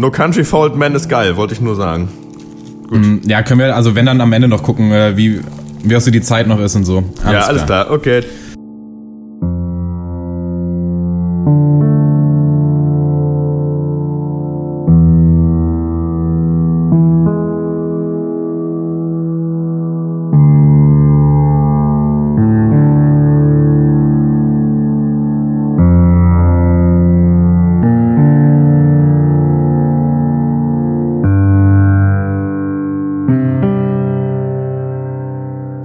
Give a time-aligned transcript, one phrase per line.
[0.00, 2.08] No Country for Old Men ist geil, wollte ich nur sagen.
[2.88, 3.26] Gut.
[3.26, 5.42] Ja, können wir, also wenn dann am Ende noch gucken, äh, wie,
[5.82, 7.04] wie auch so die Zeit noch ist und so.
[7.22, 7.90] Alles ja, alles klar, klar.
[7.90, 8.22] okay.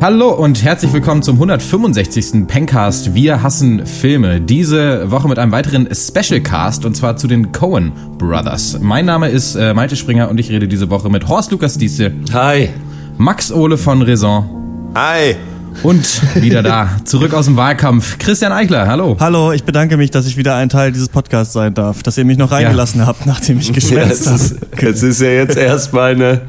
[0.05, 2.45] Hallo und herzlich willkommen zum 165.
[2.45, 4.40] Pencast Wir hassen Filme.
[4.40, 8.78] Diese Woche mit einem weiteren Specialcast und zwar zu den Cohen Brothers.
[8.80, 12.12] Mein Name ist äh, Malte Springer und ich rede diese Woche mit Horst Lukas Diese.
[12.31, 12.70] Hi.
[13.18, 14.91] Max Ole von Raison.
[14.94, 15.38] Hi.
[15.81, 18.20] Und wieder da, zurück aus dem Wahlkampf.
[18.20, 19.17] Christian Eichler, hallo.
[19.20, 22.26] Hallo, ich bedanke mich, dass ich wieder ein Teil dieses Podcasts sein darf, dass ihr
[22.26, 23.08] mich noch reingelassen ja.
[23.08, 24.88] habt, nachdem ich geschwänzt ja, habe.
[24.88, 26.42] Es ist ja jetzt erstmal eine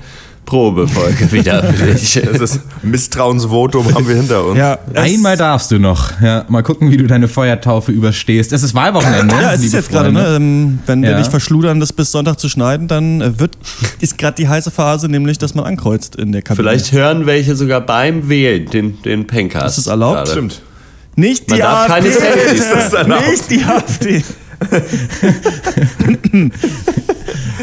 [0.46, 2.20] Probefolge wieder für dich.
[2.24, 4.56] Das ist Misstrauensvotum haben wir hinter uns.
[4.56, 6.18] Ja, Einmal darfst du noch.
[6.20, 8.52] Ja, mal gucken, wie du deine Feuertaufe überstehst.
[8.52, 9.34] Es ist Wahlwochenende.
[9.34, 10.36] Ja, es ist jetzt gerade, ne?
[10.36, 11.10] Ähm, wenn ja.
[11.10, 13.58] wir nicht verschludern, das bis Sonntag zu schneiden, dann äh, wird,
[14.00, 16.68] ist gerade die heiße Phase, nämlich, dass man ankreuzt in der Kabine.
[16.68, 19.66] Vielleicht hören welche sogar beim Wählen den, den Pencast.
[19.66, 20.16] Das ist erlaubt?
[20.16, 20.30] Gerade.
[20.30, 20.62] Stimmt.
[21.16, 22.08] Nicht die man AfD.
[23.30, 24.24] Nicht die AfD.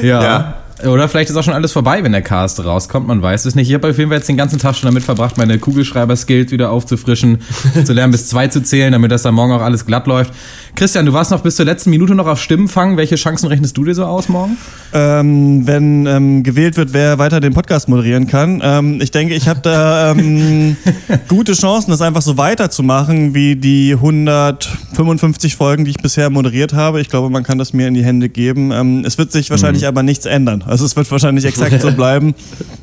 [0.02, 0.24] ja.
[0.24, 0.63] ja.
[0.86, 3.70] Oder vielleicht ist auch schon alles vorbei, wenn der Cast rauskommt, man weiß es nicht.
[3.70, 6.72] Ich habe auf jeden Fall jetzt den ganzen Tag schon damit verbracht, meine Kugelschreiber-Skills wieder
[6.72, 7.40] aufzufrischen,
[7.86, 10.34] zu lernen, bis zwei zu zählen, damit das dann morgen auch alles glatt läuft.
[10.76, 12.98] Christian, du warst noch bis zur letzten Minute noch auf Stimmenfang.
[12.98, 14.58] Welche Chancen rechnest du dir so aus morgen?
[14.92, 18.60] Ähm, wenn ähm, gewählt wird, wer weiter den Podcast moderieren kann.
[18.64, 20.76] Ähm, ich denke, ich habe da ähm,
[21.28, 27.02] gute Chancen, das einfach so weiterzumachen wie die 155 Folgen, die ich bisher moderiert habe.
[27.02, 28.72] Ich glaube, man kann das mir in die Hände geben.
[28.72, 29.90] Ähm, es wird sich wahrscheinlich mhm.
[29.90, 30.64] aber nichts ändern.
[30.66, 32.34] Also es wird wahrscheinlich exakt so bleiben.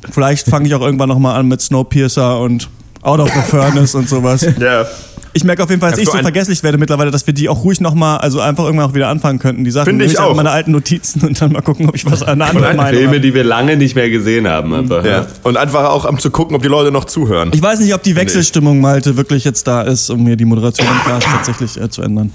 [0.09, 2.69] Vielleicht fange ich auch irgendwann nochmal an mit Snowpiercer und
[3.01, 4.47] Out of the Furnace und sowas.
[4.59, 4.85] Ja.
[5.33, 7.63] Ich merke auf jeden Fall, dass ich so vergesslich werde mittlerweile, dass wir die auch
[7.63, 9.63] ruhig nochmal, also einfach irgendwann auch wieder anfangen könnten.
[9.63, 10.35] Die Sachen Finde ich auch.
[10.35, 12.97] meine alten Notizen und dann mal gucken, ob ich was an andere meine.
[12.97, 14.73] Filme, die wir lange nicht mehr gesehen haben.
[14.73, 15.05] Einfach.
[15.05, 15.27] Ja.
[15.43, 17.51] Und einfach auch um zu gucken, ob die Leute noch zuhören.
[17.53, 20.87] Ich weiß nicht, ob die Wechselstimmung, Malte, wirklich jetzt da ist, um mir die Moderation
[20.87, 22.31] im Cast tatsächlich äh, zu ändern.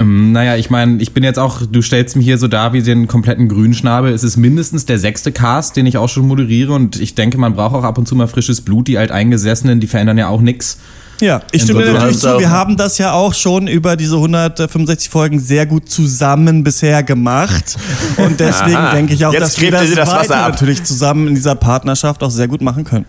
[0.00, 2.82] Ähm, naja, ich meine, ich bin jetzt auch, du stellst mir hier so dar wie
[2.82, 4.12] den kompletten Grünschnabel.
[4.12, 7.54] Es ist mindestens der sechste Cast, den ich auch schon moderiere und ich denke, man
[7.54, 8.88] braucht auch ab und zu mal frisches Blut.
[8.88, 10.78] Die Alteingesessenen, die verändern ja auch nichts.
[11.22, 12.36] Ja, ich stimme dir natürlich zu.
[12.40, 17.76] Wir haben das ja auch schon über diese 165 Folgen sehr gut zusammen bisher gemacht.
[18.16, 18.92] Und deswegen Aha.
[18.92, 20.50] denke ich auch, Jetzt dass wir das, das Wasser ab.
[20.50, 23.06] natürlich zusammen in dieser Partnerschaft auch sehr gut machen können.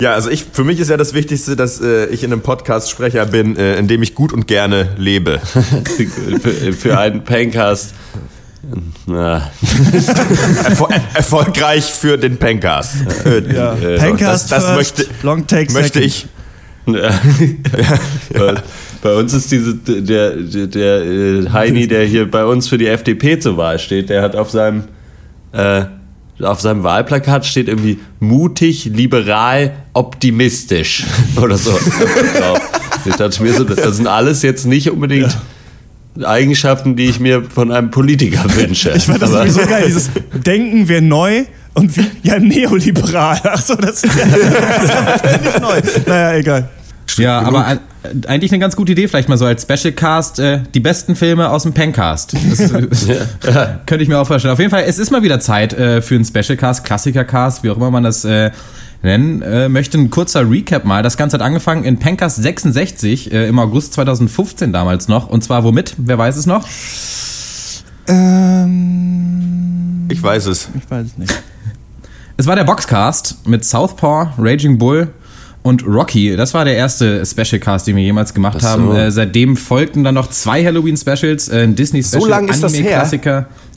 [0.00, 2.88] Ja, also ich, für mich ist ja das Wichtigste, dass äh, ich in einem Podcast
[2.88, 5.40] Sprecher bin, äh, in dem ich gut und gerne lebe.
[6.42, 7.92] für, für einen Pencast.
[9.06, 9.50] Na.
[10.64, 12.94] Erfol erfolgreich für den Pencast.
[13.52, 13.74] Ja.
[13.74, 16.26] Äh, Pencast das, das möchte, Long Take möchte ich
[16.86, 17.10] ja.
[18.32, 18.54] bei,
[19.02, 22.86] bei, uns ist diese, der, der, der äh, Heini, der hier bei uns für die
[22.86, 24.84] FDP zur Wahl steht, der hat auf seinem,
[25.52, 25.84] äh,
[26.40, 31.04] auf seinem Wahlplakat steht irgendwie mutig, liberal, optimistisch
[31.36, 31.78] oder so.
[33.04, 35.32] ich dachte mir so, das sind alles jetzt nicht unbedingt.
[35.32, 35.42] Ja.
[36.24, 38.92] Eigenschaften, die ich mir von einem Politiker wünsche.
[38.96, 40.10] Ich fand das sowieso geil, dieses
[40.44, 41.44] Denken wir neu,
[41.74, 43.40] und wie, ja, neoliberal.
[43.44, 45.80] Achso, das ist ja, das ist ja völlig neu.
[46.06, 46.68] Naja, egal.
[47.16, 47.54] Ja, genug.
[47.54, 47.78] aber
[48.26, 51.50] eigentlich eine ganz gute Idee, vielleicht mal so als Special Cast, äh, die besten Filme
[51.50, 52.32] aus dem Pencast.
[52.32, 52.70] Das
[53.06, 53.80] ja.
[53.86, 54.52] könnte ich mir auch vorstellen.
[54.52, 57.64] Auf jeden Fall, es ist mal wieder Zeit äh, für einen Special Cast, Klassiker Cast,
[57.64, 58.50] wie auch immer man das äh,
[59.02, 59.98] nennen äh, möchte.
[59.98, 61.02] Ein kurzer Recap mal.
[61.02, 65.28] Das Ganze hat angefangen in Pencast 66 äh, im August 2015 damals noch.
[65.28, 65.94] Und zwar womit?
[65.98, 66.66] Wer weiß es noch?
[68.06, 70.68] Ähm, ich weiß es.
[70.76, 71.34] Ich weiß es nicht.
[72.40, 75.08] Es war der Boxcast mit Southpaw, Raging Bull,
[75.64, 76.36] und Rocky.
[76.36, 78.68] Das war der erste Special Cast, den wir jemals gemacht so.
[78.68, 78.94] haben.
[78.94, 82.52] Äh, seitdem folgten dann noch zwei Halloween Specials, äh, ein Disney Special, so lange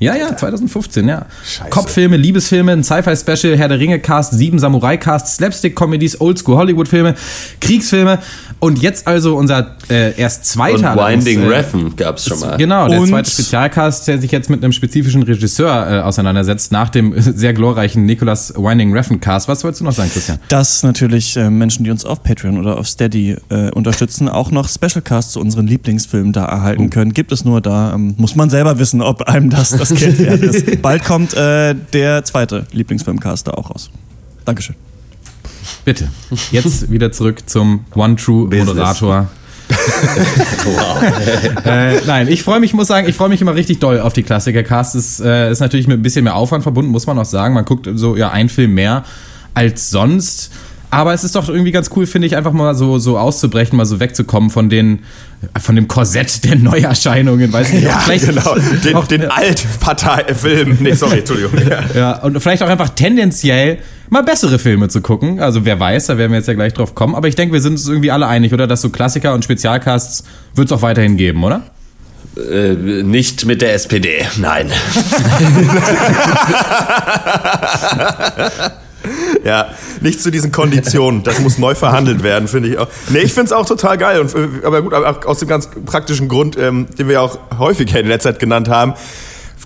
[0.01, 1.27] Ja, ja, 2015, ja.
[1.45, 1.69] Scheiße.
[1.69, 7.13] Kopffilme, Liebesfilme, ein Sci-Fi-Special, Herr der Ringe-Cast, sieben Samurai-Cast, Slapstick-Comedies, Oldschool-Hollywood-Filme,
[7.59, 8.17] Kriegsfilme
[8.59, 10.93] und jetzt also unser äh, erst zweiter.
[10.93, 12.57] Und Winding äh, Refn gab es schon mal.
[12.57, 16.89] Genau, der und zweite Spezialcast, der sich jetzt mit einem spezifischen Regisseur äh, auseinandersetzt, nach
[16.89, 19.47] dem sehr glorreichen Nicholas Winding Refn-Cast.
[19.47, 20.39] Was wolltest du noch sagen, Christian?
[20.49, 24.67] Dass natürlich äh, Menschen, die uns auf Patreon oder auf Steady äh, unterstützen, auch noch
[24.67, 26.89] Special-Casts zu unseren Lieblingsfilmen da erhalten oh.
[26.89, 27.13] können.
[27.13, 30.41] Gibt es nur da, ähm, muss man selber wissen, ob einem das das Geld wert
[30.41, 30.81] ist.
[30.81, 33.89] Bald kommt äh, der zweite Lieblingsfilmcast da auch raus.
[34.45, 34.75] Dankeschön.
[35.85, 36.09] Bitte.
[36.51, 39.29] Jetzt wieder zurück zum One True Moderator.
[41.65, 44.23] äh, nein, ich freue mich, muss sagen, ich freue mich immer richtig doll auf die
[44.23, 44.95] Klassiker-Cast.
[44.95, 47.53] Ist, äh, ist natürlich mit ein bisschen mehr Aufwand verbunden, muss man auch sagen.
[47.53, 49.03] Man guckt so ja ein Film mehr
[49.53, 50.51] als sonst.
[50.89, 53.85] Aber es ist doch irgendwie ganz cool, finde ich, einfach mal so, so auszubrechen, mal
[53.85, 54.99] so wegzukommen von den,
[55.59, 57.85] von dem Korsett der Neuerscheinungen, weiß ich nicht.
[57.85, 58.55] Ja, vielleicht genau.
[58.83, 60.77] Den, auch, den Altpartei-Film.
[60.79, 61.51] Nee, sorry, Entschuldigung.
[61.71, 61.83] Ja.
[61.93, 63.77] ja, und vielleicht auch einfach tendenziell
[64.09, 65.39] mal bessere Filme zu gucken.
[65.39, 67.15] Also wer weiß, da werden wir jetzt ja gleich drauf kommen.
[67.15, 68.67] Aber ich denke, wir sind uns irgendwie alle einig, oder?
[68.67, 70.23] Dass so Klassiker und Spezialcasts
[70.55, 71.63] wird es auch weiterhin geben, oder?
[72.37, 72.73] Äh,
[73.03, 74.71] nicht mit der SPD, nein.
[79.43, 79.69] Ja,
[80.01, 81.23] nicht zu diesen Konditionen.
[81.23, 82.87] Das muss neu verhandelt werden, finde ich auch.
[83.09, 84.21] Nee, ich finde es auch total geil.
[84.21, 87.99] Und, äh, aber gut, aber aus dem ganz praktischen Grund, ähm, den wir auch häufiger
[87.99, 88.93] in letzter Zeit genannt haben.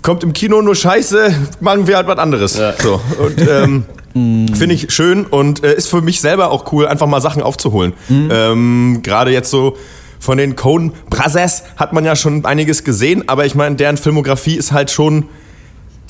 [0.02, 2.56] Kommt im Kino nur Scheiße, machen wir halt was anderes.
[2.56, 2.74] Ja.
[2.78, 3.00] So.
[3.18, 3.84] Und ähm,
[4.54, 7.92] finde ich schön und äh, ist für mich selber auch cool, einfach mal Sachen aufzuholen.
[8.08, 8.28] Mhm.
[8.32, 9.76] Ähm, Gerade jetzt so
[10.18, 14.54] von den Coen Brothers hat man ja schon einiges gesehen, aber ich meine, deren Filmografie
[14.54, 15.26] ist halt schon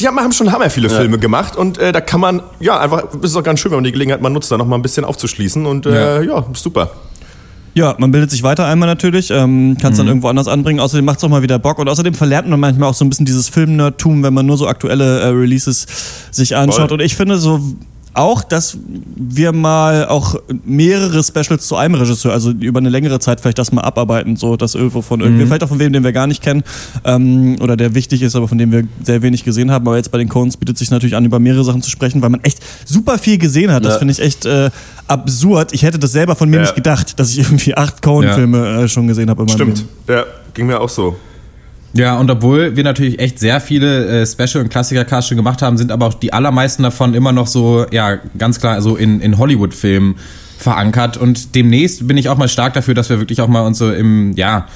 [0.01, 0.97] die haben, schon hammer viele ja.
[0.97, 3.79] Filme gemacht und äh, da kann man, ja, einfach, es ist auch ganz schön, wenn
[3.79, 6.37] man die Gelegenheit mal nutzt, da noch mal ein bisschen aufzuschließen und äh, ja.
[6.37, 6.91] ja, super.
[7.75, 10.01] Ja, man bildet sich weiter einmal natürlich, ähm, kann es mhm.
[10.01, 10.81] dann irgendwo anders anbringen.
[10.81, 13.11] Außerdem macht es auch mal wieder Bock und außerdem verlernt man manchmal auch so ein
[13.11, 15.87] bisschen dieses Filmnerdtum, wenn man nur so aktuelle äh, Releases
[16.31, 16.89] sich anschaut.
[16.89, 16.93] Voll.
[16.93, 17.61] Und ich finde so
[18.17, 18.79] auch, dass
[19.17, 23.73] wir mal auch mehrere Specials zu einem Regisseur, also über eine längere Zeit vielleicht das
[23.73, 25.49] mal abarbeiten, so dass irgendwo von irgendwie, mhm.
[25.49, 26.63] vielleicht auch von wem, den wir gar nicht kennen
[27.05, 29.87] ähm, oder der wichtig ist, aber von dem wir sehr wenig gesehen haben.
[29.87, 32.31] Aber jetzt bei den Cones bietet sich natürlich an, über mehrere Sachen zu sprechen, weil
[32.31, 33.85] man echt super viel gesehen hat.
[33.85, 33.99] Das ja.
[33.99, 34.71] finde ich echt äh,
[35.07, 35.73] absurd.
[35.73, 36.63] Ich hätte das selber von mir ja.
[36.63, 38.83] nicht gedacht, dass ich irgendwie acht Cohen-Filme ja.
[38.83, 39.47] äh, schon gesehen habe.
[39.49, 40.25] Stimmt, ja,
[40.55, 41.17] ging mir auch so.
[41.97, 45.79] Ja, und obwohl wir natürlich echt sehr viele äh, Special- und Klassiker-Casts schon gemacht haben,
[45.79, 49.39] sind aber auch die allermeisten davon immer noch so, ja, ganz klar so in, in
[49.39, 50.17] Hollywood-Filmen
[50.59, 51.17] verankert.
[51.17, 53.91] Und demnächst bin ich auch mal stark dafür, dass wir wirklich auch mal uns so
[53.91, 54.67] im, ja,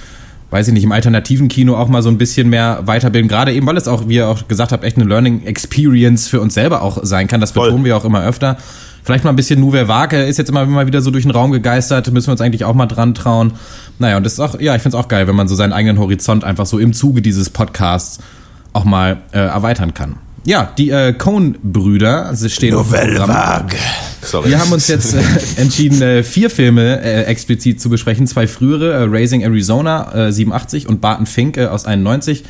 [0.51, 3.29] weiß ich nicht, im alternativen Kino auch mal so ein bisschen mehr weiterbilden.
[3.29, 6.41] Gerade eben, weil es auch, wie ihr auch gesagt habt, echt eine Learning Experience für
[6.41, 7.41] uns selber auch sein kann.
[7.41, 8.57] Das betonen wir auch immer öfter.
[9.03, 11.53] Vielleicht mal ein bisschen Nouvelle Vague ist jetzt immer mal wieder so durch den Raum
[11.53, 13.53] gegeistert, müssen wir uns eigentlich auch mal dran trauen.
[13.99, 15.73] Naja, und das ist auch, ja, ich finde es auch geil, wenn man so seinen
[15.73, 18.19] eigenen Horizont einfach so im Zuge dieses Podcasts
[18.73, 20.17] auch mal äh, erweitern kann.
[20.45, 23.77] Ja, die äh, Cohn-Brüder stehen Novelle Vague.
[24.23, 24.51] Sorry.
[24.51, 25.21] Wir haben uns jetzt äh,
[25.57, 28.27] entschieden, äh, vier Filme äh, explizit zu besprechen.
[28.27, 32.45] Zwei frühere, äh, Raising Arizona 87 und Barton Fink aus 91.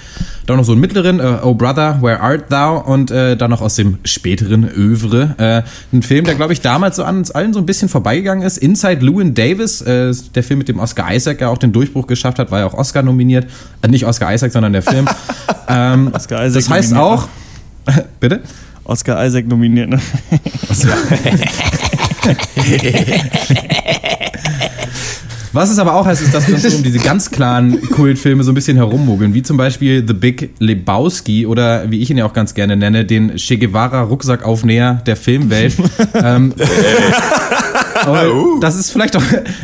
[0.46, 2.78] Dann noch so einen mittleren, Oh Brother, Where Art Thou?
[2.78, 5.64] Und dann noch aus dem späteren Övre.
[5.92, 8.58] ein Film, der, glaube ich, damals so an uns allen so ein bisschen vorbeigegangen ist.
[8.58, 12.50] Inside Lewin Davis, der Film mit dem Oscar Isaac, der auch den Durchbruch geschafft hat,
[12.50, 13.46] war ja auch Oscar nominiert.
[13.86, 15.06] nicht Oscar Isaac, sondern der Film.
[15.68, 17.20] ähm, Oscar Isaac das heißt nominiert.
[17.20, 17.28] auch
[18.20, 18.40] Bitte?
[18.84, 20.00] Oscar Isaac nominiert, ne?
[25.52, 28.52] Was es aber auch heißt, ist, dass wir uns um diese ganz klaren Kultfilme so
[28.52, 32.32] ein bisschen herummogeln, wie zum Beispiel The Big Lebowski oder wie ich ihn ja auch
[32.32, 35.74] ganz gerne nenne, den Che Guevara Rucksackaufnäher der Filmwelt.
[36.14, 36.54] ähm,
[38.60, 39.22] das ist vielleicht auch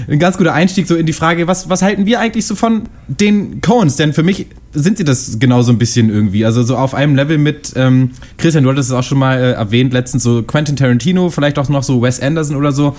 [0.09, 2.83] ein ganz guter Einstieg so in die Frage, was, was halten wir eigentlich so von
[3.07, 3.95] den Coens?
[3.95, 4.47] Denn für mich
[4.77, 6.45] sind sie das genau so ein bisschen irgendwie.
[6.45, 9.53] Also so auf einem Level mit, ähm, Christian, du hattest es auch schon mal äh,
[9.53, 12.95] erwähnt, letztens so Quentin Tarantino, vielleicht auch noch so Wes Anderson oder so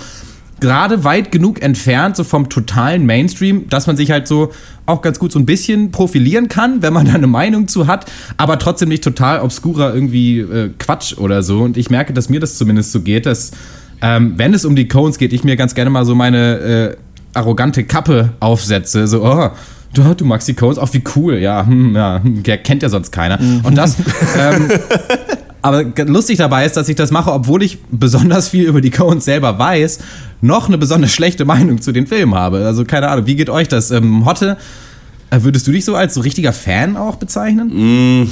[0.59, 4.51] gerade weit genug entfernt, so vom totalen Mainstream, dass man sich halt so
[4.87, 8.11] auch ganz gut so ein bisschen profilieren kann, wenn man da eine Meinung zu hat,
[8.37, 11.61] aber trotzdem nicht total obskurer irgendwie äh, Quatsch oder so.
[11.61, 13.51] Und ich merke, dass mir das zumindest so geht, dass
[14.01, 16.95] ähm, wenn es um die Cones geht, ich mir ganz gerne mal so meine äh,
[17.33, 19.49] arrogante Kappe aufsetze, so, oh,
[19.97, 22.21] du, du magst die Cones, auch wie cool, ja, hm, ja,
[22.57, 23.41] kennt ja sonst keiner.
[23.41, 23.61] Mhm.
[23.63, 23.95] Und das,
[24.37, 24.69] ähm,
[25.61, 29.25] aber lustig dabei ist, dass ich das mache, obwohl ich besonders viel über die Coens
[29.25, 29.99] selber weiß,
[30.41, 32.65] noch eine besonders schlechte Meinung zu den Filmen habe.
[32.65, 33.91] Also keine Ahnung, wie geht euch das?
[33.91, 34.57] Ähm, Hotte,
[35.29, 38.21] äh, würdest du dich so als so richtiger Fan auch bezeichnen?
[38.23, 38.29] Mm,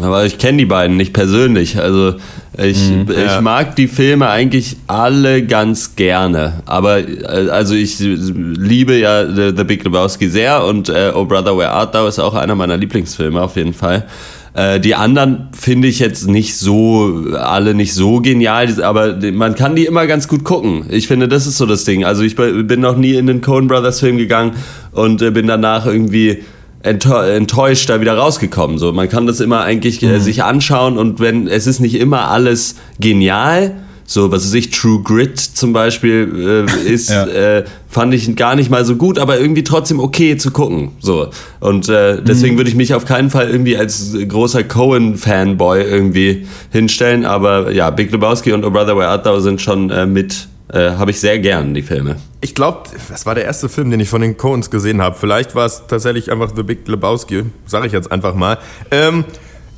[0.00, 1.78] aber ich kenne die beiden nicht persönlich.
[1.78, 2.14] Also
[2.56, 3.36] ich, mm, ja.
[3.36, 6.62] ich mag die Filme eigentlich alle ganz gerne.
[6.66, 11.56] Aber äh, also ich liebe ja The, The Big Lebowski sehr und äh, Oh Brother
[11.56, 14.06] Where Art Thou ist auch einer meiner Lieblingsfilme auf jeden Fall.
[14.52, 19.76] Äh, die anderen finde ich jetzt nicht so, alle nicht so genial, aber man kann
[19.76, 20.86] die immer ganz gut gucken.
[20.90, 22.04] Ich finde, das ist so das Ding.
[22.04, 24.52] Also ich bin noch nie in den Coen Brothers Film gegangen
[24.92, 26.42] und äh, bin danach irgendwie
[26.82, 28.78] enttäuscht da wieder rausgekommen.
[28.78, 30.20] So, man kann das immer eigentlich äh, mhm.
[30.20, 33.74] sich anschauen und wenn es ist nicht immer alles genial,
[34.10, 37.26] so, was weiß ich, True Grit zum Beispiel äh, ist, ja.
[37.26, 40.90] äh, fand ich gar nicht mal so gut, aber irgendwie trotzdem okay zu gucken.
[40.98, 41.28] So.
[41.60, 42.58] Und äh, deswegen mhm.
[42.58, 47.24] würde ich mich auf keinen Fall irgendwie als großer Cohen-Fanboy irgendwie hinstellen.
[47.24, 50.92] Aber ja, Big Lebowski und Oh Brother Where Art Thou sind schon äh, mit Äh,
[50.92, 52.16] habe ich sehr gern, die Filme.
[52.40, 55.16] Ich glaube, das war der erste Film, den ich von den Coens gesehen habe.
[55.18, 58.58] Vielleicht war es tatsächlich einfach The Big Lebowski, sage ich jetzt einfach mal.
[58.90, 59.24] Ähm,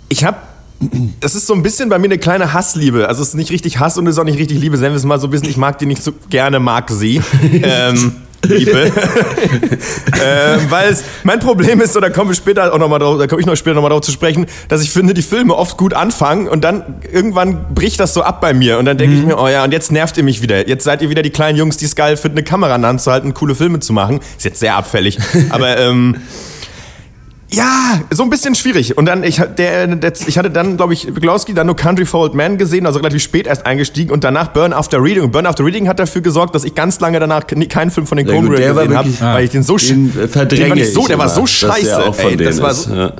[0.08, 0.36] ich habe
[1.20, 3.08] das ist so ein bisschen bei mir eine kleine Hassliebe.
[3.08, 4.76] Also es ist nicht richtig Hass und es ist auch nicht richtig Liebe.
[4.76, 7.22] Sagen wir es mal so ein bisschen, ich mag die nicht so gerne, mag sie.
[7.62, 8.90] ähm, Liebe.
[10.24, 13.40] ähm, weil mein Problem ist, oder komme ich später auch noch mal drauf, da komme
[13.40, 15.94] ich noch später noch mal drauf zu sprechen, dass ich finde, die Filme oft gut
[15.94, 19.20] anfangen und dann irgendwann bricht das so ab bei mir und dann denke mhm.
[19.20, 20.68] ich mir, oh ja, und jetzt nervt ihr mich wieder.
[20.68, 22.88] Jetzt seid ihr wieder die kleinen Jungs, die es geil finden, eine Kamera in der
[22.88, 24.20] Hand zu halten, coole Filme zu machen.
[24.36, 25.18] Ist jetzt sehr abfällig,
[25.50, 26.16] aber ähm,
[27.52, 28.96] ja, so ein bisschen schwierig.
[28.96, 32.20] Und dann, ich, der, der, ich hatte dann, glaube ich, Wiglowski dann nur Country for
[32.20, 35.24] Old Men gesehen, also relativ spät erst eingestiegen und danach Burn After Reading.
[35.24, 38.18] Und Burn After Reading hat dafür gesorgt, dass ich ganz lange danach keinen Film von
[38.18, 41.28] den Coen gesehen habe, weil ich den so den verdränge den war so, der war
[41.28, 42.12] so scheiße.
[42.18, 43.12] Ey, das war so,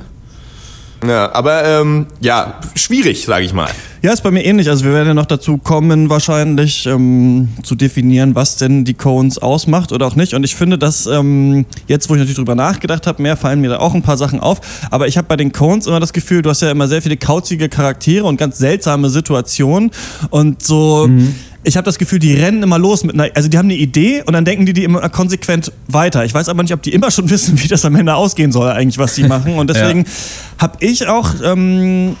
[1.07, 1.33] ja.
[1.33, 3.69] Aber ähm, ja, schwierig, sage ich mal.
[4.01, 4.69] Ja, ist bei mir ähnlich.
[4.69, 9.37] Also wir werden ja noch dazu kommen, wahrscheinlich ähm, zu definieren, was denn die Cones
[9.37, 10.33] ausmacht oder auch nicht.
[10.33, 13.69] Und ich finde, dass ähm, jetzt, wo ich natürlich drüber nachgedacht habe, mehr fallen mir
[13.69, 14.59] da auch ein paar Sachen auf.
[14.91, 17.15] Aber ich habe bei den Cones immer das Gefühl, du hast ja immer sehr viele
[17.15, 19.91] kauzige Charaktere und ganz seltsame Situationen
[20.29, 21.07] und so.
[21.07, 23.75] Mhm ich habe das Gefühl, die rennen immer los mit einer, also die haben eine
[23.75, 26.25] Idee und dann denken die die immer konsequent weiter.
[26.25, 28.69] Ich weiß aber nicht, ob die immer schon wissen, wie das am Ende ausgehen soll,
[28.69, 29.53] eigentlich, was sie machen.
[29.55, 30.11] Und deswegen ja.
[30.59, 32.15] habe ich auch ähm,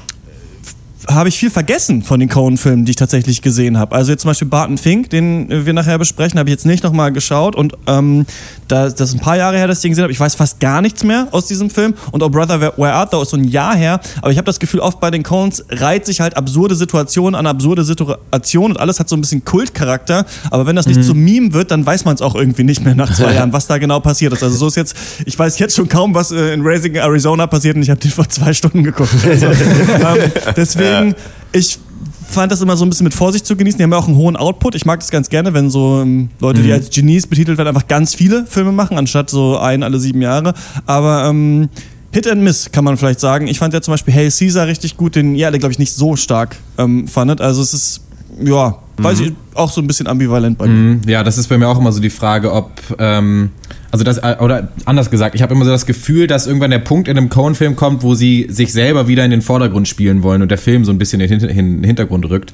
[1.07, 3.95] habe ich viel vergessen von den Cohen-Filmen, die ich tatsächlich gesehen habe.
[3.95, 7.11] Also jetzt zum Beispiel Barton Fink, den wir nachher besprechen, habe ich jetzt nicht nochmal
[7.11, 7.55] geschaut.
[7.55, 8.25] Und ähm,
[8.67, 10.13] da, das ist ein paar Jahre her, dass ich den gesehen habe.
[10.13, 11.93] Ich weiß fast gar nichts mehr aus diesem Film.
[12.11, 13.99] Und Oh Brother, Where Art Thou ist so ein Jahr her.
[14.21, 17.47] Aber ich habe das Gefühl, oft bei den Coens reiht sich halt absurde Situationen an
[17.47, 20.25] absurde Situationen und alles hat so ein bisschen Kultcharakter.
[20.49, 21.03] Aber wenn das nicht mhm.
[21.03, 23.67] zum Meme wird, dann weiß man es auch irgendwie nicht mehr nach zwei Jahren, was
[23.67, 24.43] da genau passiert ist.
[24.43, 24.95] Also so ist jetzt,
[25.25, 28.11] ich weiß jetzt schon kaum, was äh, in Raising Arizona passiert und ich habe den
[28.11, 29.13] vor zwei Stunden geguckt.
[29.25, 31.15] Also, ähm, deswegen deswegen,
[31.51, 31.79] ich
[32.27, 33.77] fand das immer so ein bisschen mit Vorsicht zu genießen.
[33.77, 34.75] Die haben ja auch einen hohen Output.
[34.75, 36.63] Ich mag das ganz gerne, wenn so ähm, Leute, mhm.
[36.63, 40.21] die als Genies betitelt werden, einfach ganz viele Filme machen, anstatt so ein alle sieben
[40.21, 40.53] Jahre.
[40.85, 41.69] Aber ähm,
[42.11, 43.47] Hit and Miss kann man vielleicht sagen.
[43.47, 45.93] Ich fand ja zum Beispiel Hail Caesar richtig gut, den ihr alle, glaube ich, nicht
[45.93, 47.41] so stark ähm, fandet.
[47.41, 48.01] Also es ist,
[48.43, 49.03] ja, mhm.
[49.03, 50.73] weiß ich, auch so ein bisschen ambivalent bei mir.
[50.73, 51.01] Mhm.
[51.07, 53.51] Ja, das ist bei mir auch immer so die Frage, ob ähm,
[53.93, 56.79] also das, äh, oder anders gesagt, ich habe immer so das Gefühl, dass irgendwann der
[56.79, 60.41] Punkt in einem Cohen-Film kommt, wo sie sich selber wieder in den Vordergrund spielen wollen
[60.41, 62.53] und der Film so ein bisschen in den Hintergrund rückt.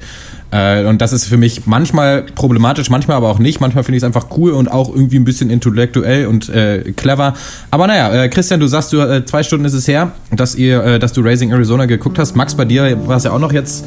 [0.50, 3.58] Äh, und das ist für mich manchmal problematisch, manchmal aber auch nicht.
[3.58, 7.32] Manchmal finde ich es einfach cool und auch irgendwie ein bisschen intellektuell und äh, clever.
[7.70, 10.84] Aber naja, äh, Christian, du sagst, du äh, zwei Stunden ist es her, dass ihr,
[10.84, 12.36] äh, dass du Raising Arizona geguckt hast.
[12.36, 13.86] Max, bei dir war es ja auch noch jetzt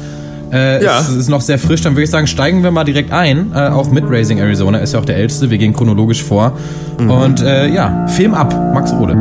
[0.54, 1.00] äh, ja.
[1.00, 1.80] Es ist noch sehr frisch.
[1.82, 3.52] Dann würde ich sagen, steigen wir mal direkt ein.
[3.52, 5.50] Äh, auch mit Raising Arizona ist ja auch der älteste.
[5.50, 6.56] Wir gehen chronologisch vor.
[7.00, 7.10] Mhm.
[7.10, 8.54] Und äh, ja, Film ab.
[8.72, 9.14] Max Ode.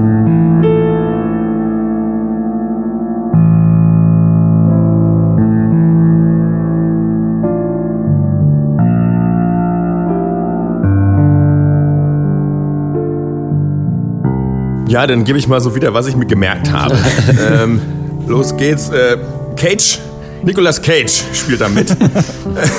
[14.88, 16.96] Ja, dann gebe ich mal so wieder, was ich mir gemerkt habe.
[17.63, 17.82] ähm,
[18.28, 18.90] los geht's.
[18.90, 19.18] Äh,
[19.56, 20.00] Cage
[20.43, 21.89] Nicolas Cage spielt da mit.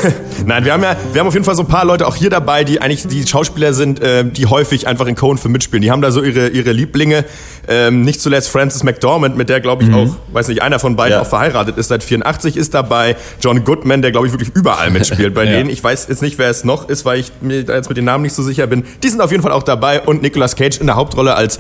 [0.47, 2.31] Nein, wir haben ja, wir haben auf jeden Fall so ein paar Leute auch hier
[2.31, 5.83] dabei, die eigentlich die Schauspieler sind, äh, die häufig einfach in Cohen für mitspielen.
[5.83, 7.25] Die haben da so ihre, ihre Lieblinge.
[7.67, 9.95] Ähm, nicht zuletzt Frances McDormand, mit der glaube ich mhm.
[9.95, 11.23] auch, weiß nicht, einer von beiden ja.
[11.23, 13.17] auch verheiratet ist seit 84, ist dabei.
[13.41, 15.53] John Goodman, der glaube ich wirklich überall mitspielt bei ja.
[15.53, 15.71] denen.
[15.71, 18.05] Ich weiß jetzt nicht, wer es noch ist, weil ich mir da jetzt mit den
[18.05, 18.85] Namen nicht so sicher bin.
[19.03, 21.59] Die sind auf jeden Fall auch dabei und Nicolas Cage in der Hauptrolle als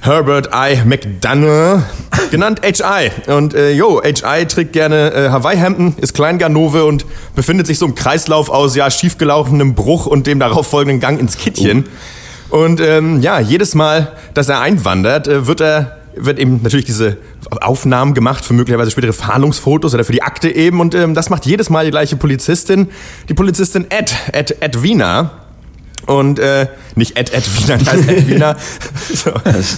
[0.00, 0.82] Herbert I.
[0.84, 1.82] McDonough,
[2.30, 3.10] genannt HI.
[3.30, 7.94] Und äh, jo, HI trägt gerne äh, Hawaii-Hemden, ist Kleinganove und befindet sich so im
[7.94, 11.84] Kreislauf aus ja schiefgelaufenem Bruch und dem darauf folgenden Gang ins Kittchen.
[12.50, 12.58] Oh.
[12.58, 17.16] Und ähm, ja, jedes Mal, dass er einwandert, äh, wird er wird eben natürlich diese
[17.60, 21.46] Aufnahmen gemacht für möglicherweise spätere Fahndungsfotos oder für die Akte eben und ähm, das macht
[21.46, 22.88] jedes Mal die gleiche Polizistin,
[23.28, 25.47] die Polizistin Ed, Ed, Edwina
[26.06, 28.56] und äh, nicht Ed Edwina, das heißt Edwina.
[29.14, 29.30] so,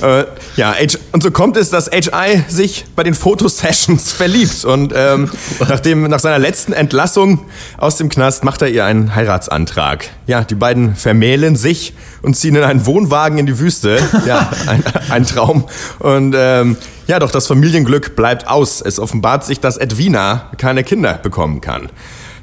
[0.06, 4.92] äh, ja, H und so kommt es, dass HI sich bei den Fotosessions verliebt und
[4.94, 5.30] ähm,
[5.68, 7.46] nachdem, nach seiner letzten Entlassung
[7.78, 10.08] aus dem Knast macht er ihr einen Heiratsantrag.
[10.26, 13.98] Ja, die beiden vermählen sich und ziehen in einen Wohnwagen in die Wüste.
[14.26, 15.64] Ja, ein, ein Traum.
[15.98, 18.80] Und ähm, ja, doch das Familienglück bleibt aus.
[18.80, 21.90] Es offenbart sich, dass Edwina keine Kinder bekommen kann.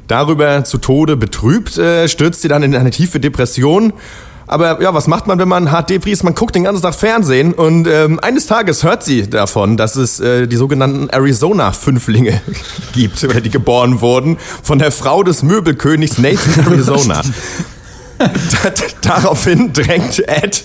[0.08, 3.94] Darüber zu Tode betrübt, äh, stürzt sie dann in eine tiefe Depression.
[4.48, 6.24] Aber ja, was macht man, wenn man hart Depri ist?
[6.24, 10.22] Man guckt den ganzen Tag Fernsehen und ähm, eines Tages hört sie davon, dass es
[10.22, 12.42] äh, die sogenannten Arizona-Fünflinge
[12.94, 17.22] gibt, oder die geboren wurden von der Frau des Möbelkönigs Nathan Arizona.
[19.02, 20.64] Daraufhin drängt Ed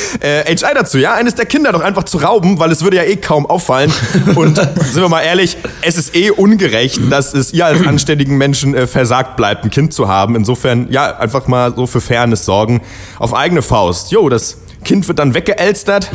[0.20, 3.04] äh, HI dazu, ja, eines der Kinder doch einfach zu rauben, weil es würde ja
[3.04, 3.92] eh kaum auffallen.
[4.34, 8.74] Und sind wir mal ehrlich, es ist eh ungerecht, dass es ihr als anständigen Menschen
[8.74, 10.36] äh, versagt bleibt, ein Kind zu haben.
[10.36, 12.82] Insofern, ja, einfach mal so für Fairness sorgen.
[13.18, 14.10] Auf eigene Faust.
[14.10, 16.10] Jo, das Kind wird dann weggeelstert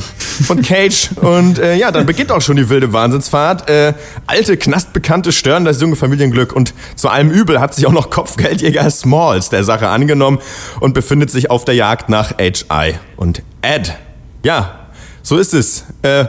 [0.45, 3.69] von Cage und äh, ja, dann beginnt auch schon die wilde Wahnsinnsfahrt.
[3.69, 3.93] Äh,
[4.27, 8.89] alte, knastbekannte stören das junge Familienglück und zu allem Übel hat sich auch noch Kopfgeldjäger
[8.89, 10.39] Smalls der Sache angenommen
[10.79, 12.95] und befindet sich auf der Jagd nach HI.
[13.15, 13.93] Und Ed,
[14.43, 14.87] ja,
[15.23, 15.85] so ist es.
[16.01, 16.25] Äh,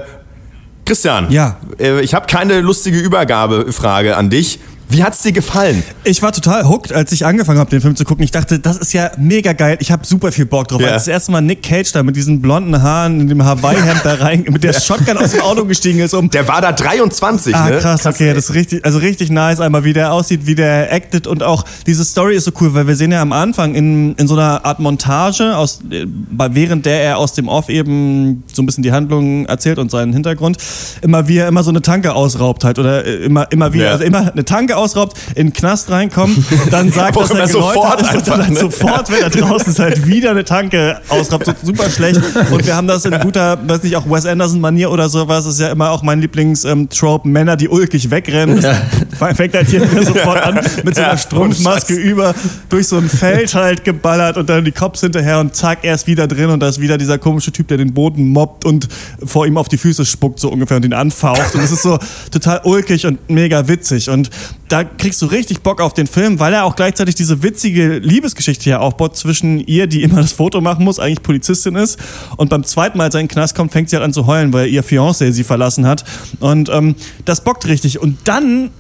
[0.85, 1.57] Christian, Ja.
[1.78, 4.59] äh, ich habe keine lustige Übergabefrage an dich.
[4.90, 5.83] Wie hat's dir gefallen?
[6.04, 8.25] Ich war total hooked, als ich angefangen habe, den Film zu gucken.
[8.25, 9.76] Ich dachte, das ist ja mega geil.
[9.80, 10.80] Ich habe super viel Bock drauf.
[10.80, 10.88] Ja.
[10.88, 14.14] Als das erste Mal Nick Cage da mit diesen blonden Haaren in dem Hawaii-Hemd da
[14.14, 17.68] rein, mit der Shotgun aus dem Auto gestiegen ist, um Der war da 23, Ah,
[17.68, 17.78] ne?
[17.78, 21.26] krass, okay, das ist richtig, also richtig nice, einmal wie der aussieht, wie der acted
[21.26, 24.26] und auch diese Story ist so cool, weil wir sehen ja am Anfang in, in
[24.26, 28.62] so einer Art Montage, aus, äh, bei- während der er aus dem Off eben so
[28.62, 30.57] ein bisschen die Handlung erzählt und seinen Hintergrund,
[31.02, 33.90] immer wie er immer so eine Tanke ausraubt halt oder äh, immer, immer wieder, Ja.
[33.92, 36.38] also immer eine Tanke ausraubt, in den Knast reinkommt,
[36.70, 38.61] dann sagt, dass er sofort ist und dann einfach, halt ne?
[38.61, 42.20] sofort, wenn er draußen ist, halt wieder eine Tanke ausraubt, so super schlecht.
[42.50, 45.70] Und wir haben das in guter, weiß nicht, auch Wes Anderson-Manier oder sowas, ist ja
[45.70, 48.61] immer auch mein Lieblings-Trope, Männer, die ulkig wegrennen.
[48.61, 52.35] Das fängt halt hier sofort an, mit so einer Ja, Strumpfmaske über,
[52.68, 56.06] durch so ein Feld halt geballert und dann die Cops hinterher und zack, er ist
[56.06, 58.88] wieder drin und da ist wieder dieser komische Typ, der den Boden mobbt und
[59.25, 61.54] vor ihm auf die Füße spuckt so ungefähr und ihn anfaucht.
[61.54, 61.99] Und es ist so
[62.30, 64.11] total ulkig und mega witzig.
[64.11, 64.30] Und
[64.68, 68.64] da kriegst du richtig Bock auf den Film, weil er auch gleichzeitig diese witzige Liebesgeschichte
[68.64, 71.98] hier aufbaut zwischen ihr, die immer das Foto machen muss, eigentlich Polizistin ist.
[72.37, 74.26] Und beim zweiten Mal, als er in den Knast kommt, fängt sie halt an zu
[74.26, 76.04] heulen, weil ihr Fiancé sie verlassen hat.
[76.40, 76.94] Und ähm,
[77.25, 77.98] das bockt richtig.
[78.00, 78.70] Und dann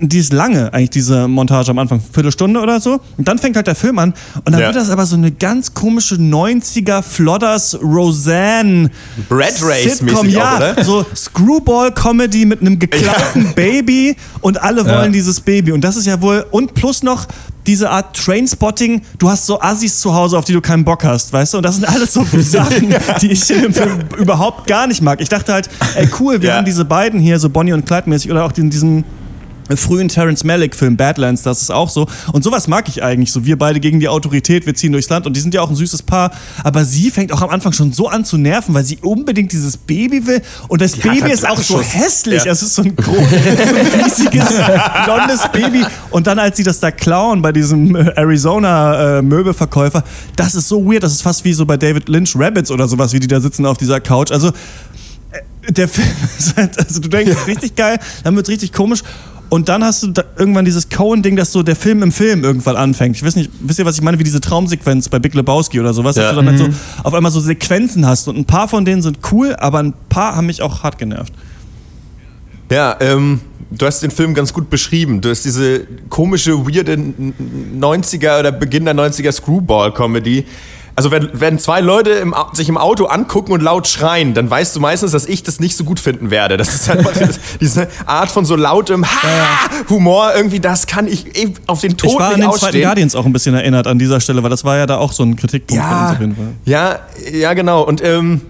[0.00, 3.00] die ist lange, eigentlich diese Montage am Anfang, Viertelstunde oder so.
[3.16, 4.14] Und dann fängt halt der Film an
[4.44, 4.66] und dann Ja.
[4.68, 8.90] wird das aber so eine ganz komische 90er Flodders Roseanne
[9.30, 10.84] Red Race Sitcom, ja, auch, oder?
[10.84, 15.72] so Screwball-Comedy mit einem geklauten Baby und alle wollen dieses Baby.
[15.72, 17.26] Und das ist ja wohl, und plus noch
[17.66, 21.32] diese Art Trainspotting, du hast so Assis zu Hause, auf die du keinen Bock hast,
[21.32, 21.56] weißt du?
[21.58, 25.20] Und das sind alles so Sachen, die ich in dem Film überhaupt gar nicht mag.
[25.20, 26.56] Ich dachte halt, ey cool, wir Ja.
[26.56, 29.02] haben diese beiden hier, so Bonnie und Clyde mäßig, oder auch in diesem
[29.76, 32.06] frühen Terrence Malick-Film Badlands, das ist auch so.
[32.32, 33.32] Und sowas mag ich eigentlich.
[33.32, 35.70] So, wir beide gegen die Autorität, wir ziehen durchs Land und die sind ja auch
[35.70, 36.32] ein süßes Paar.
[36.62, 39.76] Aber sie fängt auch am Anfang schon so an zu nerven, weil sie unbedingt dieses
[39.76, 40.42] Baby will.
[40.68, 42.44] Und das hat Baby ist auch so hässlich.
[42.44, 42.52] Ja.
[42.52, 43.24] Es ist so ein großes,
[44.04, 44.48] riesiges,
[45.04, 45.84] blondes Baby.
[46.10, 50.04] Und dann, als sie das da klauen bei diesem äh, Arizona-Möbelverkäufer,
[50.36, 51.02] das ist so weird.
[51.02, 53.66] Das ist fast wie so bei David Lynch Rabbits oder sowas, wie die da sitzen
[53.66, 54.30] auf dieser Couch.
[54.30, 54.52] Also,
[55.68, 59.02] der Film ist halt, also du denkst, richtig geil, dann wird's richtig komisch.
[59.50, 62.74] Und dann hast du da irgendwann dieses Cohen-Ding, dass so der Film im Film irgendwann
[62.76, 63.16] anfängt.
[63.16, 64.18] Ich weiß nicht, wisst ihr, was ich meine?
[64.18, 66.30] Wie diese Traumsequenz bei Big Lebowski oder sowas, dass Ja.
[66.30, 66.68] du dann halt so
[67.04, 68.26] auf einmal so Sequenzen hast.
[68.26, 71.32] Und ein paar von denen sind cool, aber ein paar haben mich auch hart genervt.
[72.70, 75.20] Ja, ähm, du hast den Film ganz gut beschrieben.
[75.20, 80.44] Du hast diese komische, weirde n- n- 90er oder Beginn der 90er Screwball-Comedy.
[80.96, 84.76] Also wenn, wenn zwei Leute im, sich im Auto angucken und laut schreien, dann weißt
[84.76, 86.56] du meistens, dass ich das nicht so gut finden werde.
[86.56, 87.12] Das ist einfach
[87.60, 92.16] diese Art von so lautem Ha-Humor irgendwie, das kann ich eh auf den Tod Ich
[92.18, 92.82] war an nicht den zweiten ausstehen.
[92.84, 95.24] Guardians auch ein bisschen erinnert an dieser Stelle, weil das war ja da auch so
[95.24, 96.52] ein Kritikpunkt von uns Ja, auf jeden Fall.
[96.64, 96.98] ja,
[97.32, 97.82] ja, genau.
[97.82, 98.42] Und ähm,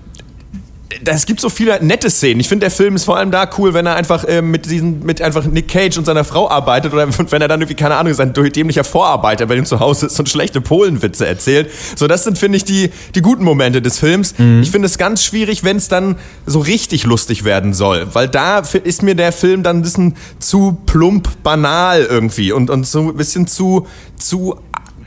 [1.04, 2.40] es gibt so viele nette Szenen.
[2.40, 5.04] Ich finde, der Film ist vor allem da cool, wenn er einfach ähm, mit diesen,
[5.04, 8.14] mit einfach Nick Cage und seiner Frau arbeitet oder wenn er dann irgendwie, keine Ahnung,
[8.14, 11.70] sein dämlicher Vorarbeiter bei dem zu Hause ist und schlechte Polenwitze erzählt.
[11.96, 14.34] So, das sind, finde ich, die, die guten Momente des Films.
[14.62, 18.58] Ich finde es ganz schwierig, wenn es dann so richtig lustig werden soll, weil da
[18.58, 23.16] ist mir der Film dann ein bisschen zu plump banal irgendwie und, und so ein
[23.16, 24.56] bisschen zu, zu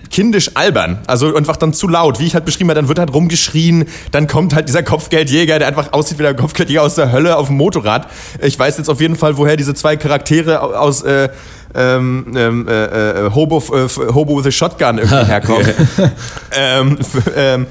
[0.09, 3.13] kindisch albern, also einfach dann zu laut, wie ich halt beschrieben habe, dann wird halt
[3.13, 7.37] rumgeschrien, dann kommt halt dieser Kopfgeldjäger, der einfach aussieht wie der Kopfgeldjäger aus der Hölle
[7.37, 8.07] auf dem Motorrad.
[8.41, 11.29] Ich weiß jetzt auf jeden Fall, woher diese zwei Charaktere aus äh,
[11.75, 15.67] ähm, ähm, äh, äh, Hobo, äh, Hobo with a Shotgun irgendwie herkommen.
[16.55, 16.97] ähm,
[17.35, 17.67] ähm,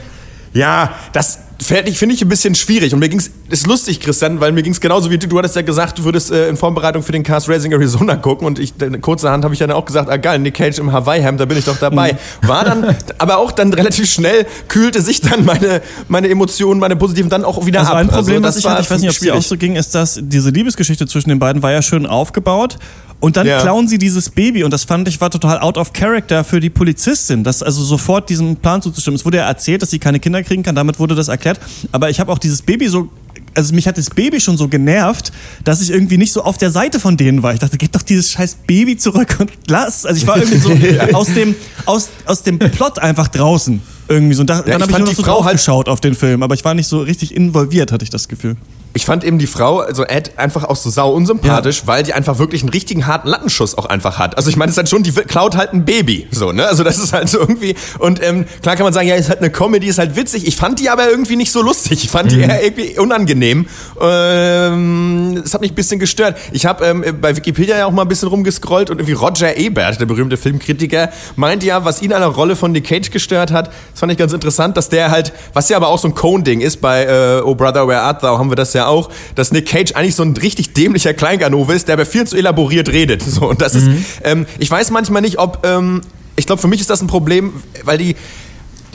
[0.53, 4.41] ja, das fällt ich finde ich ein bisschen schwierig und mir ging's ist lustig Christian,
[4.41, 7.03] weil mir ging's genauso wie du du hattest ja gesagt, du würdest äh, in Vorbereitung
[7.03, 10.17] für den Cast Racing Arizona gucken und ich kurzerhand habe ich dann auch gesagt, ah
[10.17, 12.17] geil, Nick Cage im Hawaii Hemd, da bin ich doch dabei.
[12.43, 17.31] War dann aber auch dann relativ schnell kühlte sich dann meine meine Emotionen, meine positiven
[17.31, 17.99] dann auch wieder Also ab.
[17.99, 19.77] ein Problem, das was ich hatte, ich weiß nicht, ob es dir auch so ging,
[19.77, 22.79] ist, dass diese Liebesgeschichte zwischen den beiden war ja schön aufgebaut.
[23.19, 23.61] Und dann Ja.
[23.61, 26.69] klauen sie dieses Baby und das fand ich war total out of character für die
[26.71, 29.17] Polizistin, das also sofort diesem Plan zuzustimmen.
[29.19, 31.59] Es wurde ja erzählt, dass sie keine Kinder kriegen kann, damit wurde das erklärt.
[31.93, 33.09] Aber ich habe auch dieses Baby so
[33.55, 35.33] also mich hat das Baby schon so genervt,
[35.65, 37.55] dass ich irgendwie nicht so auf der Seite von denen war.
[37.55, 40.05] Ich dachte, gib doch dieses scheiß Baby zurück und lass.
[40.05, 40.71] Also ich war irgendwie so
[41.15, 41.55] aus dem,
[41.87, 43.81] aus, aus dem Plot einfach draußen.
[44.09, 44.43] Irgendwie so.
[44.43, 46.15] Und da, Ja, dann habe ich nur noch die so Frau halt- draufgeschaut auf den
[46.15, 48.57] Film, aber ich war nicht so richtig involviert, hatte ich das Gefühl.
[48.97, 52.39] Ich fand eben die Frau, also Ed, einfach auch so sau unsympathisch, weil die einfach
[52.39, 54.39] wirklich einen richtigen harten Lattenschuss auch einfach hat.
[54.39, 56.67] Also ich meine, es ist halt schon, die klaut halt ein Baby, so, ne?
[56.67, 59.41] Also das ist halt so irgendwie, und ähm, klar kann man sagen, ja, ist halt
[59.41, 60.47] eine Comedy, ist halt witzig.
[60.47, 62.05] Ich fand die aber irgendwie nicht so lustig.
[62.05, 63.67] Ich fand die eher irgendwie unangenehm.
[64.01, 66.39] Ähm, das hat mich ein bisschen gestört.
[66.53, 70.01] Ich habe ähm, bei Wikipedia ja auch mal ein bisschen rumgescrollt und irgendwie Roger Ebert,
[70.01, 73.67] der berühmte Filmkritiker, meint ja, was ihn an der Rolle von Nick Cage gestört hat,
[73.67, 76.63] das fand ich ganz interessant, dass der halt, was ja aber auch so ein Cone-Ding
[76.63, 79.67] ist, bei äh, Oh Brother, Where Art Thou haben wir das ja auch, dass Nick
[79.67, 83.23] Cage eigentlich so ein richtig dämlicher Kleinganove ist, der aber viel zu elaboriert redet.
[83.23, 83.89] So, und das ist,
[84.25, 86.03] ähm, ich weiß manchmal nicht, ob, ähm,
[86.37, 87.53] ich glaube, für mich ist das ein Problem,
[87.85, 88.17] weil die,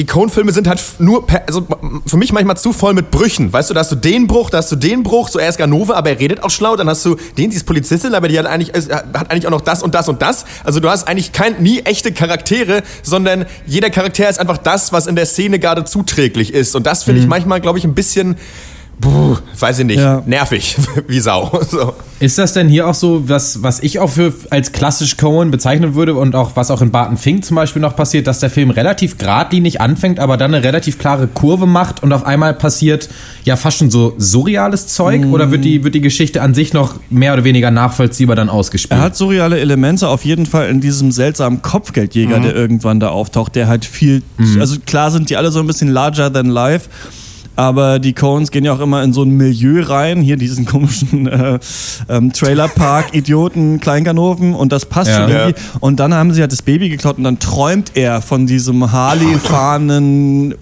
[0.01, 1.67] die Cone-Filme sind halt nur, per, also
[2.07, 3.51] für mich manchmal zu voll mit Brüchen.
[3.53, 5.57] Weißt du, da hast du den Bruch, da hast du den Bruch, so er ist
[5.57, 8.39] Ganove, aber er redet auch schlau, dann hast du den, die ist Polizistin, aber die
[8.39, 10.45] hat eigentlich, hat eigentlich auch noch das und das und das.
[10.63, 15.07] Also du hast eigentlich kein, nie echte Charaktere, sondern jeder Charakter ist einfach das, was
[15.07, 16.75] in der Szene gerade zuträglich ist.
[16.75, 18.37] Und das finde ich manchmal, glaube ich, ein bisschen,
[19.01, 20.21] puh, weiß ich nicht, Ja.
[20.25, 21.59] nervig, wie Sau.
[21.69, 21.93] So.
[22.19, 25.95] Ist das denn hier auch so, was, was ich auch für als klassisch Cohen bezeichnen
[25.95, 28.69] würde und auch was auch in Barton Fink zum Beispiel noch passiert, dass der Film
[28.69, 33.09] relativ geradlinig anfängt, aber dann eine relativ klare Kurve macht und auf einmal passiert
[33.43, 36.95] ja fast schon so surreales Zeug oder wird die, wird die Geschichte an sich noch
[37.09, 38.99] mehr oder weniger nachvollziehbar dann ausgespielt?
[38.99, 43.55] Er hat surreale Elemente auf jeden Fall in diesem seltsamen Kopfgeldjäger, der irgendwann da auftaucht,
[43.55, 44.21] der halt viel,
[44.59, 46.87] also klar sind die alle so ein bisschen larger than life.
[47.55, 51.27] Aber die Coens gehen ja auch immer in so ein Milieu rein, hier diesen komischen
[51.27, 51.59] äh,
[52.09, 55.17] ähm, Trailerpark-Idioten Kleinganoven und das passt Ja.
[55.21, 55.61] schon irgendwie.
[55.81, 60.55] Und dann haben sie halt das Baby geklaut und dann träumt er von diesem Harley-fahrenden,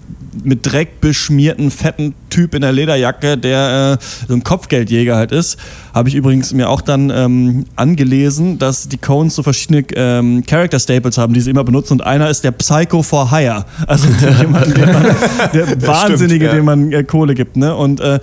[0.44, 5.58] mit Dreck beschmierten, fetten Typ in der Lederjacke, der äh, so ein Kopfgeldjäger halt ist.
[5.92, 10.78] Habe ich übrigens mir auch dann ähm, angelesen, dass die Coens so verschiedene ähm, Character
[10.78, 11.94] Staples haben, die sie immer benutzen.
[11.94, 13.64] Und einer ist der Psycho for Hire.
[13.86, 14.06] Also
[14.40, 16.52] jemand, der Wahnsinnige, ja.
[16.54, 17.56] dem man äh, Kohle gibt.
[17.56, 17.74] Ne?
[17.74, 18.20] Und äh,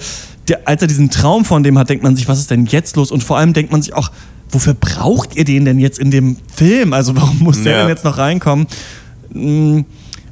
[0.47, 2.95] der, als er diesen Traum von dem hat, denkt man sich, was ist denn jetzt
[2.95, 3.11] los?
[3.11, 4.11] Und vor allem denkt man sich auch,
[4.49, 6.93] wofür braucht ihr den denn jetzt in dem Film?
[6.93, 7.79] Also warum muss der Ja.
[7.81, 8.65] denn jetzt noch reinkommen?
[9.33, 9.81] Mm,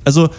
[0.05, 0.29] Also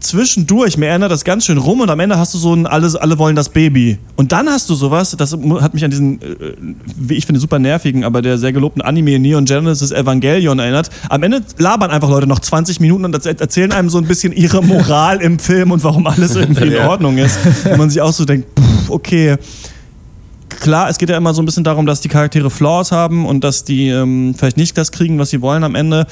[0.00, 2.94] zwischendurch, mir erinnert das ganz schön rum und am Ende hast du so ein alles,
[2.96, 3.98] alle wollen das Baby.
[4.16, 6.54] Und dann hast du sowas, das hat mich an diesen, äh,
[6.96, 10.90] wie ich finde, super nervigen, aber der sehr gelobten Anime Neon Genesis Evangelion erinnert.
[11.08, 14.32] Am Ende labern einfach Leute noch 20 Minuten und erz- erzählen einem so ein bisschen
[14.32, 16.86] ihre Moral im Film und warum alles irgendwie in.
[16.86, 17.38] Ordnung ist.
[17.70, 19.36] Und man sich auch so denkt, pff, okay.
[20.60, 23.44] Klar, es geht ja immer so ein bisschen darum, dass die Charaktere Flaws haben und
[23.44, 26.06] dass die ähm, vielleicht nicht das kriegen, was sie wollen am Ende.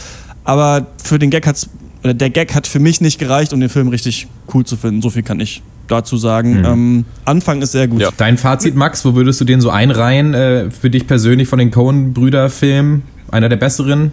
[0.44, 1.68] Aber für den Gag hat's,
[2.06, 5.02] oder der Gag hat für mich nicht gereicht, um den Film richtig cool zu finden.
[5.02, 6.64] So viel kann ich dazu sagen.
[6.64, 8.00] Ähm, Anfang ist sehr gut.
[8.00, 8.10] Ja.
[8.16, 11.70] Dein Fazit, Max, wo würdest du den so einreihen äh, für dich persönlich von den
[11.70, 13.02] Cohen-Brüder-Filmen?
[13.30, 14.12] Einer der besseren?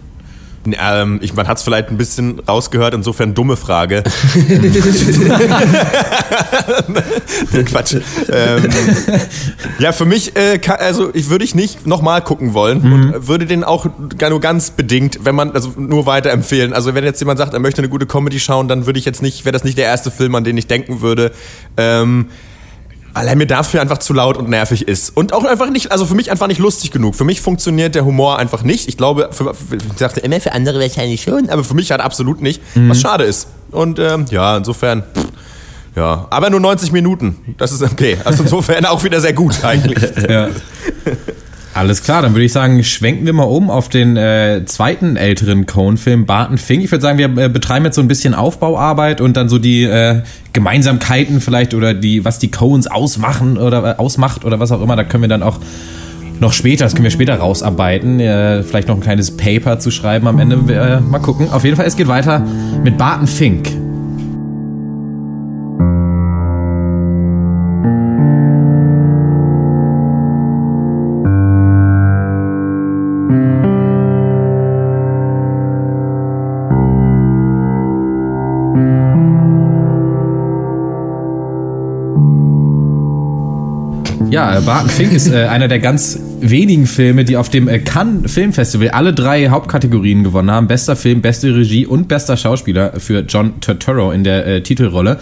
[0.80, 4.02] Ähm, ich, man hat es vielleicht ein bisschen rausgehört, insofern dumme Frage.
[7.66, 7.96] Quatsch.
[8.30, 8.68] Ähm,
[9.78, 12.80] ja, für mich, äh, ka- also ich würde ich nicht nochmal gucken wollen
[13.14, 13.86] und würde den auch
[14.30, 16.72] nur ganz bedingt, wenn man, also nur weiterempfehlen.
[16.72, 19.22] Also wenn jetzt jemand sagt, er möchte eine gute Comedy schauen, dann würde ich jetzt
[19.22, 21.32] nicht, wäre das nicht der erste Film, an den ich denken würde.
[21.76, 22.26] Ähm,
[23.14, 25.16] weil er mir dafür einfach zu laut und nervig ist.
[25.16, 27.14] Und auch einfach nicht, also für mich einfach nicht lustig genug.
[27.14, 28.88] Für mich funktioniert der Humor einfach nicht.
[28.88, 32.00] Ich glaube, für, für, ich dachte immer für andere wahrscheinlich schon, aber für mich halt
[32.00, 33.48] absolut nicht, was schade ist.
[33.70, 35.26] Und ähm, ja, insofern, pff,
[35.96, 37.54] ja, aber nur 90 Minuten.
[37.56, 38.18] Das ist okay.
[38.24, 40.04] Also insofern auch wieder sehr gut eigentlich.
[40.28, 40.48] Ja.
[41.74, 45.66] Alles klar, dann würde ich sagen, schwenken wir mal um auf den äh, zweiten älteren
[45.66, 46.84] Cohen-Film, Barton Fink.
[46.84, 49.82] Ich würde sagen, wir äh, betreiben jetzt so ein bisschen Aufbauarbeit und dann so die
[49.82, 54.82] äh, Gemeinsamkeiten vielleicht oder die, was die Coens ausmachen oder äh, ausmacht oder was auch
[54.82, 54.94] immer.
[54.94, 55.58] Da können wir dann auch
[56.38, 60.28] noch später, das können wir später rausarbeiten, äh, vielleicht noch ein kleines Paper zu schreiben
[60.28, 60.56] am Ende.
[60.72, 61.48] Äh, mal gucken.
[61.50, 62.46] Auf jeden Fall, es geht weiter
[62.84, 63.83] mit Barton Fink.
[84.34, 87.78] Ja, äh, Barton Fink ist äh, einer der ganz wenigen Filme, die auf dem äh,
[87.78, 90.66] Cannes Filmfestival alle drei Hauptkategorien gewonnen haben.
[90.66, 95.20] Bester Film, beste Regie und bester Schauspieler für John Turturro in der äh, Titelrolle.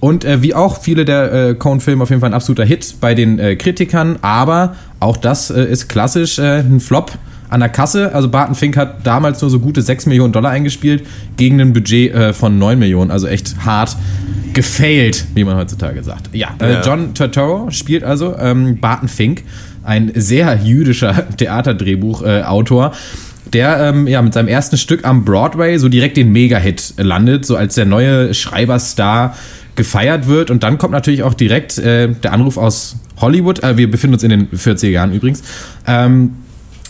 [0.00, 3.14] Und äh, wie auch viele der äh, Coen-Filme auf jeden Fall ein absoluter Hit bei
[3.14, 7.12] den äh, Kritikern, aber auch das äh, ist klassisch äh, ein Flop
[7.48, 8.14] an der Kasse.
[8.14, 11.06] Also Barton Fink hat damals nur so gute 6 Millionen Dollar eingespielt
[11.36, 13.10] gegen ein Budget äh, von 9 Millionen.
[13.10, 13.96] Also echt hart
[14.52, 16.34] gefailt, wie man heutzutage sagt.
[16.34, 16.82] Ja, äh, Ja.
[16.82, 19.44] John Turturro spielt also ähm, Barton Fink,
[19.84, 22.92] ein sehr jüdischer Theaterdrehbuchautor.
[23.52, 27.56] Der ähm, ja mit seinem ersten Stück am Broadway so direkt den Mega-Hit landet, so
[27.56, 29.34] als der neue Schreiberstar
[29.74, 30.50] gefeiert wird.
[30.50, 33.62] Und dann kommt natürlich auch direkt äh, der Anruf aus Hollywood.
[33.62, 35.42] Äh, wir befinden uns in den 40er Jahren übrigens.
[35.86, 36.32] Ähm,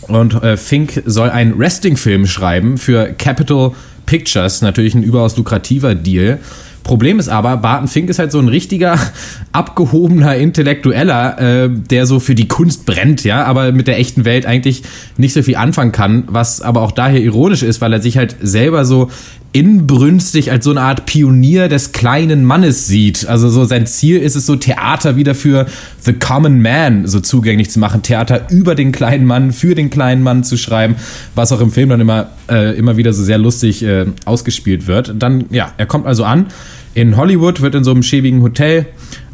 [0.09, 3.71] und äh, Fink soll einen Wrestling-Film schreiben für Capital
[4.09, 4.63] Pictures.
[4.63, 6.39] Natürlich ein überaus lukrativer Deal.
[6.83, 8.97] Problem ist aber, Barton Fink ist halt so ein richtiger,
[9.51, 14.47] abgehobener Intellektueller, äh, der so für die Kunst brennt, ja, aber mit der echten Welt
[14.47, 14.81] eigentlich
[15.17, 18.37] nicht so viel anfangen kann, was aber auch daher ironisch ist, weil er sich halt
[18.41, 19.09] selber so
[19.51, 23.27] inbrünstig als so eine Art Pionier des kleinen Mannes sieht.
[23.27, 25.65] Also so sein Ziel ist es so Theater wieder für
[26.01, 30.21] the common man so zugänglich zu machen, Theater über den kleinen Mann, für den kleinen
[30.21, 30.95] Mann zu schreiben,
[31.33, 35.13] was auch im Film dann immer äh, immer wieder so sehr lustig äh, ausgespielt wird.
[35.17, 36.47] Dann ja, er kommt also an
[36.93, 38.87] in Hollywood, wird in so einem schäbigen Hotel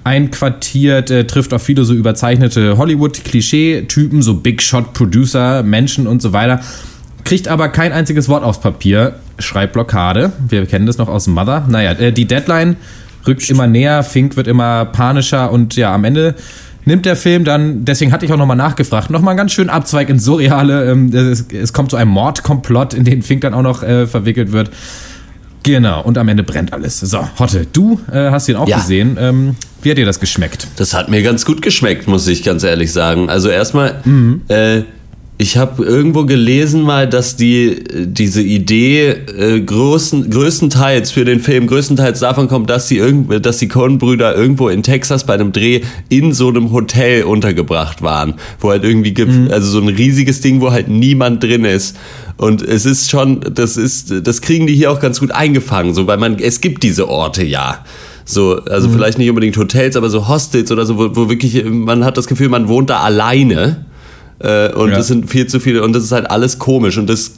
[0.03, 6.61] einquartiert, äh, trifft auf viele so überzeichnete Hollywood-Klischee-Typen, so Big Shot-Producer, Menschen und so weiter.
[7.23, 9.15] Kriegt aber kein einziges Wort aufs Papier.
[9.39, 10.31] Schreibblockade.
[10.47, 11.65] Wir kennen das noch aus Mother.
[11.67, 12.77] Naja, äh, die Deadline
[13.25, 16.35] rückt immer näher, Fink wird immer panischer und ja, am Ende
[16.85, 20.09] nimmt der Film dann, deswegen hatte ich auch nochmal nachgefragt, nochmal einen ganz schönen Abzweig
[20.09, 20.89] ins Surreale.
[20.91, 24.51] Ähm, es, es kommt zu einem Mordkomplott, in den Fink dann auch noch äh, verwickelt
[24.51, 24.69] wird.
[25.63, 26.99] Genau, und am Ende brennt alles.
[26.99, 28.77] So, Hotte, du äh, hast ihn auch Ja.
[28.77, 29.17] gesehen.
[29.19, 30.67] Ähm, wie hat dir das geschmeckt?
[30.75, 33.29] Das hat mir ganz gut geschmeckt, muss ich ganz ehrlich sagen.
[33.29, 34.41] Also erstmal, Mhm.
[34.47, 34.81] äh,
[35.37, 41.67] ich habe irgendwo gelesen mal, dass die diese Idee äh, größten, größtenteils für den Film
[41.67, 45.81] größtenteils davon kommt, dass die irgend, dass die Coen-Brüder irgendwo in Texas bei einem Dreh
[46.07, 49.49] in so einem Hotel untergebracht waren, wo halt irgendwie ge- Mhm.
[49.51, 51.97] also so ein riesiges Ding, wo halt niemand drin ist.
[52.37, 56.07] Und es ist schon, das ist, das kriegen die hier auch ganz gut eingefangen, so
[56.07, 57.83] weil man es gibt diese Orte ja.
[58.23, 62.03] So, also vielleicht nicht unbedingt Hotels, aber so Hostels oder so, wo, wo wirklich, man
[62.05, 63.85] hat das Gefühl, man wohnt da alleine.
[64.39, 64.97] Äh, und Ja.
[64.97, 66.97] es sind viel zu viele, und das ist halt alles komisch.
[66.97, 67.31] Und das,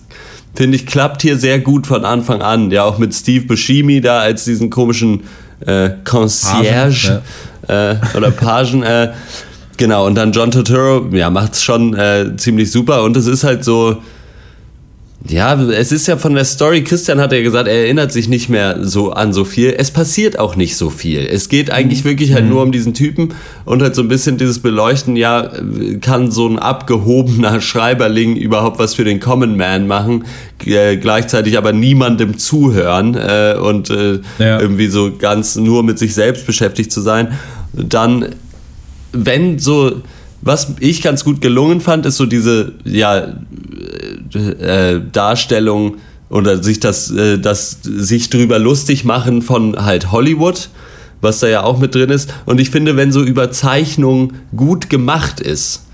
[0.56, 2.72] finde ich, klappt hier sehr gut von Anfang an.
[2.72, 5.22] Ja, auch mit Steve Buscemi da als diesen komischen
[5.66, 7.22] äh, Concierge
[7.68, 8.84] äh, oder Pagen.
[8.84, 9.14] Äh,
[9.78, 13.04] genau, und dann John Turturro, ja, macht's schon äh, ziemlich super.
[13.04, 13.98] Und es ist halt so,
[15.30, 18.50] ja, es ist ja von der Story, Christian hat ja gesagt, er erinnert sich nicht
[18.50, 19.74] mehr so an so viel.
[19.78, 21.20] Es passiert auch nicht so viel.
[21.20, 23.34] Es geht eigentlich wirklich halt nur um diesen Typen
[23.66, 25.50] und halt so ein bisschen dieses Beleuchten, ja,
[26.02, 30.26] kann so ein abgehobener Schreiberling überhaupt was für den Common Man machen,
[30.66, 34.60] äh, gleichzeitig aber niemandem zuhören äh, und äh, Ja.
[34.60, 37.34] irgendwie so ganz nur mit sich selbst beschäftigt zu sein.
[37.74, 38.30] Dann
[39.14, 40.02] wenn so,
[40.42, 43.34] was ich ganz gut gelungen fand, ist so diese, ja,
[44.36, 45.98] äh, Darstellung
[46.30, 50.70] oder sich das, äh, das sich drüber lustig machen von halt Hollywood,
[51.22, 52.34] was da ja auch mit drin ist.
[52.46, 55.87] Und ich finde, wenn so Überzeichnung gut gemacht ist,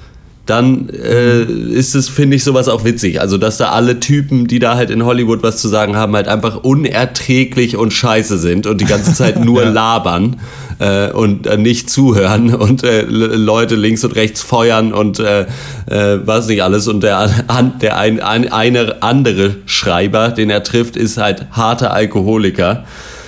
[0.46, 3.22] dann äh, ist es, finde ich, sowas auch witzig.
[3.22, 6.28] Also, dass da alle Typen, die da halt in Hollywood was zu sagen haben, halt
[6.28, 10.38] einfach unerträglich und scheiße sind und die ganze Zeit nur labern
[10.80, 15.44] äh, und äh, nicht zuhören und äh, Le- Leute links und rechts feuern und äh,
[15.86, 16.88] äh, was nicht alles.
[16.90, 21.94] Und der, an, der ein, ein, eine andere Schreiber, den er trifft, ist halt harter
[21.94, 22.84] Alkoholiker.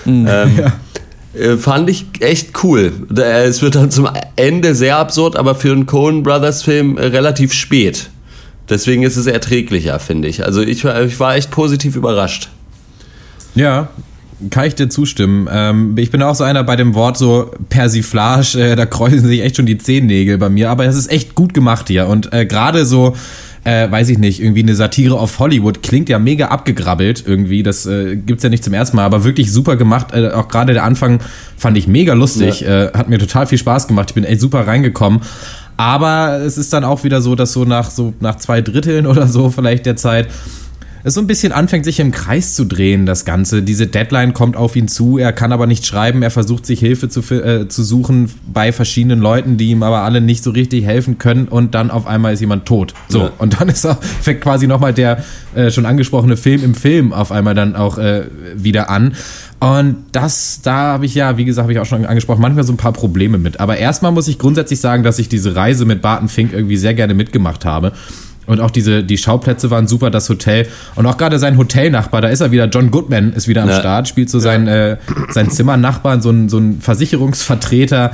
[0.06, 0.70] Ähm, äh,
[1.58, 2.92] Fand ich echt cool.
[3.16, 7.06] Äh, Es wird dann zum Ende sehr absurd, aber für einen Coen Brothers Film äh,
[7.06, 8.10] relativ spät.
[8.68, 10.44] Deswegen ist es erträglicher, finde ich.
[10.44, 12.48] Also ich war, ich war echt positiv überrascht.
[13.54, 13.88] Ja,
[14.50, 15.48] kann ich dir zustimmen.
[15.50, 19.40] Ähm, ich bin auch so einer bei dem Wort so Persiflage, äh, da kräuseln sich
[19.42, 22.44] echt schon die Zehennägel bei mir, aber es ist echt gut gemacht hier und äh,
[22.44, 23.16] gerade so,
[23.66, 27.84] äh, weiß ich nicht, irgendwie eine Satire auf Hollywood klingt ja mega abgegrabbelt irgendwie, das
[27.84, 30.14] äh, gibt's ja nicht zum ersten Mal, aber wirklich super gemacht.
[30.14, 31.18] Äh, auch gerade der Anfang
[31.56, 34.68] fand ich mega lustig, äh, hat mir total viel Spaß gemacht, ich bin echt super
[34.68, 35.20] reingekommen.
[35.76, 39.26] Aber es ist dann auch wieder so, dass so nach so nach zwei Dritteln oder
[39.26, 40.28] so vielleicht der Zeit
[41.06, 43.62] es so ein bisschen anfängt, sich im Kreis zu drehen, das Ganze.
[43.62, 47.08] Diese Deadline kommt auf ihn zu, er kann aber nicht schreiben, er versucht sich Hilfe
[47.08, 51.18] zu, äh, zu suchen bei verschiedenen Leuten, die ihm aber alle nicht so richtig helfen
[51.18, 52.92] können und dann auf einmal ist jemand tot.
[53.08, 53.32] So, Ja.
[53.38, 55.22] und dann ist auch, fängt quasi nochmal der
[55.54, 58.24] äh, schon angesprochene Film im Film auf einmal dann auch äh,
[58.56, 59.14] wieder an.
[59.60, 62.72] Und das, da habe ich ja, wie gesagt, habe ich auch schon angesprochen, manchmal so
[62.72, 63.60] ein paar Probleme mit.
[63.60, 66.94] Aber erstmal muss ich grundsätzlich sagen, dass ich diese Reise mit Barton Fink irgendwie sehr
[66.94, 67.92] gerne mitgemacht habe.
[68.46, 70.66] Und auch diese, die Schauplätze waren super, das Hotel.
[70.94, 73.80] Und auch gerade sein Hotelnachbar, da ist er wieder, John Goodman ist wieder am Ja.
[73.80, 74.96] Start, spielt so sein, äh,
[75.30, 78.12] sein Zimmernachbarn, so ein, so ein Versicherungsvertreter,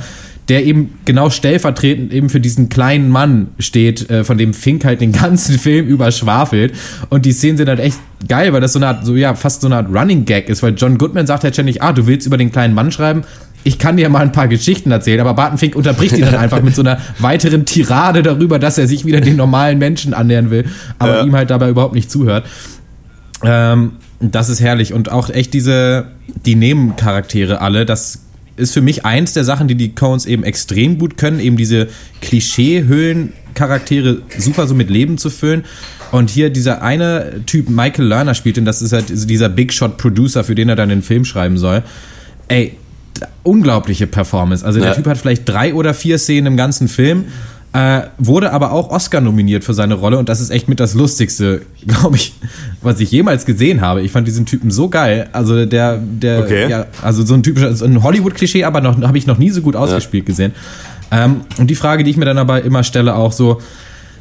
[0.49, 5.01] der eben genau stellvertretend eben für diesen kleinen Mann steht, äh, von dem Fink halt
[5.01, 6.73] den ganzen Film über schwafelt.
[7.09, 9.61] Und die Szenen sind halt echt geil, weil das so eine Art, so ja, fast
[9.61, 12.27] so eine Art Running Gag ist, weil John Goodman sagt halt ständig, ah, du willst
[12.27, 13.23] über den kleinen Mann schreiben,
[13.63, 16.61] ich kann dir mal ein paar Geschichten erzählen, aber Barton Fink unterbricht ihn dann einfach
[16.61, 20.65] mit so einer weiteren Tirade darüber, dass er sich wieder den normalen Menschen annähern will,
[20.99, 21.25] aber Ja.
[21.25, 22.45] ihm halt dabei überhaupt nicht zuhört.
[23.43, 26.07] Ähm, das ist herrlich und auch echt diese,
[26.45, 28.19] die Nebencharaktere alle, das
[28.55, 31.87] ist für mich eins der Sachen, die die Coens eben extrem gut können, eben diese
[32.21, 35.63] Klischee-Höhlen-Charaktere super so mit Leben zu füllen.
[36.11, 39.97] Und hier dieser eine Typ, Michael Lerner spielt, und das ist halt dieser Big Shot
[39.97, 41.81] Producer, für den er dann den Film schreiben soll.
[42.47, 42.77] Ey,
[43.43, 44.65] unglaubliche Performance.
[44.65, 44.95] Also der Ja.
[44.95, 47.25] Typ hat vielleicht drei oder vier Szenen im ganzen Film,
[47.73, 50.93] äh, wurde aber auch Oscar nominiert für seine Rolle und das ist echt mit das
[50.93, 52.33] Lustigste, glaube ich,
[52.81, 54.01] was ich jemals gesehen habe.
[54.03, 55.27] Ich fand diesen Typen so geil.
[55.33, 56.69] Also der, der, Okay.
[56.69, 59.61] ja, also so ein typischer, so ein Hollywood-Klischee, aber noch habe ich noch nie so
[59.61, 60.51] gut ausgespielt gesehen.
[61.11, 63.59] Ähm, und die Frage, die ich mir dann aber immer stelle, auch so,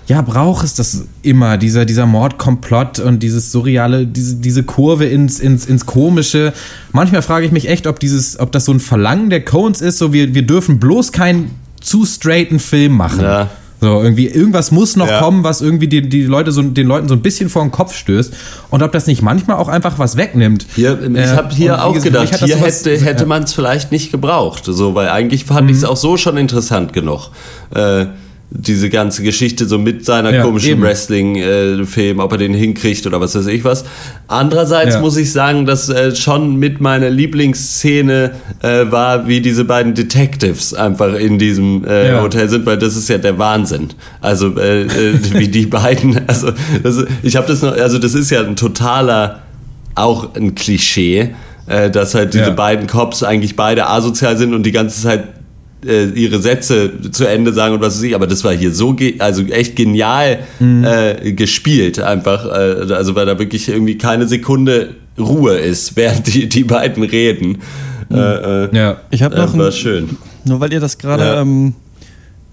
[0.08, 5.38] ja, braucht es das immer, dieser, dieser Mordkomplott und dieses surreale, diese, diese Kurve ins,
[5.40, 6.52] ins, ins Komische.
[6.92, 9.98] Manchmal frage ich mich echt, ob dieses, ob das so ein Verlangen der Coens ist,
[9.98, 13.22] so wir, wir dürfen bloß keinen zu straighten Film machen.
[13.22, 13.48] Ja.
[13.80, 15.18] So, irgendwie, irgendwas muss noch Ja.
[15.20, 17.96] kommen, was irgendwie die, die Leute so, den Leuten so ein bisschen vor den Kopf
[17.96, 18.32] stößt.
[18.70, 20.66] Und ob das nicht manchmal auch einfach was wegnimmt.
[20.76, 23.52] Hier, ich Äh, habe hier wie auch gesagt, gedacht, das hier hätte, hätte man es
[23.52, 27.30] vielleicht nicht gebraucht, so, weil eigentlich fand ich es auch so schon interessant genug.
[27.74, 28.06] Äh,
[28.54, 30.80] diese ganze Geschichte so mit seiner Ja, komischen.
[30.82, 33.84] Wrestling-Film, ob er den hinkriegt oder was weiß ich was.
[34.28, 35.00] Andererseits Ja.
[35.00, 40.74] muss ich sagen, dass äh, schon mit meiner Lieblingsszene äh, war, wie diese beiden Detectives
[40.74, 42.22] einfach in diesem äh, Ja.
[42.22, 43.88] Hotel sind, weil das ist ja der Wahnsinn.
[44.20, 44.88] Also äh, äh,
[45.32, 49.42] wie die beiden, also das, ich habe das noch, also das ist ja ein totaler
[49.94, 51.30] auch ein Klischee,
[51.66, 55.24] äh, dass halt diese beiden Cops eigentlich beide asozial sind und die ganze Zeit
[55.86, 58.94] äh, ihre Sätze zu Ende sagen und was weiß ich, aber das war hier so,
[58.94, 60.84] ge also echt genial Mhm.
[60.84, 66.48] äh, gespielt einfach, äh, also weil da wirklich irgendwie keine Sekunde Ruhe ist, während die,
[66.48, 67.58] die beiden reden.
[68.10, 68.16] Äh,
[68.64, 69.00] äh, Ja.
[69.10, 70.16] Ich habe noch äh, war ein, schön.
[70.44, 71.40] Nur weil ihr das gerade Ja.
[71.42, 71.74] ähm,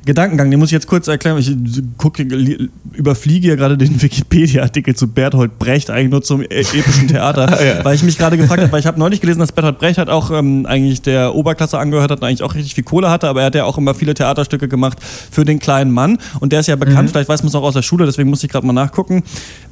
[0.06, 1.38] Gedankengang, den muss ich jetzt kurz erklären.
[1.38, 1.56] Ich
[1.98, 7.08] gucke, li- überfliege hier gerade den Wikipedia-Artikel zu Berthold Brecht, eigentlich nur zum e- epischen
[7.10, 7.48] Theater,
[7.84, 10.10] weil ich mich gerade gefragt habe, weil ich habe neulich gelesen, dass Berthold Brecht hat
[10.10, 13.42] auch ähm, eigentlich der Oberklasse angehört hat und eigentlich auch richtig viel Kohle hatte, aber
[13.42, 14.98] er hat ja auch immer viele Theaterstücke gemacht
[15.32, 17.74] für den kleinen Mann und der ist ja bekannt, vielleicht weiß man es auch aus
[17.74, 19.24] der Schule, deswegen muss ich gerade mal nachgucken,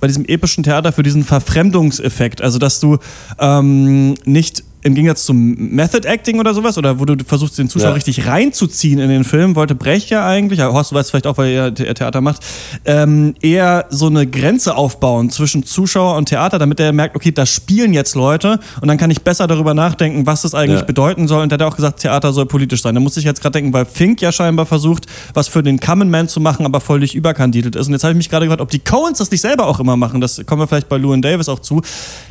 [0.02, 2.98] bei diesem epischen Theater für diesen Verfremdungseffekt, also dass du
[3.40, 7.90] ähm, nicht im Gegensatz zum Method Acting oder sowas, oder wo du versuchst, den Zuschauer
[7.90, 7.94] Ja.
[7.96, 11.52] richtig reinzuziehen in den Film, wollte Brecht ja eigentlich, Horst, du weißt vielleicht auch, weil
[11.52, 12.42] er The- Theater macht,
[12.86, 17.46] ähm, eher so eine Grenze aufbauen zwischen Zuschauer und Theater, damit er merkt, okay, da
[17.46, 20.86] spielen jetzt Leute und dann kann ich besser darüber nachdenken, was das eigentlich Ja.
[20.86, 21.44] bedeuten soll.
[21.44, 22.96] Und der hat ja auch gesagt, Theater soll politisch sein.
[22.96, 26.10] Da muss ich jetzt gerade denken, weil Fink ja scheinbar versucht, was für den Common
[26.10, 27.88] Man zu machen, aber völlig überkandidelt ist.
[27.88, 29.98] Und jetzt habe ich mich gerade gefragt, ob die Coens das nicht selber auch immer
[29.98, 30.22] machen.
[30.22, 31.82] Das kommen wir vielleicht bei Llewyn Davis auch zu,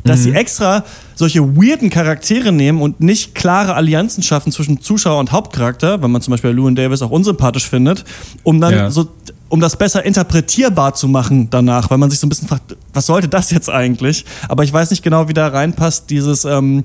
[0.03, 0.83] dass sie extra
[1.17, 6.21] solche weirden Charaktere nehmen und nicht klare Allianzen schaffen zwischen Zuschauer und Hauptcharakter, wenn man
[6.21, 8.05] zum Beispiel Llewyn Davis auch unsympathisch findet,
[8.43, 8.91] um dann Ja.
[8.91, 9.09] so
[9.49, 13.05] um das besser interpretierbar zu machen danach, weil man sich so ein bisschen fragt, was
[13.07, 14.25] sollte das jetzt eigentlich?
[14.49, 16.83] Aber ich weiß nicht genau, wie da reinpasst, dieses, ähm,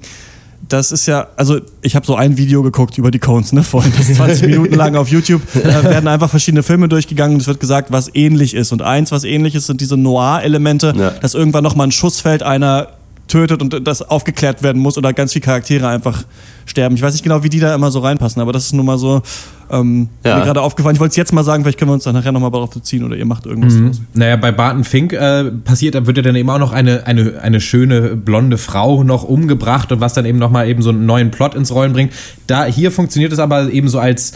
[0.69, 3.93] das ist ja, also ich habe so ein Video geguckt über die Cones, ne, vorhin,
[3.99, 7.49] das ist 20 Minuten lang auf YouTube, da werden einfach verschiedene Filme durchgegangen und es
[7.49, 8.71] wird gesagt, was ähnlich ist.
[8.71, 11.11] Und eins, was ähnlich ist, sind diese Noir-Elemente, Ja.
[11.11, 12.89] dass irgendwann nochmal ein Schuss fällt, einer
[13.33, 16.25] tötet und das aufgeklärt werden muss oder ganz viele Charaktere einfach
[16.67, 16.95] sterben.
[16.95, 18.99] Ich weiß nicht genau, wie die da immer so reinpassen, aber das ist nun mal
[18.99, 19.23] so
[19.71, 20.37] ähm, Ja.
[20.39, 20.95] mir gerade aufgefallen.
[20.95, 23.05] Ich wollte es jetzt mal sagen, vielleicht können wir uns dann nachher nochmal darauf beziehen
[23.05, 23.75] oder ihr macht irgendwas.
[23.77, 24.01] draus.
[24.13, 27.41] Naja, bei Barton Fink äh, passiert, da wird ja dann eben auch noch eine, eine,
[27.41, 31.31] eine schöne blonde Frau noch umgebracht und was dann eben nochmal eben so einen neuen
[31.31, 32.13] Plot ins Rollen bringt.
[32.47, 34.33] Da, hier funktioniert es aber eben so als,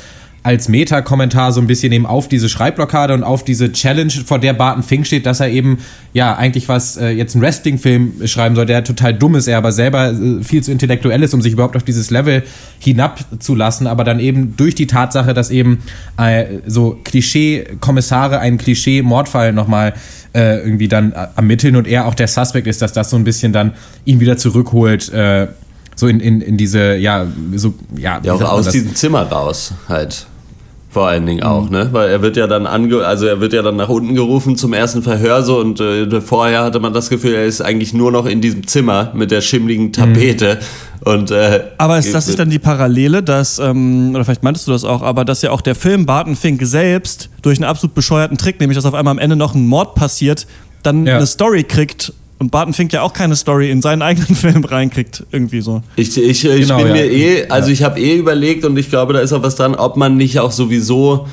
[0.46, 4.52] als Meta-Kommentar so ein bisschen eben auf diese Schreibblockade und auf diese Challenge, vor der
[4.52, 5.78] Barton Fink steht, dass er eben,
[6.12, 9.72] ja, eigentlich was, äh, jetzt einen Wrestling-Film schreiben soll, der total dumm ist, er aber
[9.72, 12.44] selber äh, viel zu intellektuell ist, um sich überhaupt auf dieses Level
[12.78, 15.80] hinabzulassen, aber dann eben durch die Tatsache, dass eben
[16.16, 19.94] äh, so Klischee-Kommissare einen Klischee-Mordfall nochmal
[20.32, 23.24] äh, irgendwie dann äh, ermitteln und er auch der Suspect ist, dass das so ein
[23.24, 23.72] bisschen dann
[24.04, 25.48] ihn wieder zurückholt, äh,
[25.96, 28.74] so in, in, in diese, ja, so, ja, Ja, auch aus das?
[28.74, 30.28] diesem Zimmer raus halt.
[30.96, 31.46] Vor allen Dingen Mhm.
[31.46, 31.90] auch, ne?
[31.92, 34.72] Weil er wird ja dann ange also er wird ja dann nach unten gerufen zum
[34.72, 38.24] ersten Verhör so und äh, vorher hatte man das Gefühl, er ist eigentlich nur noch
[38.24, 40.58] in diesem Zimmer mit der schimmligen Tapete
[41.04, 44.72] und äh, Aber ist das nicht dann die Parallele, dass, ähm, oder vielleicht meintest du
[44.72, 48.38] das auch, aber dass ja auch der Film Barton Fink selbst durch einen absolut bescheuerten
[48.38, 50.46] Trick, nämlich dass auf einmal am Ende noch ein Mord passiert,
[50.82, 51.16] dann Ja.
[51.16, 55.24] eine Story kriegt, und Barton Fink ja auch keine Story in seinen eigenen Film reinkriegt,
[55.32, 55.82] irgendwie so.
[55.96, 56.92] Ich, ich, ich Genau, bin ja.
[56.92, 59.74] mir eh, also ich habe eh überlegt und ich glaube, da ist auch was dran,
[59.74, 61.26] ob man nicht auch sowieso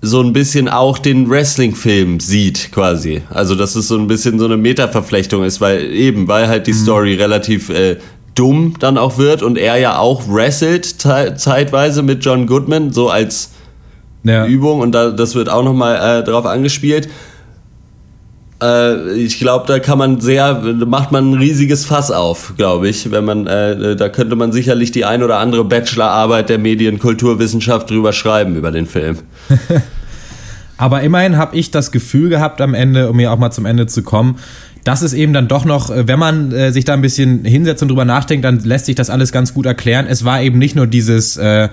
[0.00, 3.22] so ein bisschen auch den Wrestling-Film sieht, quasi.
[3.30, 6.72] Also, dass es so ein bisschen so eine Meta-Verflechtung ist, weil eben, weil halt die
[6.72, 7.96] Story relativ äh,
[8.36, 13.10] dumm dann auch wird und er ja auch wrestelt ze zeitweise mit John Goodman, so
[13.10, 13.50] als
[14.22, 14.46] Ja.
[14.46, 17.08] Übung und da, das wird auch nochmal äh, drauf angespielt.
[18.62, 20.54] Äh, ich glaube, da kann man sehr,
[20.86, 24.90] macht man ein riesiges Fass auf, glaube ich, wenn man, äh, da könnte man sicherlich
[24.90, 29.18] die ein oder andere Bachelorarbeit der Medienkulturwissenschaft drüber schreiben über den Film.
[30.76, 33.86] Aber immerhin habe ich das Gefühl gehabt am Ende, um hier auch mal zum Ende
[33.86, 34.38] zu kommen,
[34.84, 37.82] dass es eben dann doch noch, äh, wenn man äh, sich da ein bisschen hinsetzt
[37.82, 40.06] und drüber nachdenkt, dann lässt sich das alles ganz gut erklären.
[40.08, 41.68] Es war eben nicht nur dieses, äh,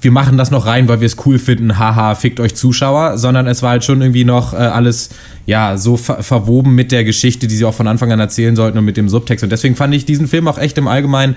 [0.00, 3.46] wir machen das noch rein, weil wir es cool finden, haha, fickt euch Zuschauer, sondern
[3.46, 5.10] es war halt schon irgendwie noch äh, alles,
[5.46, 8.78] ja, so ver verwoben mit der Geschichte, die sie auch von Anfang an erzählen sollten
[8.78, 9.42] und mit dem Subtext.
[9.42, 11.36] Und deswegen fand ich diesen Film auch echt im Allgemeinen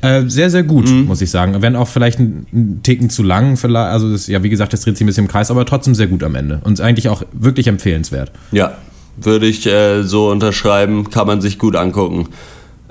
[0.00, 1.60] äh, sehr, sehr gut, muss ich sagen.
[1.60, 4.82] Wenn auch vielleicht ein, ein Ticken zu lang, vielleicht, also das, ja, wie gesagt, das
[4.82, 6.60] dreht sich ein bisschen im Kreis, aber trotzdem sehr gut am Ende.
[6.62, 8.30] Und eigentlich auch wirklich empfehlenswert.
[8.52, 8.76] Ja,
[9.16, 12.28] würde ich äh, so unterschreiben, kann man sich gut angucken.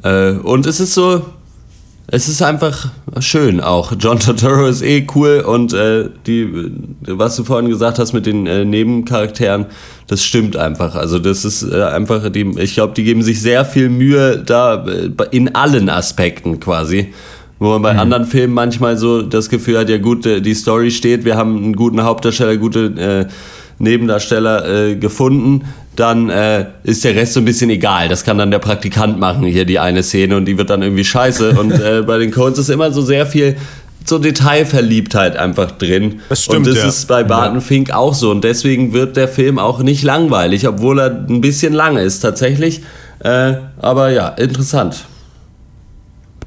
[0.03, 1.25] Äh, und es ist so,
[2.09, 2.89] es ist einfach
[3.19, 3.91] schön auch.
[3.99, 6.71] John Turturro ist eh cool und äh, die,
[7.05, 9.65] was du vorhin gesagt hast mit den äh, Nebencharakteren,
[10.07, 10.95] das stimmt einfach.
[10.95, 14.85] Also das ist äh, einfach, die, ich glaube, die geben sich sehr viel Mühe da
[14.85, 17.13] äh, in allen Aspekten quasi.
[17.59, 20.91] Wo man bei anderen Filmen manchmal so das Gefühl hat, ja gut, äh, die Story
[20.91, 22.85] steht, wir haben einen guten Hauptdarsteller, gute
[23.27, 23.31] äh,
[23.79, 25.65] Nebendarsteller äh, gefunden,
[25.95, 28.07] dann äh, ist der Rest so ein bisschen egal.
[28.07, 31.03] Das kann dann der Praktikant machen, hier die eine Szene und die wird dann irgendwie
[31.03, 31.51] scheiße.
[31.59, 33.57] Und äh, bei den Coens ist immer so sehr viel
[34.05, 36.21] so Detailverliebtheit einfach drin.
[36.29, 36.87] Das stimmt, Und das ja.
[36.87, 38.31] ist bei Barton Fink auch so.
[38.31, 42.81] Und deswegen wird der Film auch nicht langweilig, obwohl er ein bisschen lang ist tatsächlich.
[43.19, 45.05] Äh, aber ja, interessant.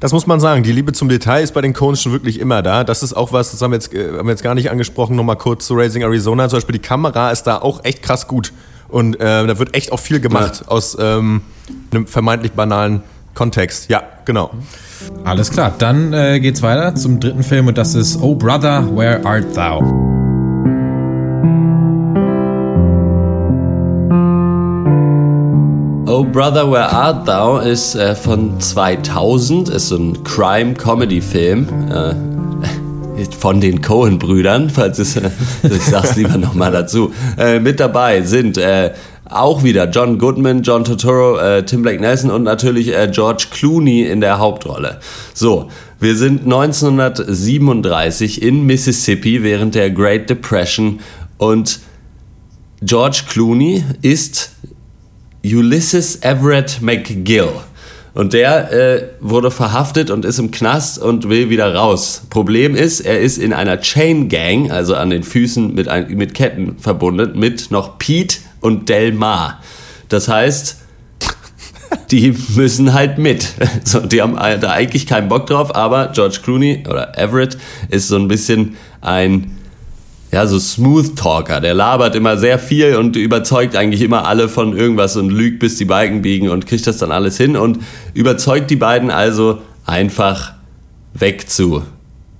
[0.01, 0.63] Das muss man sagen.
[0.63, 2.83] Die Liebe zum Detail ist bei den Coens schon wirklich immer da.
[2.83, 5.15] Das ist auch was, das haben wir jetzt, äh, haben wir jetzt gar nicht angesprochen,
[5.15, 6.49] nochmal kurz zu Raising Arizona.
[6.49, 8.51] Zum Beispiel die Kamera ist da auch echt krass gut.
[8.89, 11.43] Und äh, da wird echt auch viel gemacht aus ähm,
[11.91, 13.03] einem vermeintlich banalen
[13.35, 13.89] Kontext.
[13.89, 14.51] Ja, genau.
[15.23, 19.25] Alles klar, dann äh, geht's weiter zum dritten Film und das ist Oh Brother, Where
[19.25, 20.10] Art Thou?
[26.13, 33.61] Oh Brother, Where Art Thou ist äh, von 2000, ist so ein Crime-Comedy-Film äh, von
[33.61, 35.29] den Cohen-Brüdern, falls es, äh,
[35.63, 37.13] ich sag's lieber nochmal dazu.
[37.37, 38.91] Äh, mit dabei sind äh,
[39.29, 44.01] auch wieder John Goodman, John Turturro, äh, Tim Blake Nelson und natürlich äh, George Clooney
[44.01, 44.99] in der Hauptrolle.
[45.33, 45.69] So,
[46.01, 50.99] wir sind 1937 in Mississippi während der Great Depression
[51.37, 51.79] und
[52.81, 54.51] George Clooney ist
[55.43, 57.49] Ulysses Everett McGill.
[58.13, 62.23] Und der äh, wurde verhaftet und ist im Knast und will wieder raus.
[62.29, 66.33] Problem ist, er ist in einer Chain Gang, also an den Füßen mit, ein, mit
[66.33, 69.61] Ketten verbunden, mit noch Pete und Delmar.
[70.09, 70.77] Das heißt,
[72.11, 73.53] die müssen halt mit.
[73.85, 77.57] So, die haben da eigentlich keinen Bock drauf, aber George Clooney oder Everett
[77.89, 79.57] ist so ein bisschen ein
[80.31, 81.59] ja, so Smooth Talker.
[81.59, 85.77] Der labert immer sehr viel und überzeugt eigentlich immer alle von irgendwas und lügt, bis
[85.77, 87.79] die Balken biegen und kriegt das dann alles hin und
[88.13, 90.53] überzeugt die beiden also einfach
[91.13, 91.83] wegzu,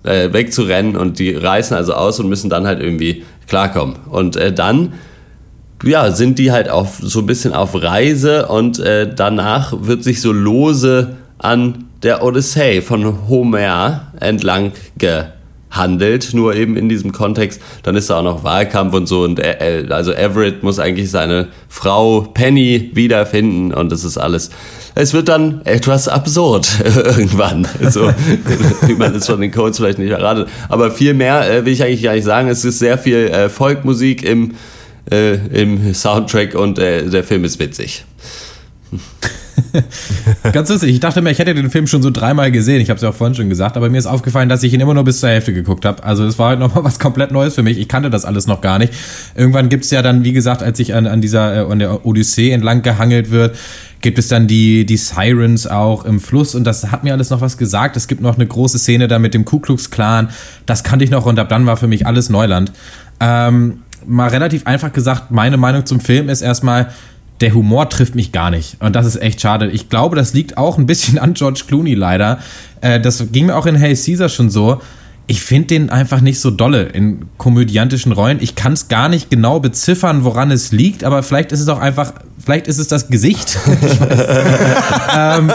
[0.04, 3.98] äh, wegzurennen und die reißen also aus und müssen dann halt irgendwie klarkommen.
[4.10, 4.94] Und äh, dann
[5.84, 10.22] ja, sind die halt auf, so ein bisschen auf Reise und äh, danach wird sich
[10.22, 14.72] so lose an der Odyssee von Homer entlang
[15.72, 17.62] gehandelt, nur eben in diesem Kontext.
[17.84, 21.48] Dann ist da auch noch Wahlkampf und so und äh, also Everett muss eigentlich seine
[21.70, 24.52] Frau Penny wiederfinden und das ist alles.
[24.94, 28.02] Es wird dann etwas absurd irgendwann, so
[28.88, 30.50] wie man es von den Codes vielleicht nicht erratet.
[30.70, 32.50] Aber viel mehr äh, will ich eigentlich gar nicht sagen.
[32.50, 34.56] Es ist sehr viel äh, Folkmusik im
[35.10, 38.06] äh, im Soundtrack und äh, der Film ist witzig.
[40.52, 42.98] Ganz lustig, ich dachte mir, ich hätte den Film schon so dreimal gesehen, ich habe
[42.98, 45.04] es ja auch vorhin schon gesagt, aber mir ist aufgefallen, dass ich ihn immer nur
[45.04, 46.04] bis zur Hälfte geguckt habe.
[46.04, 48.62] Also es war halt nochmal was komplett Neues für mich, ich kannte das alles noch
[48.62, 48.94] gar nicht.
[49.36, 52.06] Irgendwann gibt es ja dann, wie gesagt, als ich an, an dieser, äh, an der
[52.06, 53.56] Odyssee entlang gehangelt wird,
[54.02, 57.42] gibt es dann die, die Sirens auch im Fluss und das hat mir alles noch
[57.42, 57.96] was gesagt.
[57.96, 60.30] Es gibt noch eine große Szene da mit dem Ku Klux Klan,
[60.66, 62.72] das kannte ich noch und ab dann war für mich alles Neuland.
[63.20, 66.88] Ähm, mal relativ einfach gesagt, meine Meinung zum Film ist erstmal,
[67.42, 68.78] der Humor trifft mich gar nicht.
[68.80, 69.70] Und das ist echt schade.
[69.70, 72.40] Ich glaube, das liegt auch ein bisschen an George Clooney leider.
[72.82, 74.82] Äh, das ging mir auch in Hey Caesar schon so.
[75.32, 78.40] Ich finde den einfach nicht so dolle in komödiantischen Rollen.
[78.42, 81.80] Ich kann es gar nicht genau beziffern, woran es liegt, aber vielleicht ist es auch
[81.80, 83.58] einfach, vielleicht ist es das Gesicht.
[85.18, 85.54] ähm,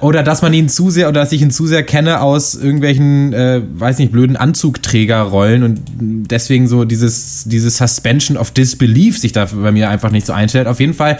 [0.00, 3.32] oder dass man ihn zu sehr, oder dass ich ihn zu sehr kenne aus irgendwelchen,
[3.32, 5.80] äh, weiß nicht, blöden Anzugträgerrollen und
[6.28, 10.66] deswegen so dieses, dieses Suspension of Disbelief sich da bei mir einfach nicht so einstellt.
[10.66, 11.18] Auf jeden Fall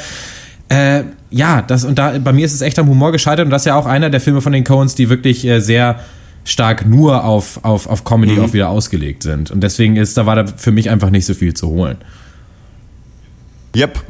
[0.69, 3.63] äh, ja, das und da bei mir ist es echt am Humor gescheitert und das
[3.63, 6.01] ist ja auch einer der Filme von den Coens, die wirklich äh, sehr
[6.45, 8.45] stark nur auf, auf, auf Comedy mhm.
[8.45, 9.51] auch wieder ausgelegt sind.
[9.51, 11.99] Und deswegen ist, da war da für mich einfach nicht so viel zu holen.
[13.77, 14.01] Yep.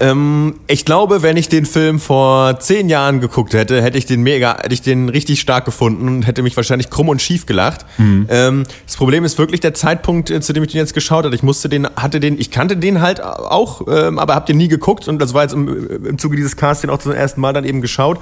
[0.00, 4.22] Ähm, ich glaube, wenn ich den Film vor zehn Jahren geguckt hätte, hätte ich den
[4.22, 7.86] mega, hätte ich den richtig stark gefunden und hätte mich wahrscheinlich krumm und schief gelacht.
[7.98, 8.26] Mhm.
[8.28, 11.34] Ähm, das Problem ist wirklich der Zeitpunkt, äh, zu dem ich den jetzt geschaut habe.
[11.34, 14.68] Ich musste den, hatte den, ich kannte den halt auch, ähm, aber habe den nie
[14.68, 17.64] geguckt und das war jetzt im, im Zuge dieses Castings auch zum ersten Mal dann
[17.64, 18.18] eben geschaut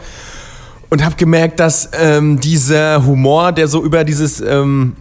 [0.93, 4.95] und habe gemerkt, dass ähm, dieser Humor, der so über dieses ähm,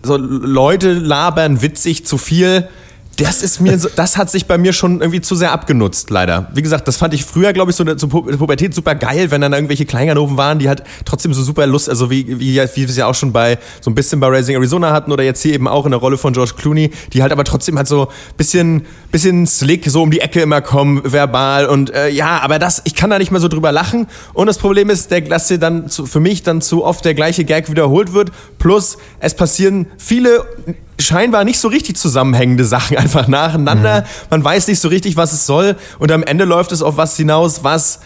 [0.00, 2.68] so Leute labern witzig zu viel
[3.16, 6.50] das ist mir so, das hat sich bei mir schon irgendwie zu sehr abgenutzt, leider.
[6.54, 9.52] Wie gesagt, das fand ich früher, glaube ich, so zur Pubertät super geil, wenn dann
[9.52, 12.96] irgendwelche Kleinganoven waren, die halt trotzdem so super Lust, also wie, wie, wie wir es
[12.96, 15.68] ja auch schon bei, so ein bisschen bei Raising Arizona hatten oder jetzt hier eben
[15.68, 19.46] auch in der Rolle von George Clooney, die halt aber trotzdem halt so bisschen, bisschen
[19.46, 23.10] slick so um die Ecke immer kommen, verbal und äh, ja, aber das, ich kann
[23.10, 26.06] da nicht mehr so drüber lachen und das Problem ist, der, dass dir dann zu,
[26.06, 30.44] für mich dann zu oft der gleiche Gag wiederholt wird, plus es passieren viele
[30.98, 34.02] scheinbar nicht so richtig zusammenhängende Sachen einfach nacheinander.
[34.02, 34.06] Mhm.
[34.30, 35.76] Man weiß nicht so richtig, was es soll.
[35.98, 38.00] Und am Ende läuft es auf was hinaus, was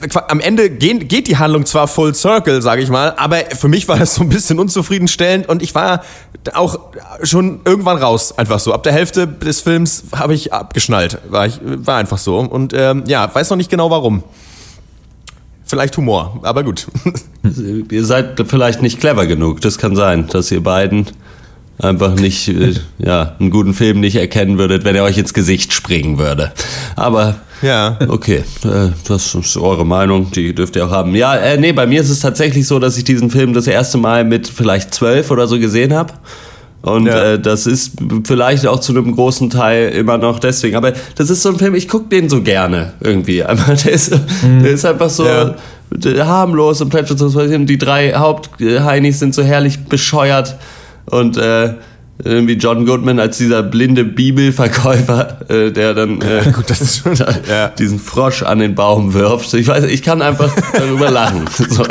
[0.00, 3.68] äh, am Ende geht, geht die Handlung zwar full circle, sage ich mal, aber für
[3.68, 6.02] mich war das so ein bisschen unzufriedenstellend und ich war
[6.54, 6.78] auch
[7.22, 8.72] schon irgendwann raus, einfach so.
[8.72, 12.38] Ab der Hälfte des Films habe ich abgeschnallt, war, ich, war einfach so.
[12.38, 14.22] Und ähm, ja, weiß noch nicht genau warum.
[15.64, 16.88] Vielleicht Humor, aber gut.
[17.90, 21.06] ihr seid vielleicht nicht clever genug, das kann sein, dass ihr beiden
[21.80, 25.72] einfach nicht, äh, ja, einen guten Film nicht erkennen würdet, wenn er euch ins Gesicht
[25.72, 26.52] springen würde.
[26.96, 27.98] Aber ja.
[28.08, 31.14] Okay, äh, das ist eure Meinung, die dürft ihr auch haben.
[31.14, 33.98] Ja, äh, nee, bei mir ist es tatsächlich so, dass ich diesen Film das erste
[33.98, 36.12] Mal mit vielleicht zwölf oder so gesehen habe.
[36.82, 37.32] Und ja.
[37.32, 37.92] äh, das ist
[38.24, 40.76] vielleicht auch zu einem großen Teil immer noch deswegen.
[40.76, 43.44] Aber das ist so ein Film, ich gucke den so gerne irgendwie.
[43.44, 44.12] Aber der ist,
[44.42, 44.62] mhm.
[44.62, 45.54] der ist einfach so ja.
[46.26, 47.66] harmlos und Plätschern.
[47.66, 50.56] Die drei Hauptheinis sind so herrlich bescheuert.
[51.10, 51.74] Und äh,
[52.24, 57.14] irgendwie John Goodman als dieser blinde Bibelverkäufer, äh, der dann äh, Gut, schon,
[57.48, 57.68] ja.
[57.68, 59.52] diesen Frosch an den Baum wirft.
[59.54, 61.44] Ich weiß, ich kann einfach darüber lachen.
[61.70, 61.84] So,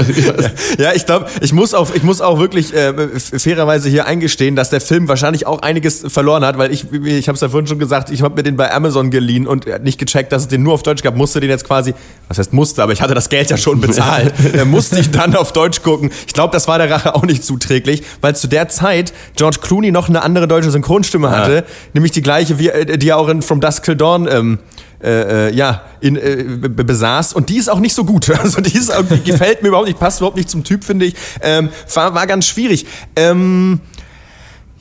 [0.77, 4.69] ja, ich glaube, ich muss auch, ich muss auch wirklich äh, fairerweise hier eingestehen, dass
[4.69, 7.79] der Film wahrscheinlich auch einiges verloren hat, weil ich, ich habe es ja vorhin schon
[7.79, 10.73] gesagt, ich habe mir den bei Amazon geliehen und nicht gecheckt, dass es den nur
[10.73, 11.15] auf Deutsch gab.
[11.15, 11.93] Musste den jetzt quasi,
[12.27, 14.33] was heißt musste, aber ich hatte das Geld ja schon bezahlt.
[14.53, 16.11] da musste ich dann auf Deutsch gucken.
[16.27, 19.91] Ich glaube, das war der Rache auch nicht zuträglich, weil zu der Zeit George Clooney
[19.91, 21.63] noch eine eine andere deutsche Synchronstimme hatte, ja.
[21.93, 24.59] nämlich die gleiche, wie, äh, die er auch in From Dusk Till Dawn ähm,
[25.01, 28.29] äh, äh ja, in, äh, besaß und die ist auch nicht so gut.
[28.39, 31.15] Also die ist irgendwie, gefällt mir überhaupt nicht, passt überhaupt nicht zum Typ, finde ich.
[31.41, 32.85] Ähm, war, war ganz schwierig.
[33.15, 33.81] Ähm,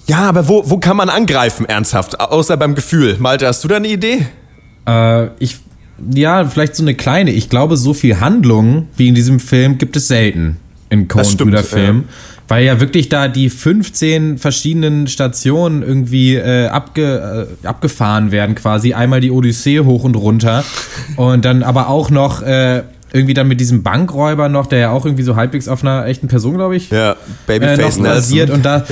[0.06, 2.18] ja, aber wo, wo kann man angreifen, ernsthaft?
[2.18, 3.16] Außer beim Gefühl.
[3.18, 4.26] Malte, hast du da eine Idee?
[4.86, 5.58] Äh, ich,
[6.14, 7.32] ja, vielleicht so eine kleine.
[7.32, 10.56] Ich glaube, so viel Handlung wie in diesem Film gibt es selten
[10.88, 12.08] in Coen-Brüder-Filmen.
[12.48, 18.94] Weil ja wirklich da die 15 verschiedenen Stationen irgendwie äh, abge, äh, abgefahren werden, quasi.
[18.94, 20.64] Einmal die Odyssee hoch und runter.
[21.16, 22.82] und dann aber auch noch äh,
[23.12, 26.28] irgendwie dann mit diesem Bankräuber noch, der ja auch irgendwie so halbwegs auf einer echten
[26.28, 28.50] Person, glaube ich, ja, Babyface äh, noch basiert.
[28.50, 28.84] Und da,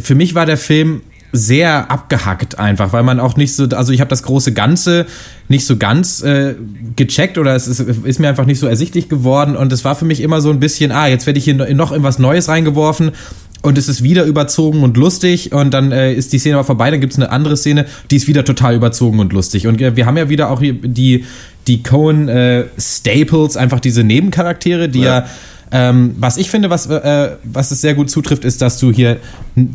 [0.00, 1.02] für mich war der Film
[1.32, 5.06] sehr abgehackt einfach, weil man auch nicht so, also ich habe das große Ganze
[5.48, 6.54] nicht so ganz äh,
[6.96, 10.04] gecheckt oder es ist, ist, mir einfach nicht so ersichtlich geworden und es war für
[10.04, 13.12] mich immer so ein bisschen, ah, jetzt werde ich hier noch in was Neues reingeworfen
[13.62, 16.90] und es ist wieder überzogen und lustig und dann äh, ist die Szene aber vorbei,
[16.90, 19.94] dann gibt es eine andere Szene, die ist wieder total überzogen und lustig und äh,
[19.96, 21.24] wir haben ja wieder auch die,
[21.66, 25.26] die Cohen äh, Staples, einfach diese Nebencharaktere, die ja, ja
[25.72, 29.18] ähm, was ich finde, was, äh, was es sehr gut zutrifft, ist, dass du hier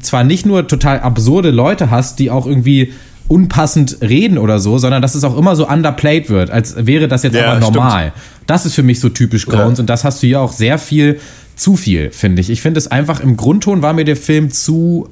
[0.02, 2.94] zwar nicht nur total absurde Leute hast, die auch irgendwie
[3.28, 7.24] unpassend reden oder so, sondern dass es auch immer so underplayed wird, als wäre das
[7.24, 8.12] jetzt ja, aber normal.
[8.12, 8.44] Stimmt.
[8.48, 9.84] Das ist für mich so typisch Grounds ja.
[9.84, 11.20] und das hast du hier auch sehr viel,
[11.56, 12.50] zu viel, finde ich.
[12.50, 15.10] Ich finde es einfach, im Grundton war mir der Film zu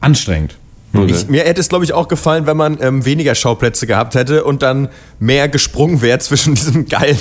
[0.00, 0.56] anstrengend.
[0.92, 1.12] Okay.
[1.12, 4.44] Ich, mir hätte es, glaube ich, auch gefallen, wenn man ähm, weniger Schauplätze gehabt hätte
[4.44, 7.18] und dann mehr gesprungen wäre zwischen diesem geilen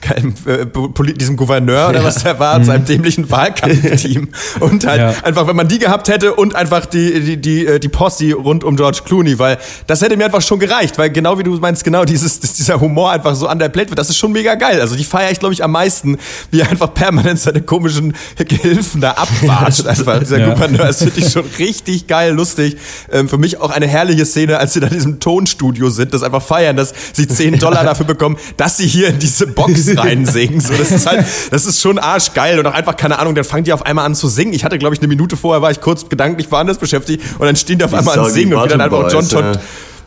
[0.00, 4.28] keinem äh, diesem Gouverneur oder was der war, und seinem dämlichen Wahlkampfteam.
[4.60, 5.14] Und halt ja.
[5.22, 8.64] einfach, wenn man die gehabt hätte und einfach die, die, die, äh, die Posse rund
[8.64, 11.84] um George Clooney, weil das hätte mir einfach schon gereicht, weil genau wie du meinst,
[11.84, 14.80] genau dieses, dieser Humor einfach so underplayed wird, das ist schon mega geil.
[14.80, 16.18] Also die feiere ich, glaube ich, am meisten,
[16.50, 19.86] wie er einfach permanent seine komischen Gehilfen da abwatscht.
[19.92, 20.50] Einfach dieser ja.
[20.50, 22.76] Gouverneur, das finde ich schon richtig geil, lustig.
[23.10, 26.22] Ähm, für mich auch eine herrliche Szene, als sie da in diesem Tonstudio sind, das
[26.22, 30.60] einfach feiern, dass sie 10 Dollar dafür bekommen, dass sie hier in diese Box reinsingen.
[30.60, 33.64] So, das ist halt, das ist schon arschgeil und auch einfach, keine Ahnung, dann fangen
[33.64, 34.52] die auf einmal an zu singen.
[34.52, 37.56] Ich hatte, glaube ich, eine Minute vorher war ich kurz gedanklich woanders beschäftigt und dann
[37.56, 39.44] stehen die auf einmal an singen und dann einfach John Todd.
[39.56, 39.60] Ja.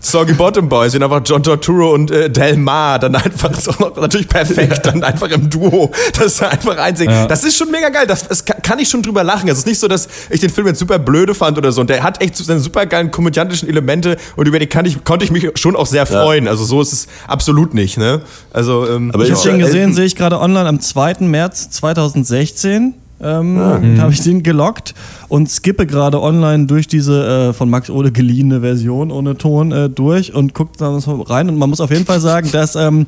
[0.05, 4.27] Soggy Bottom Boys, sind einfach John Torturo und äh, Del Mar, dann einfach so natürlich
[4.27, 7.13] perfekt, dann einfach im Duo, das einfach einsingen.
[7.13, 7.27] Ja.
[7.27, 9.49] Das ist schon mega geil, das, das kann ich schon drüber lachen.
[9.49, 11.81] Es ist nicht so, dass ich den Film jetzt super blöde fand oder so.
[11.81, 15.25] Und der hat echt seine super geilen komödiantischen Elemente und über die kann ich, konnte
[15.25, 16.45] ich mich schon auch sehr freuen.
[16.45, 16.51] Ja.
[16.51, 18.21] Also so ist es absolut nicht, ne?
[18.53, 21.15] Also, ähm, Aber ich habe den gesehen, sehe ich gerade online am 2.
[21.21, 23.79] März 2016 ähm, ah.
[23.79, 24.01] Mhm.
[24.01, 24.93] habe ich den gelockt
[25.29, 29.89] und skippe gerade online durch diese äh, von Max Ode geliehene Version ohne Ton äh,
[29.89, 31.49] durch und guckt da so rein.
[31.49, 33.05] Und man muss auf jeden Fall sagen, dass ähm,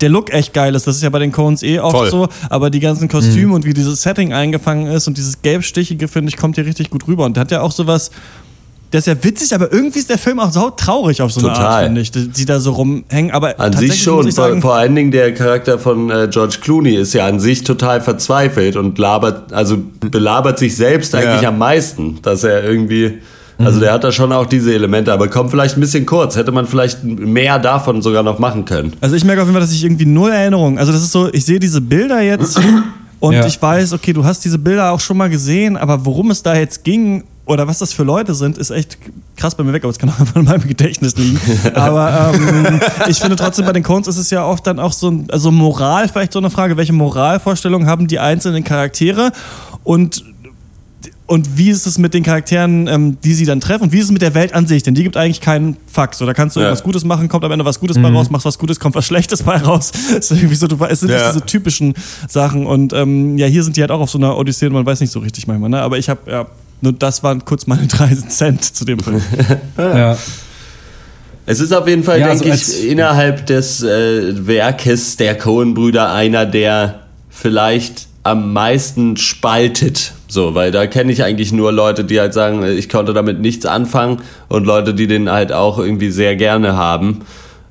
[0.00, 0.86] der Look echt geil ist.
[0.86, 2.10] Das ist ja bei den Cones eh oft Voll.
[2.10, 3.54] so, aber die ganzen Kostüme mhm.
[3.54, 7.06] und wie dieses Setting eingefangen ist und dieses gelbstichige, finde ich, kommt hier richtig gut
[7.06, 7.26] rüber.
[7.26, 8.10] Und der hat ja auch sowas
[8.92, 11.50] der ist ja witzig, aber irgendwie ist der Film auch so traurig auf so eine
[11.50, 11.66] Total.
[11.66, 13.30] Art, finde ich, die da so rumhängen.
[13.30, 14.28] Aber an sich schon.
[14.30, 17.62] Sagen, vor, vor, allen Dingen der Charakter von äh, George Clooney ist ja an sich
[17.62, 21.50] total verzweifelt und labert, also belabert sich selbst eigentlich ja.
[21.50, 23.18] am meisten, dass er irgendwie.
[23.58, 23.82] Also mhm.
[23.82, 26.34] der hat da schon auch diese Elemente, aber kommt vielleicht ein bisschen kurz.
[26.34, 28.94] Hätte man vielleicht mehr davon sogar noch machen können.
[29.02, 30.78] Also ich merke auf jeden Fall, dass ich irgendwie null Erinnerung.
[30.78, 32.58] Also das ist so, ich sehe diese Bilder jetzt
[33.20, 33.44] und ja.
[33.44, 36.56] ich weiß, okay, du hast diese Bilder auch schon mal gesehen, aber worum es da
[36.56, 38.96] jetzt ging oder was das für Leute sind, ist echt
[39.36, 41.40] krass bei mir weg, aber es kann auch einfach in meinem Gedächtnis liegen.
[41.74, 45.24] aber ähm, ich finde trotzdem bei den Cones ist es ja oft dann auch so,
[45.30, 49.32] also Moral, vielleicht so eine Frage, welche Moralvorstellungen haben die einzelnen Charaktere
[49.82, 50.24] und
[51.26, 53.84] und wie ist es mit den Charakteren, ähm, die sie dann treffen?
[53.84, 54.82] Und wie ist es mit der Welt an sich?
[54.82, 56.16] Denn die gibt eigentlich keinen Fakt.
[56.16, 56.66] So, da kannst du ja.
[56.66, 58.02] irgendwas Gutes machen, kommt am Ende was Gutes mhm.
[58.02, 59.92] bei raus, machst was Gutes, kommt was Schlechtes bei raus.
[59.94, 61.30] es, ist irgendwie so, es sind ja.
[61.30, 61.94] diese typischen
[62.26, 62.66] Sachen.
[62.66, 64.98] Und ähm, ja, hier sind die halt auch auf so einer Odyssee und man weiß
[64.98, 65.70] nicht so richtig manchmal.
[65.70, 65.80] Ne?
[65.80, 66.46] Aber ich habe ja,
[66.80, 69.22] nur das waren kurz meine 30 Cent zu dem Film.
[69.78, 70.16] ja.
[71.46, 76.12] Es ist auf jeden Fall, ja, denke also ich, innerhalb des äh, Werkes der Cohen-Brüder
[76.12, 80.12] einer, der vielleicht am meisten spaltet.
[80.28, 83.66] So, weil da kenne ich eigentlich nur Leute, die halt sagen, ich konnte damit nichts
[83.66, 84.18] anfangen
[84.48, 87.22] und Leute, die den halt auch irgendwie sehr gerne haben.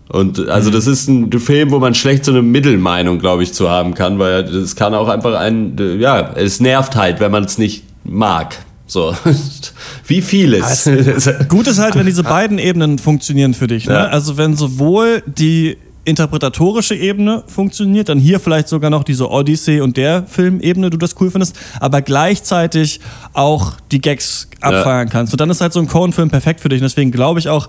[0.10, 0.74] Und also mhm.
[0.74, 4.20] das ist ein Film, wo man schlecht so eine Mittelmeinung, glaube ich, zu haben kann,
[4.20, 8.58] weil es kann auch einfach ein, ja, es nervt halt, wenn man es nicht mag.
[8.90, 9.16] So,
[10.08, 10.88] wie vieles.
[10.88, 13.86] Also, gut ist halt, wenn diese beiden Ebenen funktionieren für dich.
[13.86, 13.94] Ne?
[13.94, 14.08] Ja.
[14.08, 19.96] Also wenn sowohl die interpretatorische Ebene funktioniert, dann hier vielleicht sogar noch diese Odyssey und
[19.96, 23.00] der Filmebene, du das cool findest, aber gleichzeitig
[23.34, 25.12] auch die Gags abfeiern ja.
[25.12, 25.34] kannst.
[25.34, 26.82] Und dann ist halt so ein Cohen-Film perfekt für dich.
[26.82, 27.68] Und deswegen glaube ich auch,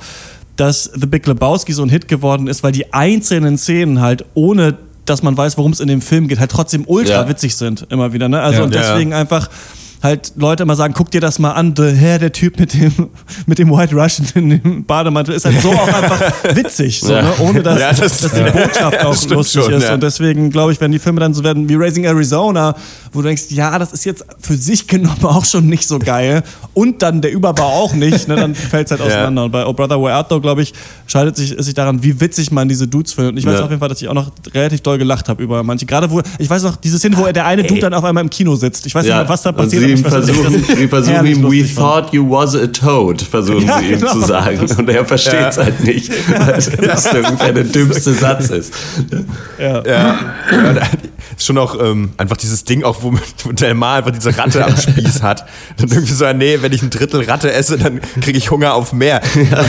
[0.56, 4.78] dass The Big Lebowski so ein Hit geworden ist, weil die einzelnen Szenen halt ohne
[5.06, 7.28] dass man weiß, worum es in dem Film geht, halt trotzdem ultra ja.
[7.28, 8.28] witzig sind, immer wieder.
[8.28, 8.40] Ne?
[8.40, 9.50] Also ja, und deswegen einfach
[10.02, 13.10] halt Leute immer sagen, guck dir das mal an, der Herr, der Typ mit dem,
[13.46, 16.20] mit dem White Russian in dem Bademantel ist halt so auch einfach
[16.54, 17.22] witzig, so, ja.
[17.22, 17.32] ne?
[17.38, 19.84] ohne dass, ja, das, dass die Botschaft auch lustig schon, ist.
[19.84, 19.94] Ja.
[19.94, 22.74] Und deswegen glaube ich, wenn die Filme dann so werden wie Raising Arizona,
[23.12, 26.42] wo du denkst, ja, das ist jetzt für sich genommen auch schon nicht so geil
[26.74, 28.36] und dann der Überbau auch nicht, ne?
[28.36, 29.44] dann fällt es halt auseinander.
[29.44, 30.72] Und bei Oh Brother Where Art Thou, glaube ich,
[31.06, 33.32] scheidet sich, sich daran, wie witzig man diese Dudes findet.
[33.32, 35.62] Und ich weiß auf jeden Fall, dass ich auch noch relativ doll gelacht habe über
[35.62, 35.86] manche.
[35.86, 38.30] Gerade wo, ich weiß noch, diese Szene, wo der eine Dude dann auf einmal im
[38.30, 38.86] Kino sitzt.
[38.86, 42.28] Ich weiß nicht mehr, was da passiert sie versuchen, sie versuchen ihm, we thought you
[42.28, 44.12] was a toad, versuchen ja, sie ihm genau.
[44.12, 44.60] zu sagen.
[44.60, 45.64] Und er versteht es ja.
[45.64, 48.72] halt nicht, weil das irgendwie der dümmste Satz ist.
[49.58, 49.82] Ja.
[49.84, 50.18] ja.
[51.40, 53.14] Schon auch ähm, einfach dieses Ding, auch wo
[53.52, 55.46] Del Mar einfach diese Ratte am Spieß hat.
[55.78, 58.92] Dann irgendwie so, nee, wenn ich ein Drittel Ratte esse, dann kriege ich Hunger auf
[58.92, 59.20] mehr.
[59.50, 59.64] Ja.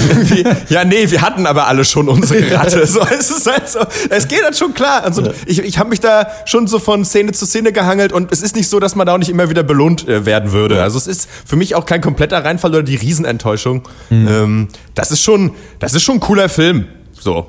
[0.69, 2.86] ja, nee, wir hatten aber alle schon unsere Ratte.
[2.86, 5.03] So, es ist halt so, es geht halt schon klar.
[5.03, 8.41] Also ich, ich habe mich da schon so von Szene zu Szene gehangelt und es
[8.41, 10.82] ist nicht so, dass man da auch nicht immer wieder belohnt äh, werden würde.
[10.82, 13.88] Also es ist für mich auch kein kompletter Reinfall oder die Riesenenttäuschung.
[14.09, 14.28] Mhm.
[14.28, 16.86] Ähm, das ist schon, das ist schon ein cooler Film.
[17.19, 17.47] So.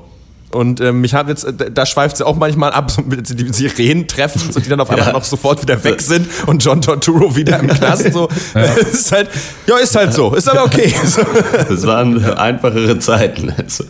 [0.53, 3.53] Und ähm, mich hat jetzt, äh, da schweift sie auch manchmal ab, so mit die
[3.53, 5.13] Sirenen treffen, so, die dann auf einmal ja.
[5.13, 8.11] noch sofort wieder weg sind und John Torturo wieder im Knast.
[8.13, 8.29] So.
[8.53, 8.61] Ja.
[8.91, 9.29] ist halt,
[9.67, 10.33] ja, ist halt so.
[10.35, 10.93] Ist aber okay.
[11.05, 11.21] So.
[11.67, 13.51] Das waren einfachere Zeiten.
[13.57, 13.85] Also.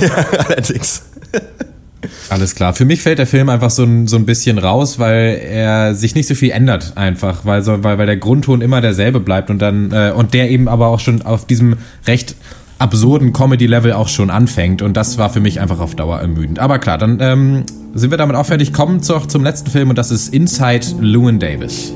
[0.00, 1.02] ja, allerdings.
[2.28, 2.74] Alles klar.
[2.74, 6.14] Für mich fällt der Film einfach so ein, so ein bisschen raus, weil er sich
[6.14, 9.58] nicht so viel ändert einfach, weil, so, weil, weil der Grundton immer derselbe bleibt und
[9.58, 11.76] dann äh, und der eben aber auch schon auf diesem
[12.06, 12.34] recht
[12.78, 16.58] absurden Comedy-Level auch schon anfängt und das war für mich einfach auf Dauer ermüdend.
[16.58, 17.64] Aber klar, dann ähm,
[17.94, 18.72] sind wir damit auch fertig.
[18.72, 21.92] Kommen zur, zum letzten Film und das ist Inside Llewyn Davis.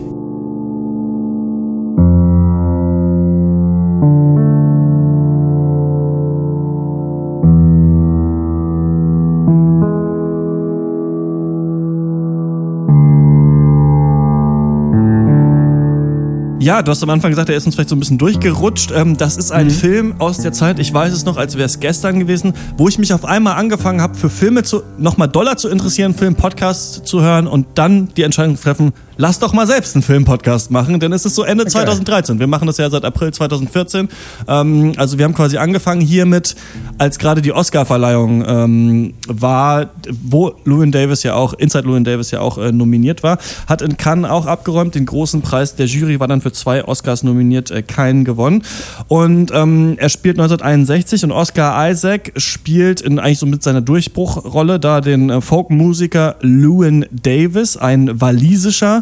[16.63, 18.93] Ja, du hast am Anfang gesagt, er ist uns vielleicht so ein bisschen durchgerutscht.
[18.95, 19.71] Ähm, das ist ein mhm.
[19.71, 23.01] Film aus der Zeit, ich weiß es noch, als wäre es gestern gewesen, wo ich
[23.01, 27.49] mich auf einmal angefangen habe, für Filme zu, nochmal doller zu interessieren, Film-Podcasts zu hören
[27.49, 31.25] und dann die Entscheidung zu treffen, lass doch mal selbst einen Film-Podcast machen, denn es
[31.25, 31.73] ist so Ende okay.
[31.73, 32.39] 2013.
[32.39, 34.09] Wir machen das ja seit April 2014.
[34.49, 36.57] Ähm, also wir haben quasi angefangen hiermit,
[36.99, 39.91] als gerade die Oscar-Verleihung ähm, war,
[40.23, 43.97] wo Llewyn Davis ja auch, Inside Llewyn Davis ja auch äh, nominiert war, hat in
[43.97, 44.95] Cannes auch abgeräumt.
[44.95, 48.63] Den großen Preis der Jury war dann für zwei Oscars nominiert, äh, keinen gewonnen.
[49.09, 54.81] Und ähm, er spielt 1961 und Oscar Isaac spielt in eigentlich so mit seiner Durchbruchrolle
[54.81, 59.02] da den äh, Folkmusiker Llewyn Davis, ein walisischer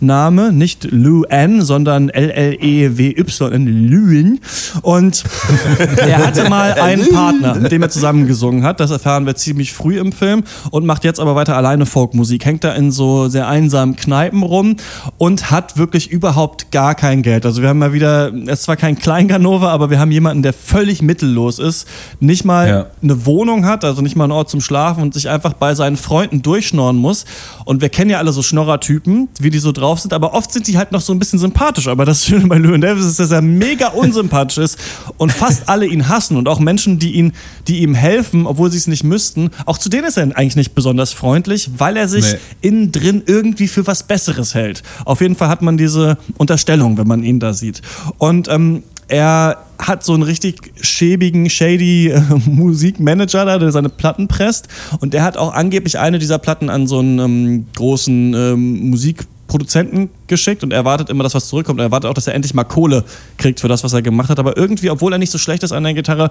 [0.00, 4.40] Name, nicht Lou N, sondern L-L-E-W-Y, Lüen.
[4.82, 5.24] Und
[5.96, 8.80] er hatte mal einen Partner, mit dem er zusammen gesungen hat.
[8.80, 12.44] Das erfahren wir ziemlich früh im Film und macht jetzt aber weiter alleine Folkmusik.
[12.44, 14.76] Hängt da in so sehr einsamen Kneipen rum
[15.18, 17.46] und hat wirklich überhaupt gar kein Geld.
[17.46, 20.52] Also wir haben mal wieder, es ist zwar kein Kleinganova, aber wir haben jemanden, der
[20.52, 21.86] völlig mittellos ist,
[22.20, 22.86] nicht mal ja.
[23.02, 25.96] eine Wohnung hat, also nicht mal einen Ort zum Schlafen und sich einfach bei seinen
[25.96, 27.24] Freunden durchschnorren muss.
[27.64, 30.52] Und wir kennen ja alle so Schnorrer-Typen, wie die so drauf drauf sind, aber oft
[30.52, 31.86] sind die halt noch so ein bisschen sympathisch.
[31.86, 34.78] Aber das Schöne bei Llewyn Davis ist, dass er mega unsympathisch ist
[35.16, 37.32] und fast alle ihn hassen und auch Menschen, die, ihn,
[37.68, 39.50] die ihm helfen, obwohl sie es nicht müssten.
[39.64, 42.38] Auch zu denen ist er eigentlich nicht besonders freundlich, weil er sich nee.
[42.68, 44.82] innen drin irgendwie für was Besseres hält.
[45.04, 47.82] Auf jeden Fall hat man diese Unterstellung, wenn man ihn da sieht.
[48.18, 54.26] Und ähm, er hat so einen richtig schäbigen, shady äh, Musikmanager da, der seine Platten
[54.26, 54.66] presst.
[54.98, 59.26] Und der hat auch angeblich eine dieser Platten an so einen ähm, großen ähm, Musik
[59.46, 61.80] Produzenten geschickt und er erwartet immer, dass was zurückkommt.
[61.80, 63.04] Er erwartet auch, dass er endlich mal Kohle
[63.36, 64.38] kriegt für das, was er gemacht hat.
[64.38, 66.30] Aber irgendwie, obwohl er nicht so schlecht ist an der Gitarre,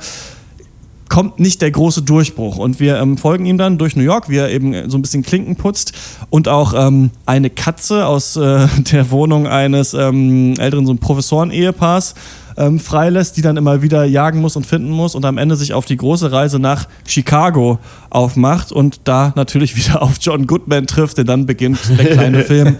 [1.09, 2.57] kommt nicht der große Durchbruch.
[2.57, 5.23] Und wir ähm, folgen ihm dann durch New York, wie er eben so ein bisschen
[5.23, 5.93] Klinken putzt
[6.29, 12.15] und auch ähm, eine Katze aus äh, der Wohnung eines ähm, älteren so Professoren-Ehepaars
[12.57, 15.73] ähm, freilässt, die dann immer wieder jagen muss und finden muss und am Ende sich
[15.73, 17.79] auf die große Reise nach Chicago
[18.09, 22.77] aufmacht und da natürlich wieder auf John Goodman trifft, denn dann beginnt der kleine Film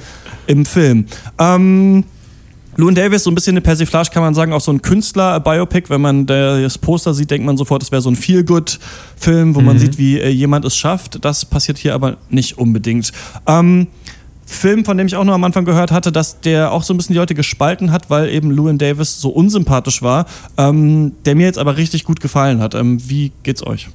[0.48, 1.06] im Film.
[1.40, 2.04] Ähm,
[2.78, 5.90] Llewyn Davis, so ein bisschen eine Persiflage kann man sagen, auch so ein Künstler-Biopic.
[5.90, 9.66] Wenn man das Poster sieht, denkt man sofort, es wäre so ein Feel-Good-Film, wo mhm.
[9.66, 11.24] man sieht, wie äh, jemand es schafft.
[11.24, 13.14] Das passiert hier aber nicht unbedingt.
[13.48, 13.88] Ähm,
[14.46, 16.98] Film, von dem ich auch noch am Anfang gehört hatte, dass der auch so ein
[16.98, 20.28] bisschen die Leute gespalten hat, weil eben Llewyn Davis so unsympathisch war,
[20.58, 22.76] ähm, der mir jetzt aber richtig gut gefallen hat.
[22.76, 23.90] Ähm, wie geht's euch?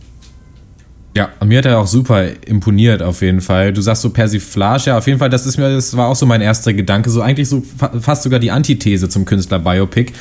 [1.17, 3.73] Ja, mir hat er auch super imponiert auf jeden Fall.
[3.73, 6.25] Du sagst so Persiflage, ja, auf jeden Fall, das ist mir, das war auch so
[6.25, 7.63] mein erster Gedanke, so eigentlich so
[8.01, 10.13] fast sogar die Antithese zum Künstler Biopic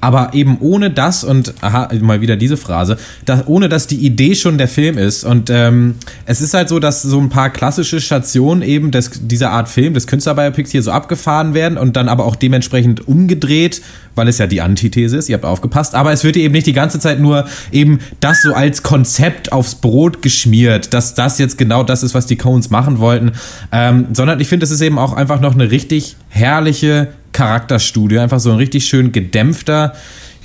[0.00, 4.34] aber eben ohne das und aha, mal wieder diese Phrase, dass, ohne dass die Idee
[4.34, 5.24] schon der Film ist.
[5.24, 5.96] Und ähm,
[6.26, 9.94] es ist halt so, dass so ein paar klassische Stationen eben des, dieser Art Film,
[9.94, 13.82] des Künstlerbiopics hier so abgefahren werden und dann aber auch dementsprechend umgedreht,
[14.14, 16.72] weil es ja die Antithese ist, ihr habt aufgepasst, aber es wird eben nicht die
[16.72, 21.82] ganze Zeit nur eben das so als Konzept aufs Brot geschmiert, dass das jetzt genau
[21.84, 23.32] das ist, was die Cones machen wollten,
[23.72, 27.08] ähm, sondern ich finde, es ist eben auch einfach noch eine richtig herrliche
[27.38, 28.18] Charakterstudie.
[28.18, 29.94] Einfach so ein richtig schön gedämpfter,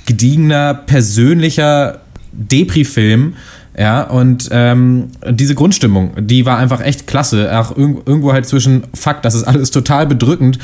[0.06, 3.34] gediegener, persönlicher Depri-Film.
[3.76, 7.50] Ja, und ähm, diese Grundstimmung, die war einfach echt klasse.
[7.58, 10.60] Auch irgendwo halt zwischen, fuck, das ist alles total bedrückend,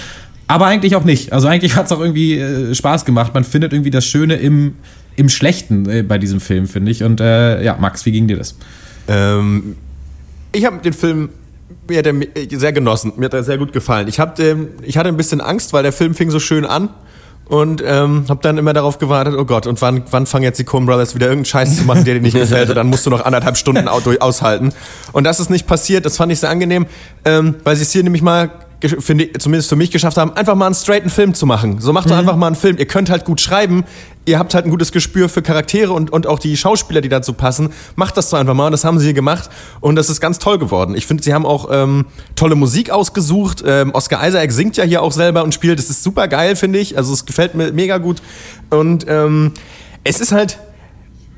[0.46, 1.32] aber eigentlich auch nicht.
[1.32, 3.34] Also eigentlich hat es auch irgendwie äh, Spaß gemacht.
[3.34, 4.74] Man findet irgendwie das Schöne im,
[5.16, 7.02] im Schlechten äh, bei diesem Film, finde ich.
[7.02, 8.54] Und äh, ja, Max, wie ging dir das?
[9.08, 9.74] Ähm,
[10.52, 11.30] ich habe den Film
[11.90, 13.12] mir hat er sehr genossen.
[13.16, 14.08] Mir hat er sehr gut gefallen.
[14.08, 16.88] Ich, hab, ähm, ich hatte ein bisschen Angst, weil der Film fing so schön an
[17.46, 20.64] und ähm, habe dann immer darauf gewartet, oh Gott, und wann, wann fangen jetzt die
[20.64, 23.10] Coen Brothers wieder irgendeinen Scheiß zu machen, der dir nicht gefällt und dann musst du
[23.10, 24.72] noch anderthalb Stunden aushalten.
[25.12, 26.86] Und das ist nicht passiert, das fand ich sehr angenehm,
[27.24, 28.50] ähm, weil sie es hier nämlich mal
[28.88, 31.80] finde zumindest für mich geschafft haben, einfach mal einen straighten Film zu machen.
[31.80, 32.10] So macht mhm.
[32.10, 32.78] doch einfach mal einen Film.
[32.78, 33.84] Ihr könnt halt gut schreiben,
[34.24, 37.32] ihr habt halt ein gutes Gespür für Charaktere und, und auch die Schauspieler, die dazu
[37.32, 37.70] passen.
[37.96, 39.50] Macht das doch einfach mal und das haben sie hier gemacht
[39.80, 40.94] und das ist ganz toll geworden.
[40.94, 42.06] Ich finde, sie haben auch ähm,
[42.36, 43.62] tolle Musik ausgesucht.
[43.66, 45.78] Ähm, Oscar Isaac singt ja hier auch selber und spielt.
[45.78, 46.96] Das ist super geil, finde ich.
[46.96, 48.22] Also es gefällt mir mega gut
[48.70, 49.52] und ähm,
[50.04, 50.58] es ist halt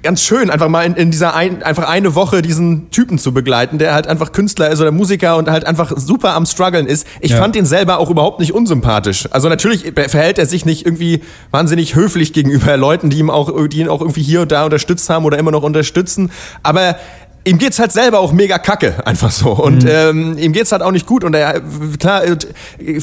[0.02, 3.78] ganz schön, einfach mal in, in dieser ein, einfach eine Woche diesen Typen zu begleiten,
[3.78, 7.06] der halt einfach Künstler ist oder Musiker und halt einfach super am struggeln ist.
[7.20, 7.36] Ich ja.
[7.36, 9.28] fand ihn selber auch überhaupt nicht unsympathisch.
[9.30, 13.80] Also natürlich verhält er sich nicht irgendwie wahnsinnig höflich gegenüber Leuten, die ihm auch, die
[13.80, 16.30] ihn auch irgendwie hier und da unterstützt haben oder immer noch unterstützen.
[16.62, 16.96] Aber
[17.44, 19.50] ihm geht's halt selber auch mega kacke, einfach so.
[19.50, 19.90] Und mhm.
[19.90, 21.24] ähm, ihm geht's halt auch nicht gut.
[21.24, 21.60] Und er,
[21.98, 22.36] klar, äh,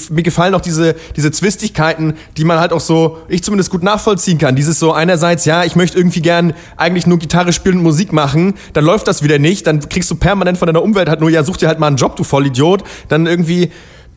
[0.10, 4.38] mir gefallen auch diese, diese Zwistigkeiten, die man halt auch so, ich zumindest gut nachvollziehen
[4.38, 4.56] kann.
[4.56, 8.54] Dieses so einerseits, ja, ich möchte irgendwie gern eigentlich nur Gitarre spielen und Musik machen,
[8.74, 11.44] dann läuft das wieder nicht, dann kriegst du permanent von deiner Umwelt halt nur, ja,
[11.44, 12.84] such dir halt mal einen Job, du Vollidiot.
[13.10, 13.72] Dann irgendwie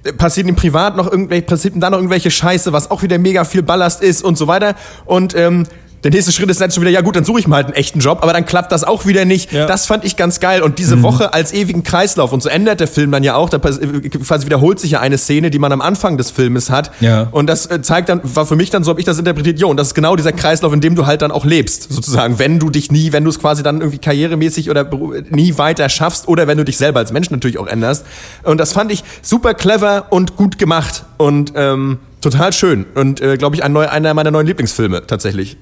[0.05, 3.19] äh, passiert ihm privat noch irgendwelche, passiert ihm da noch irgendwelche Scheiße, was auch wieder
[3.19, 4.77] mega viel Ballast ist und so weiter.
[5.05, 5.65] Und ähm,
[6.05, 7.77] der nächste Schritt ist dann schon wieder, ja gut, dann suche ich mal halt einen
[7.77, 9.53] echten Job, aber dann klappt das auch wieder nicht.
[9.53, 9.67] Ja.
[9.67, 10.63] Das fand ich ganz geil.
[10.63, 11.03] Und diese mhm.
[11.03, 14.81] Woche als ewigen Kreislauf, und so ändert der Film dann ja auch, da quasi wiederholt
[14.81, 16.91] sich ja eine Szene, die man am Anfang des Filmes hat.
[17.01, 17.29] Ja.
[17.31, 19.69] Und das äh, zeigt dann, war für mich dann, so habe ich das interpretiert, jo,
[19.69, 22.39] und das ist genau dieser Kreislauf, in dem du halt dann auch lebst, sozusagen.
[22.39, 24.89] Wenn du dich nie, wenn du es quasi dann irgendwie karrieremäßig oder
[25.31, 28.05] nie weiter schaffst oder wenn du dich selber als Mensch natürlich auch änderst.
[28.43, 32.87] Und das fand ich super clever und gut gemacht und ähm, total schön.
[32.95, 35.57] Und äh, glaube ich, ein neu, einer meiner neuen Lieblingsfilme tatsächlich.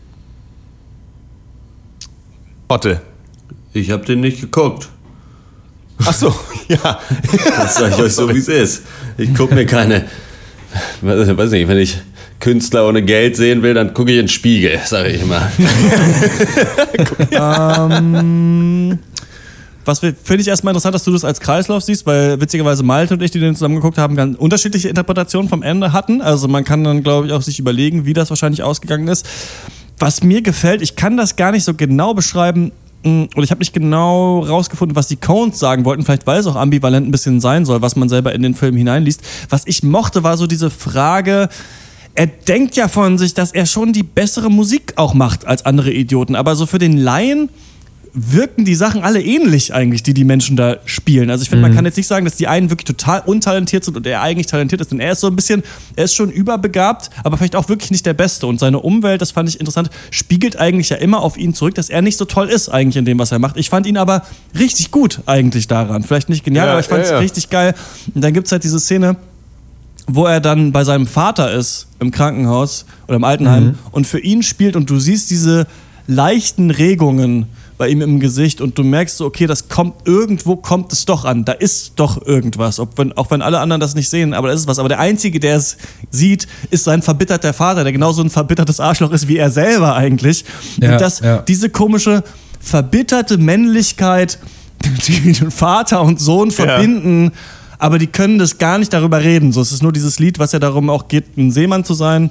[2.70, 3.00] Otte.
[3.72, 4.88] Ich habe den nicht geguckt.
[6.04, 6.34] Ach so,
[6.68, 7.00] ja.
[7.56, 8.82] Das sage ich euch so, wie es ist.
[9.18, 10.04] Ich gucke mir keine,
[11.02, 11.98] weiß nicht, wenn ich
[12.38, 15.50] Künstler ohne Geld sehen will, dann gucke ich in den Spiegel, sage ich immer.
[17.32, 18.98] ähm,
[19.84, 23.22] was finde ich erstmal interessant, dass du das als Kreislauf siehst, weil witzigerweise Malte und
[23.22, 26.22] ich, die den zusammen geguckt haben, ganz unterschiedliche Interpretationen vom Ende hatten.
[26.22, 29.26] Also man kann dann, glaube ich, auch sich überlegen, wie das wahrscheinlich ausgegangen ist.
[30.00, 32.72] Was mir gefällt, ich kann das gar nicht so genau beschreiben,
[33.04, 36.46] mm, oder ich habe nicht genau rausgefunden, was die Cones sagen wollten, vielleicht weil es
[36.46, 39.20] auch ambivalent ein bisschen sein soll, was man selber in den Film hineinliest.
[39.50, 41.50] Was ich mochte, war so diese Frage,
[42.14, 45.92] er denkt ja von sich, dass er schon die bessere Musik auch macht als andere
[45.92, 47.50] Idioten, aber so für den Laien
[48.12, 51.30] wirken die Sachen alle ähnlich eigentlich, die die Menschen da spielen.
[51.30, 51.70] Also ich finde, mhm.
[51.70, 54.46] man kann jetzt nicht sagen, dass die einen wirklich total untalentiert sind und er eigentlich
[54.46, 55.62] talentiert ist, denn er ist so ein bisschen,
[55.96, 58.46] er ist schon überbegabt, aber vielleicht auch wirklich nicht der Beste.
[58.46, 61.88] Und seine Umwelt, das fand ich interessant, spiegelt eigentlich ja immer auf ihn zurück, dass
[61.88, 63.56] er nicht so toll ist eigentlich in dem, was er macht.
[63.56, 64.22] Ich fand ihn aber
[64.58, 66.02] richtig gut eigentlich daran.
[66.02, 67.20] Vielleicht nicht genial, ja, aber ich fand es ja, ja.
[67.20, 67.74] richtig geil.
[68.14, 69.16] Und dann gibt es halt diese Szene,
[70.08, 73.78] wo er dann bei seinem Vater ist im Krankenhaus oder im Altenheim mhm.
[73.92, 75.68] und für ihn spielt und du siehst diese
[76.08, 77.46] leichten Regungen
[77.80, 81.24] bei ihm im Gesicht und du merkst so, okay, das kommt, irgendwo kommt es doch
[81.24, 81.46] an.
[81.46, 82.78] Da ist doch irgendwas.
[82.78, 84.78] Ob wenn, auch wenn alle anderen das nicht sehen, aber da ist was.
[84.78, 85.78] Aber der Einzige, der es
[86.10, 90.44] sieht, ist sein verbitterter Vater, der genauso ein verbittertes Arschloch ist wie er selber eigentlich.
[90.78, 91.38] Ja, und das, ja.
[91.38, 92.22] diese komische,
[92.60, 94.38] verbitterte Männlichkeit,
[95.06, 97.30] die den Vater und Sohn verbinden, ja.
[97.78, 99.52] aber die können das gar nicht darüber reden.
[99.52, 102.28] So, es ist nur dieses Lied, was ja darum auch geht, ein Seemann zu sein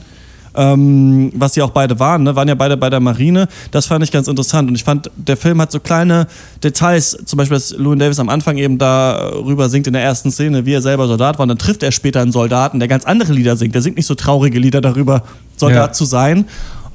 [0.60, 2.36] ähm, was sie auch beide waren, ne?
[2.36, 3.48] waren ja beide bei der Marine.
[3.72, 4.68] Das fand ich ganz interessant.
[4.68, 6.28] Und ich fand, der Film hat so kleine
[6.62, 10.66] Details, zum Beispiel, dass Llewyn Davis am Anfang eben darüber singt in der ersten Szene,
[10.66, 11.44] wie er selber Soldat war.
[11.44, 13.74] Und dann trifft er später einen Soldaten, der ganz andere Lieder singt.
[13.74, 15.24] Der singt nicht so traurige Lieder darüber,
[15.56, 15.94] Soldat ja.
[15.94, 16.46] zu sein.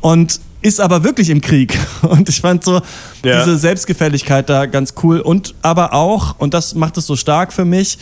[0.03, 1.79] Und ist aber wirklich im Krieg.
[2.03, 2.83] Und ich fand so
[3.25, 3.43] ja.
[3.43, 5.21] diese Selbstgefälligkeit da ganz cool.
[5.21, 7.99] Und aber auch, und das macht es so stark für mich,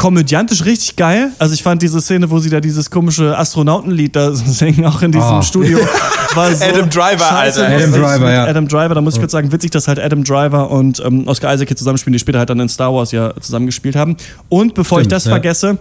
[0.00, 1.30] komödiantisch richtig geil.
[1.38, 5.12] Also ich fand diese Szene, wo sie da dieses komische Astronautenlied da singen, auch in
[5.12, 5.42] diesem oh.
[5.42, 5.78] Studio.
[6.34, 7.76] War so Adam Driver, scheiße, Alter.
[7.76, 8.44] Adam Driver, ja.
[8.46, 11.52] Adam Driver, da muss ich kurz sagen, witzig, dass halt Adam Driver und ähm, Oscar
[11.52, 14.16] Isaac hier zusammenspielen, die später halt dann in Star Wars ja zusammengespielt haben.
[14.48, 15.32] Und bevor Stimmt, ich das ja.
[15.32, 15.76] vergesse,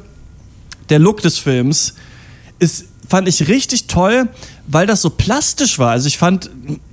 [0.90, 1.94] der Look des Films
[2.60, 4.28] ist fand ich richtig toll,
[4.68, 5.92] weil das so plastisch war.
[5.92, 6.52] Also ich fand,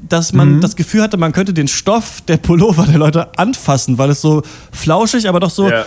[0.09, 0.61] dass man mhm.
[0.63, 4.43] das Gefühl hatte, man könnte den Stoff der Pullover der Leute anfassen, weil es so
[4.73, 5.85] flauschig, aber doch so ja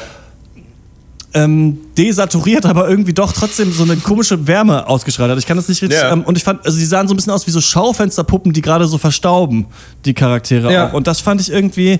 [1.33, 5.37] ähm, desaturiert, aber irgendwie doch trotzdem so eine komische Wärme ausgestrahlt hat.
[5.37, 5.99] Ich kann das nicht richtig.
[5.99, 6.11] Ja.
[6.11, 8.61] Ähm, und ich fand, also sie sahen so ein bisschen aus wie so Schaufensterpuppen, die
[8.61, 9.67] gerade so verstauben,
[10.05, 10.89] die Charaktere ja.
[10.89, 10.93] auch.
[10.93, 11.99] Und das fand ich irgendwie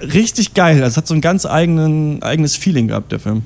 [0.00, 0.82] richtig geil.
[0.82, 3.42] Es hat so ein ganz eigenen, eigenes Feeling gehabt, der Film.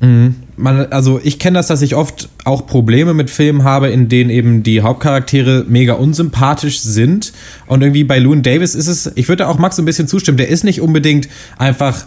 [0.00, 0.36] Mhm.
[0.56, 4.30] Man, also ich kenne das, dass ich oft auch Probleme mit Filmen habe, in denen
[4.30, 7.32] eben die Hauptcharaktere mega unsympathisch sind.
[7.66, 10.48] Und irgendwie bei Loon Davis ist es, ich würde auch Max ein bisschen zustimmen, der
[10.48, 11.28] ist nicht unbedingt
[11.58, 12.06] einfach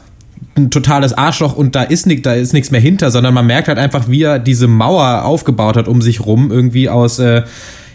[0.57, 3.67] ein totales Arschloch und da ist nichts, da ist nichts mehr hinter, sondern man merkt
[3.67, 7.43] halt einfach, wie er diese Mauer aufgebaut hat um sich rum, irgendwie aus äh,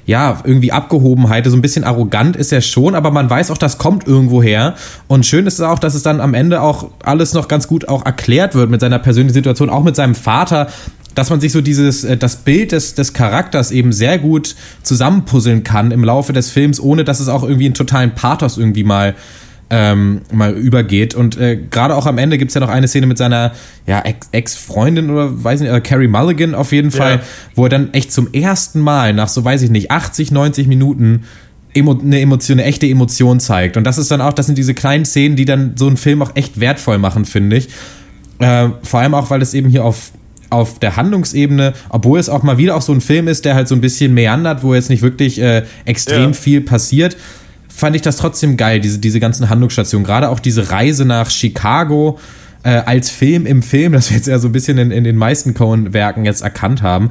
[0.08, 3.76] ja, irgendwie Abgehobenheit, so ein bisschen arrogant ist er schon, aber man weiß auch, das
[3.76, 4.74] kommt irgendwo her.
[5.06, 7.88] Und schön ist es auch, dass es dann am Ende auch alles noch ganz gut
[7.88, 10.68] auch erklärt wird mit seiner persönlichen Situation, auch mit seinem Vater,
[11.14, 15.62] dass man sich so dieses, äh, das Bild des, des Charakters eben sehr gut zusammenpuzzeln
[15.62, 19.14] kann im Laufe des Films, ohne dass es auch irgendwie einen totalen Pathos irgendwie mal
[19.70, 21.14] ähm, mal übergeht.
[21.14, 23.52] Und äh, gerade auch am Ende gibt es ja noch eine Szene mit seiner
[23.86, 24.02] ja,
[24.32, 27.22] Ex-Freundin oder weiß nicht, oder Carrie Mulligan auf jeden Fall, ja.
[27.54, 31.24] wo er dann echt zum ersten Mal nach so, weiß ich nicht, 80, 90 Minuten
[31.74, 33.76] emo eine Emotion, eine echte Emotion zeigt.
[33.76, 36.22] Und das ist dann auch, das sind diese kleinen Szenen, die dann so einen Film
[36.22, 37.68] auch echt wertvoll machen, finde ich.
[38.38, 40.12] Äh, vor allem auch, weil es eben hier auf
[40.50, 43.68] auf der Handlungsebene, obwohl es auch mal wieder auch so ein Film ist, der halt
[43.68, 46.32] so ein bisschen meandert, wo jetzt nicht wirklich äh, extrem ja.
[46.32, 47.18] viel passiert,
[47.78, 50.04] fand ich das trotzdem geil, diese, diese ganzen Handlungsstationen.
[50.04, 52.18] Gerade auch diese Reise nach Chicago
[52.64, 55.16] äh, als Film im Film, das wir jetzt ja so ein bisschen in, in den
[55.16, 57.10] meisten Cohen-Werken jetzt erkannt haben.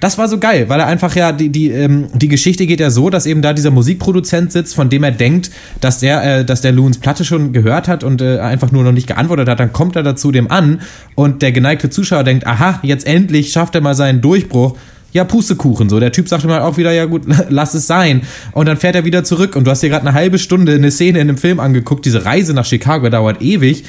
[0.00, 2.88] Das war so geil, weil er einfach ja, die, die, ähm, die Geschichte geht ja
[2.88, 5.50] so, dass eben da dieser Musikproduzent sitzt, von dem er denkt,
[5.82, 8.92] dass der, äh, dass der Loons Platte schon gehört hat und äh, einfach nur noch
[8.92, 9.60] nicht geantwortet hat.
[9.60, 10.80] Dann kommt er dazu dem an
[11.16, 14.78] und der geneigte Zuschauer denkt, aha, jetzt endlich schafft er mal seinen Durchbruch
[15.12, 15.88] ja, Pustekuchen.
[15.88, 18.22] So, der Typ sagte mal auch wieder, ja gut, lass es sein.
[18.52, 19.56] Und dann fährt er wieder zurück.
[19.56, 22.04] Und du hast dir gerade eine halbe Stunde eine Szene in einem Film angeguckt.
[22.04, 23.84] Diese Reise nach Chicago dauert ewig,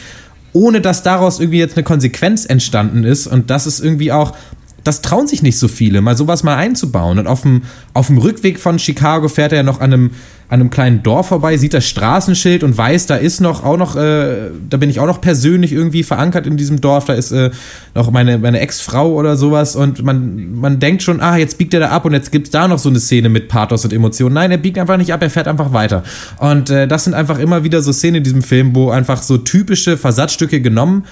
[0.53, 3.27] ohne dass daraus irgendwie jetzt eine Konsequenz entstanden ist.
[3.27, 4.35] Und das ist irgendwie auch,
[4.83, 7.19] das trauen sich nicht so viele, mal sowas mal einzubauen.
[7.19, 7.63] Und auf dem,
[7.93, 10.11] auf dem Rückweg von Chicago fährt er ja noch an einem,
[10.47, 13.95] an einem kleinen Dorf vorbei, sieht das Straßenschild und weiß, da ist noch auch noch,
[13.95, 17.51] äh, da bin ich auch noch persönlich irgendwie verankert in diesem Dorf, da ist äh,
[17.93, 21.81] noch meine, meine Ex-Frau oder sowas und man, man denkt schon, ah, jetzt biegt er
[21.81, 24.33] da ab und jetzt gibt es da noch so eine Szene mit Pathos und Emotionen.
[24.33, 26.03] Nein, er biegt einfach nicht ab, er fährt einfach weiter.
[26.39, 29.37] Und äh, das sind einfach immer wieder so Szenen in diesem Film, wo einfach so
[29.37, 31.03] typische Versatzstücke genommen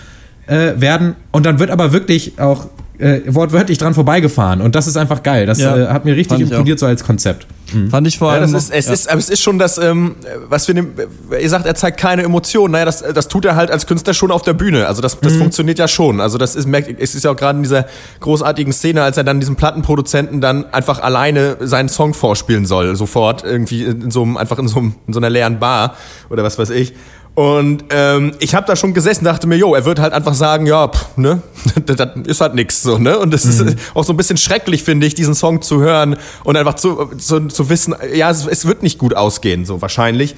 [0.47, 2.67] äh, werden und dann wird aber wirklich auch
[2.99, 4.61] äh, wortwörtlich dran vorbeigefahren.
[4.61, 5.45] Und das ist einfach geil.
[5.45, 7.45] Das Ja, äh, hat mir richtig imponiert, so als Konzept.
[7.91, 8.51] Fand ich vor Ja, allem.
[8.53, 8.93] das ist, es, ja.
[8.93, 10.15] ist, aber es ist schon das, ähm,
[10.47, 10.93] was wir nehmen,
[11.39, 12.71] ihr sagt, er zeigt keine Emotionen.
[12.71, 14.87] Naja, das, das tut er halt als Künstler schon auf der Bühne.
[14.87, 16.21] Also das, das funktioniert ja schon.
[16.21, 17.85] Also das ist, merkt, es ist ja auch gerade in dieser
[18.21, 23.43] großartigen Szene, als er dann diesem Plattenproduzenten dann einfach alleine seinen Song vorspielen soll, sofort
[23.43, 25.95] irgendwie in so einem, einfach in so, einem, in so einer leeren Bar
[26.29, 26.93] oder was weiß ich.
[27.37, 30.65] Und ähm, ich habe da schon gesessen, dachte mir, jo, er wird halt einfach sagen,
[30.65, 31.43] ja, pff, ne,
[31.85, 33.19] das, ist halt nix so, ne?
[33.19, 33.63] Und es ist
[33.93, 37.41] auch so ein bisschen schrecklich, finde ich, diesen Song zu hören und einfach zu, zu,
[37.41, 40.35] zu wissen, ja, es, es wird nicht gut ausgehen, so wahrscheinlich.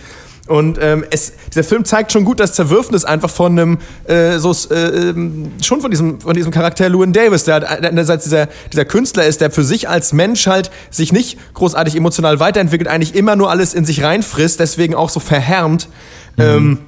[0.49, 4.51] Und ähm, es, dieser Film zeigt schon gut das Zerwürfnis einfach von einem, äh, so,
[4.73, 8.83] äh, ähm, schon von diesem, von diesem Charakter Llewyn Davis, der halt einerseits dieser, dieser
[8.83, 13.35] Künstler ist, der für sich als Mensch halt sich nicht großartig emotional weiterentwickelt, eigentlich immer
[13.35, 15.87] nur alles in sich reinfrisst, deswegen auch so verhärmt.
[16.39, 16.79] Ähm,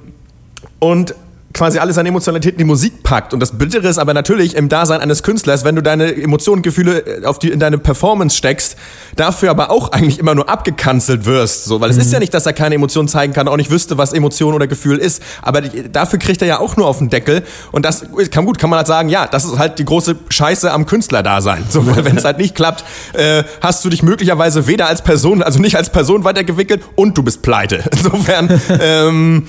[0.80, 1.14] und
[1.52, 3.34] quasi alles an Emotionalität in die Musik packt.
[3.34, 6.62] Und das Bittere ist aber natürlich im Dasein eines Künstlers, wenn du deine Emotionen und
[6.62, 8.76] Gefühle äh, auf die, in deine Performance steckst,
[9.16, 11.64] dafür aber auch eigentlich immer nur abgekanzelt wirst.
[11.64, 13.98] So, weil es ist ja nicht, dass er keine Emotionen zeigen kann, auch nicht wüsste,
[13.98, 15.22] was Emotion oder Gefühl ist.
[15.42, 17.42] Aber die, dafür kriegt er ja auch nur auf den Deckel.
[17.70, 20.70] Und das kann gut, kann man halt sagen, ja, das ist halt die große Scheiße
[20.72, 21.64] am Künstlerdasein.
[21.68, 22.84] So, weil wenn es halt nicht klappt,
[23.14, 27.22] äh, hast du dich möglicherweise weder als Person, also nicht als Person weitergewickelt und du
[27.22, 27.84] bist pleite.
[27.92, 29.46] Insofern, ähm,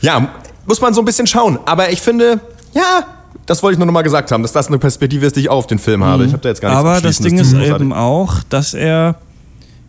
[0.00, 0.32] ja,
[0.70, 1.58] muss man so ein bisschen schauen.
[1.66, 2.38] Aber ich finde,
[2.74, 3.04] ja,
[3.44, 5.50] das wollte ich nur noch mal gesagt haben, dass das eine Perspektive ist, die ich
[5.50, 6.24] auch auf den Film habe.
[6.24, 7.74] Ich habe da jetzt gar nichts Aber das Ding ist großartig.
[7.74, 9.16] eben auch, dass er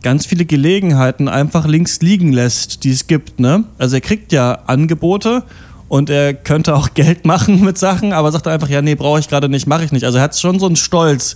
[0.01, 3.39] ganz viele Gelegenheiten einfach links liegen lässt, die es gibt.
[3.39, 3.65] Ne?
[3.77, 5.43] Also er kriegt ja Angebote
[5.87, 9.27] und er könnte auch Geld machen mit Sachen, aber sagt einfach, ja, nee, brauche ich
[9.29, 10.05] gerade nicht, mache ich nicht.
[10.05, 11.35] Also er hat schon so einen Stolz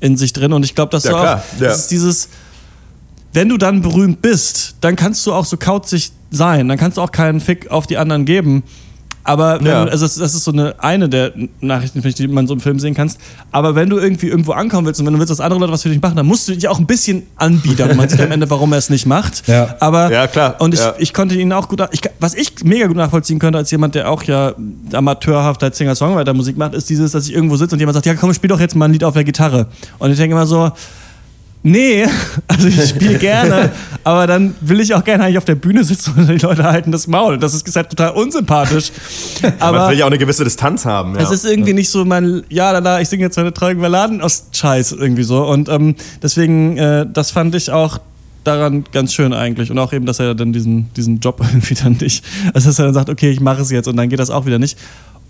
[0.00, 1.68] in sich drin und ich glaube, dass Ja, du klar, auch, ja.
[1.68, 2.28] das ist dieses,
[3.32, 7.02] wenn du dann berühmt bist, dann kannst du auch so kauzig sein, dann kannst du
[7.02, 8.62] auch keinen Fick auf die anderen geben.
[9.24, 9.84] Aber wenn Ja.
[9.84, 11.30] du, also das, das ist so eine, eine der
[11.60, 13.20] Nachrichten, die man so im Film sehen kannst.
[13.52, 15.82] Aber wenn du irgendwie irgendwo ankommen willst und wenn du willst, dass andere Leute was
[15.84, 17.96] für dich machen, dann musst du dich auch ein bisschen anbiedern.
[17.96, 19.46] Man sieht am Ende, warum er es nicht macht.
[19.46, 19.76] Ja.
[19.78, 20.94] Aber, Ja, klar, Und ich, ja.
[20.98, 24.10] ich konnte ihn auch gut, ich, was ich mega gut nachvollziehen könnte, als jemand, der
[24.10, 24.54] auch ja
[24.92, 28.34] amateurhaft als Singer-Songwriter-Musik macht, ist dieses, dass ich irgendwo sitze und jemand sagt, ja komm,
[28.34, 29.68] spiel doch jetzt mal ein Lied auf der Gitarre.
[30.00, 30.72] Und ich denke immer so,
[31.64, 32.04] Nee,
[32.48, 33.70] also ich spiele gerne,
[34.02, 36.90] aber dann will ich auch gerne eigentlich auf der Bühne sitzen und die Leute halten
[36.90, 37.38] das Maul.
[37.38, 38.90] Das ist halt total unsympathisch.
[39.42, 41.14] Man Aber will ja auch eine gewisse Distanz haben.
[41.14, 41.20] Ja.
[41.20, 44.46] es ist irgendwie nicht so mein, ja, lala, ich singe jetzt meine traurigen Balladen aus
[44.52, 45.44] Scheiß irgendwie so.
[45.46, 48.00] Und ähm, deswegen, äh, das fand ich auch
[48.42, 49.70] daran ganz schön eigentlich.
[49.70, 52.86] Und auch eben, dass er dann diesen, diesen Job irgendwie dann nicht, also dass er
[52.86, 54.76] dann sagt, okay, ich mache es jetzt und dann geht das auch wieder nicht.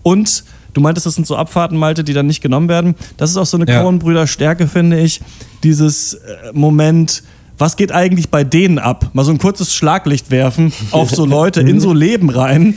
[0.03, 0.45] Und
[0.75, 2.95] du meintest, das sind so Abfahrten, Malte, die dann nicht genommen werden.
[3.17, 3.83] Das ist auch so eine Ja.
[3.83, 5.21] Coen-Brüder-Stärke, finde ich.
[5.63, 6.19] Dieses äh,
[6.53, 7.23] Moment,
[7.59, 9.11] was geht eigentlich bei denen ab?
[9.13, 12.75] Mal so ein kurzes Schlaglicht werfen auf so Leute in so Leben rein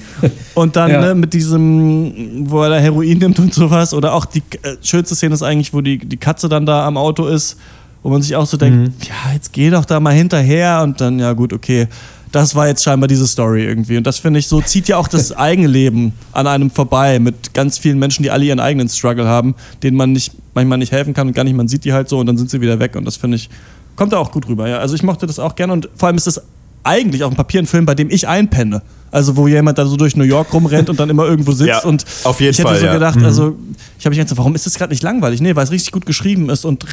[0.53, 1.01] und dann Ja.
[1.01, 3.93] ne, mit diesem, wo er da Heroin nimmt und sowas.
[3.93, 6.97] Oder auch die äh, schönste Szene ist eigentlich, wo die, die Katze dann da am
[6.97, 7.57] Auto ist,
[8.03, 11.17] wo man sich auch so denkt, ja, jetzt geh doch da mal hinterher und dann,
[11.17, 11.87] ja gut, okay.
[12.35, 13.95] Das war jetzt scheinbar diese Story irgendwie.
[13.95, 17.53] Und das finde ich so, zieht ja auch das eigene Leben an einem vorbei mit
[17.53, 21.13] ganz vielen Menschen, die alle ihren eigenen Struggle haben, denen man nicht, manchmal nicht helfen
[21.13, 22.97] kann und gar nicht, man sieht die halt so und dann sind sie wieder weg.
[22.97, 23.49] Und das finde ich,
[23.95, 24.67] kommt da auch gut rüber.
[24.67, 24.79] Ja.
[24.79, 26.41] Also ich mochte das auch gerne und vor allem ist das
[26.83, 28.81] eigentlich auf dem Papier ein Film, bei dem ich einpenne.
[29.11, 31.83] Also wo jemand da so durch New York rumrennt und dann immer irgendwo sitzt Ja,
[31.83, 32.93] und auf jeden ich hätte Fall, so ja.
[32.93, 33.55] gedacht, also
[33.97, 35.39] ich habe mich gedacht, warum ist das gerade nicht langweilig?
[35.39, 36.85] Nee, weil es richtig gut geschrieben ist und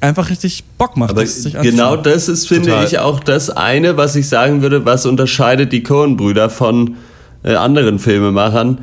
[0.00, 2.84] einfach richtig Bock macht, das sich genau das ist, finde Total.
[2.84, 6.96] ich, auch das eine, was ich sagen würde, was unterscheidet die Coen-Brüder von
[7.42, 8.78] äh, anderen Filmemachern.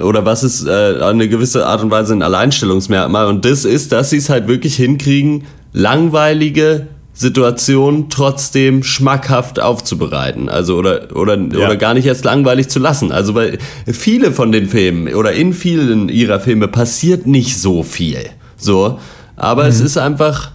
[0.00, 3.26] Oder was ist äh, eine gewisse Art und Weise ein Alleinstellungsmerkmal.
[3.26, 10.48] Und das ist, dass sie es halt wirklich hinkriegen, langweilige Situation trotzdem schmackhaft aufzubereiten.
[10.48, 11.66] Also oder, oder, Ja.
[11.66, 13.10] oder gar nicht erst langweilig zu lassen.
[13.10, 18.20] Also weil viele von den Filmen oder in vielen ihrer Filme passiert nicht so viel.
[18.56, 19.00] So.
[19.38, 20.50] Aber es ist einfach,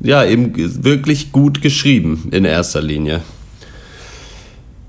[0.00, 0.52] ja, eben
[0.84, 3.22] wirklich gut geschrieben in erster Linie.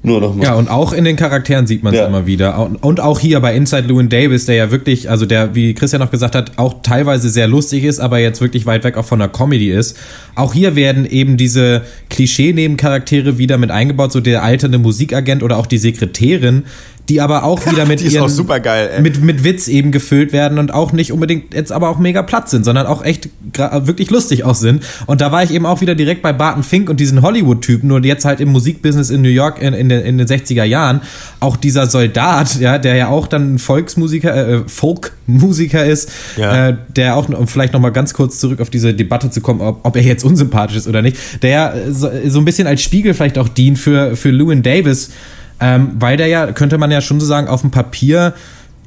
[0.04, 0.44] Nur noch mal.
[0.44, 2.08] Ja, und auch in den Charakteren sieht man es Ja.
[2.08, 2.70] immer wieder.
[2.82, 6.12] Und- auch hier bei Inside Llewyn Davis, der ja wirklich, also der, wie Christian noch
[6.12, 9.28] gesagt hat, auch teilweise sehr lustig ist, aber jetzt wirklich weit weg auch von der
[9.28, 9.98] Comedy ist.
[10.36, 15.66] Auch hier werden eben diese Klischee-Nebencharaktere wieder mit eingebaut, so der alternde Musikagent oder auch
[15.66, 16.64] die Sekretärin,
[17.10, 18.30] die aber auch wieder mit ihren, auch
[18.64, 19.02] ey.
[19.02, 22.50] mit, mit Witz eben gefüllt werden und auch nicht unbedingt jetzt aber auch mega platt
[22.50, 24.84] sind, sondern auch echt wirklich lustig auch sind.
[25.06, 28.04] Und da war ich eben auch wieder direkt bei Barton Fink und diesen Hollywood-Typen, nur
[28.04, 31.02] jetzt halt im Musikbusiness in New York in, in, den, in den 60er Jahren.
[31.40, 36.70] Auch dieser Soldat, ja, der ja auch dann ein Volksmusiker, äh, Folkmusiker ist, Ja.
[36.70, 39.80] äh, der auch, um vielleicht nochmal ganz kurz zurück auf diese Debatte zu kommen, ob,
[39.84, 43.14] ob er jetzt unsympathisch ist oder nicht, der äh, so, so ein bisschen als Spiegel
[43.14, 45.12] vielleicht auch dient für, für Lewin Davis,
[45.60, 48.34] ähm, weil der ja, könnte man ja schon so sagen, auf dem Papier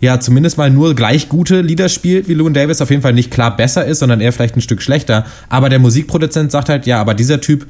[0.01, 3.31] ja zumindest mal nur gleich gute Lieder spielt, wie Lewin Davis auf jeden Fall nicht
[3.31, 5.27] klar besser ist, sondern eher vielleicht ein Stück schlechter.
[5.49, 7.67] Aber der Musikproduzent sagt halt, ja, aber dieser Typ,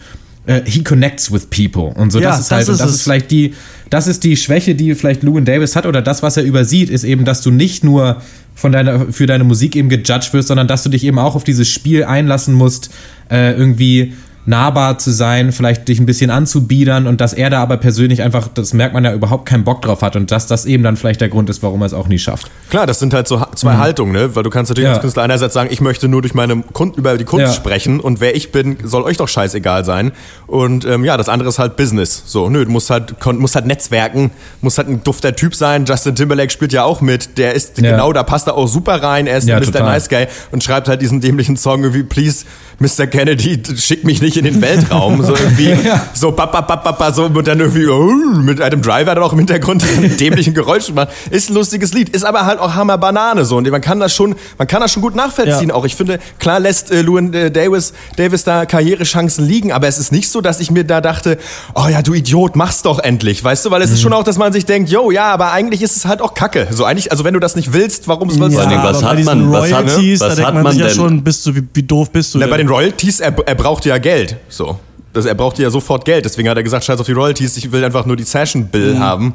[0.47, 1.93] äh, he connects with people.
[2.01, 3.55] Und so, Ja, das ist das halt, und ist das ist vielleicht die,
[3.91, 7.05] das ist die Schwäche, die vielleicht Lewin Davis hat oder das, was er übersieht, ist
[7.05, 8.23] eben, dass du nicht nur
[8.55, 11.45] von deiner, für deine Musik eben gejudged wirst, sondern dass du dich eben auch auf
[11.45, 12.91] dieses Spiel einlassen musst,
[13.31, 14.13] äh, irgendwie
[14.47, 18.49] nahbar zu sein, vielleicht dich ein bisschen anzubiedern und dass er da aber persönlich einfach,
[18.49, 21.21] das merkt man ja, überhaupt keinen Bock drauf hat und dass das eben dann vielleicht
[21.21, 22.51] der Grund ist, warum er es auch nie schafft.
[22.71, 24.35] Klar, das sind halt so zwei Haltungen, ne?
[24.35, 24.93] Weil du kannst natürlich Ja.
[24.95, 27.53] als Künstler einerseits sagen, ich möchte nur durch meine Kunden über die Kunst Ja.
[27.53, 30.13] sprechen und wer ich bin, soll euch doch scheißegal sein.
[30.47, 32.23] Und ähm, ja, das andere ist halt Business.
[32.27, 34.31] So, nö, du musst halt, musst halt netzwerken,
[34.63, 35.85] musst halt ein dufter Typ sein.
[35.85, 37.37] Justin Timberlake spielt ja auch mit.
[37.39, 37.93] Der ist Ja.
[37.93, 39.27] genau, da passt er auch super rein.
[39.27, 39.67] Er ist Ja, ein Mr.
[39.73, 39.83] total.
[39.93, 42.47] Nice Guy und schreibt halt diesen dämlichen Song irgendwie, please,
[42.79, 43.07] Mr.
[43.07, 45.23] Kennedy, schick mich nicht in den Weltraum.
[45.23, 45.75] So irgendwie,
[46.15, 48.11] so ba, ba, ba, ba, ba, so und dann irgendwie oh,
[48.41, 51.09] mit einem Driver dann auch im Hintergrund diesen dämlichen Geräusch macht.
[51.31, 54.15] Ist ein lustiges Lied, ist aber halt auch Hammer Banane so und man kann das
[54.15, 55.69] schon, man kann das schon gut nachvollziehen.
[55.71, 55.75] Ja.
[55.75, 59.99] Auch ich finde, klar lässt äh, Llewyn äh, Davis, Davis da Karrierechancen liegen, aber es
[59.99, 61.39] ist nicht so, dass ich mir da dachte,
[61.75, 64.39] oh ja, du Idiot, mach's doch endlich, weißt du, weil es ist schon auch, dass
[64.39, 66.69] man sich denkt, yo, ja, aber eigentlich ist es halt auch Kacke.
[66.71, 69.53] So eigentlich, also wenn du das nicht willst, warum sollst allen du was hat man-
[69.53, 70.97] was hat- Royalties, was da denkt hat man, sich ja denn?
[70.97, 72.51] schon, bist du, wie, wie doof bist du Na, denn?
[72.51, 74.20] bei den Royalties, er, er brauchte ja Geld.
[74.49, 74.79] So.
[75.13, 76.25] Das, er brauchte ja sofort Geld.
[76.25, 78.99] Deswegen hat er gesagt, scheiß auf die Royalties, ich will einfach nur die Session Bill
[78.99, 79.35] haben.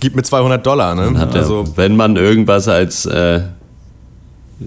[0.00, 0.94] Gib mir 200 Dollar.
[0.94, 1.18] Ne?
[1.18, 3.40] Hat er, Also, wenn man irgendwas als äh,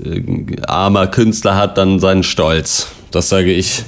[0.04, 2.88] äh, armer Künstler hat, dann seinen Stolz.
[3.12, 3.84] Das sage ich.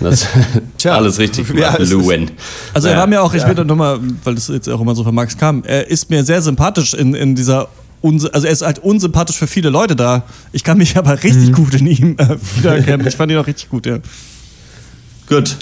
[0.00, 0.26] Das
[0.78, 0.94] Tja.
[0.96, 2.30] alles richtig Ja, gemacht, ist- Lewin.
[2.74, 3.00] Also er Ja.
[3.00, 5.62] war mir auch, ich will nochmal, weil das jetzt auch immer so von Max kam,
[5.64, 7.68] er ist mir sehr sympathisch in, in dieser,
[8.02, 10.24] also er ist halt unsympathisch für viele Leute da.
[10.52, 13.06] Ich kann mich aber richtig gut in ihm äh, wiedererkennen.
[13.06, 13.98] Ich fand ihn auch richtig gut, ja.
[15.28, 15.56] Gut.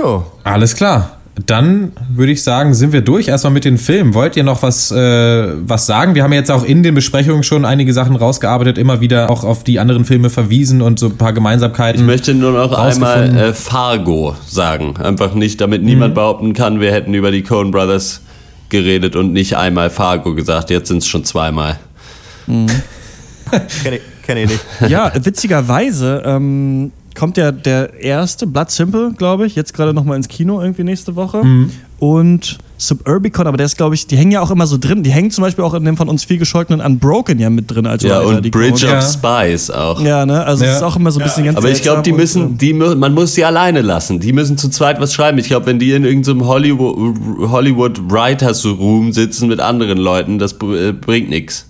[0.00, 0.24] jo.
[0.44, 1.18] Alles klar.
[1.46, 4.12] Dann würde ich sagen, sind wir durch erstmal mit den Filmen.
[4.12, 4.96] Wollt ihr noch was, äh,
[5.66, 6.14] was sagen?
[6.14, 9.64] Wir haben jetzt auch in den Besprechungen schon einige Sachen rausgearbeitet, immer wieder auch auf
[9.64, 12.02] die anderen Filme verwiesen und so ein paar Gemeinsamkeiten.
[12.02, 14.98] Ich möchte nur noch einmal äh, Fargo sagen.
[14.98, 18.20] Einfach nicht, damit niemand behaupten kann, wir hätten über die Coen Brothers
[18.68, 20.68] geredet und nicht einmal Fargo gesagt.
[20.68, 21.78] Jetzt sind es schon zweimal.
[22.46, 22.68] Kenn
[23.94, 24.60] ich, kenn ich nicht.
[24.88, 30.28] Ja, witzigerweise ähm, kommt ja der erste, Blood Simple, glaube ich, jetzt gerade nochmal ins
[30.28, 31.42] Kino irgendwie nächste Woche.
[31.98, 35.04] Und Suburbicon, aber der ist, glaube ich, die hängen ja auch immer so drin.
[35.04, 37.86] Die hängen zum Beispiel auch in dem von uns viel gescholtenen Unbroken ja mit drin.
[37.86, 39.00] Als Ja, Writer, und die Bridge of Ja.
[39.02, 40.00] Spies auch.
[40.00, 40.44] Ja, ne?
[40.44, 40.76] Also es Ja.
[40.78, 43.14] ist auch immer so ein bisschen ganz Aber ich glaube, die müssen, und, die, man
[43.14, 44.18] muss sie alleine lassen.
[44.18, 45.38] Die müssen zu zweit was schreiben.
[45.38, 47.14] Ich glaube, wenn die in irgendeinem Hollywood,
[47.50, 51.66] Hollywood Writers Room sitzen mit anderen Leuten, das äh, bringt nichts.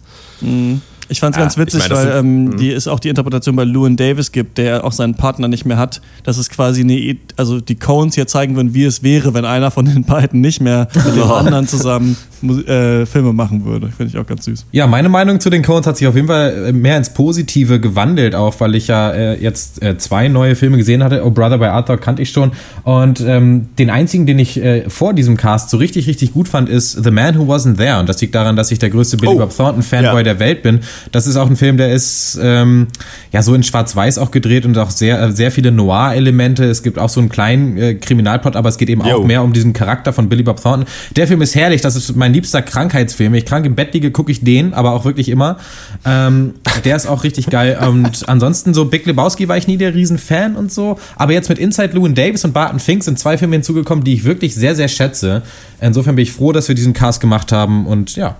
[1.13, 3.09] Ich fand es ganz Ja, ich witzig, meine, das weil ähm, die es auch die
[3.09, 6.01] Interpretation bei Llewyn Davis gibt, der auch seinen Partner nicht mehr hat.
[6.25, 9.45] Das ist quasi eine, I- also die Coens hier zeigen würden, wie es wäre, wenn
[9.45, 11.35] einer von den beiden nicht mehr mit dem Oh.
[11.35, 13.89] anderen zusammen äh, Filme machen würde.
[13.89, 14.67] Finde ich auch ganz süß.
[14.73, 17.79] Ja, meine Meinung zu den Coens hat sich auf jeden Fall äh, mehr ins Positive
[17.79, 21.25] gewandelt, auch weil ich ja äh, jetzt äh, zwei neue Filme gesehen hatte.
[21.25, 22.51] Oh Brother by Arthur kannte ich schon.
[22.85, 26.69] Und ähm, den einzigen, den ich äh, vor diesem Cast so richtig, richtig gut fand,
[26.69, 28.01] ist The Man Who Wasn't There.
[28.01, 30.23] Und das liegt daran, dass ich der größte Billy Oh, Bob Thornton-Fanboy ja.
[30.23, 30.81] der Welt bin.
[31.11, 32.89] Das ist auch ein Film, der ist ähm,
[33.33, 36.65] ja so in Schwarz-Weiß auch gedreht und auch sehr, äh, sehr viele Noir-Elemente.
[36.65, 39.17] Es gibt auch so einen kleinen äh, Kriminalplot, aber es geht eben Yo.
[39.17, 40.87] auch mehr um diesen Charakter von Billy Bob Thornton.
[41.17, 43.33] Der Film ist herrlich, das ist mein liebster Krankheitsfilm.
[43.33, 45.59] Wenn ich krank im Bett liege, gucke ich den, aber auch wirklich immer.
[46.05, 47.79] Ähm, der ist auch richtig geil.
[47.81, 50.99] Und ansonsten so Big Lebowski war ich nie der Riesenfan und so.
[51.17, 54.25] Aber jetzt mit Inside Llewyn Davis und Barton Fink sind zwei Filme hinzugekommen, die ich
[54.25, 55.43] wirklich sehr, sehr schätze.
[55.81, 58.37] Insofern bin ich froh, dass wir diesen Cast gemacht haben und ja.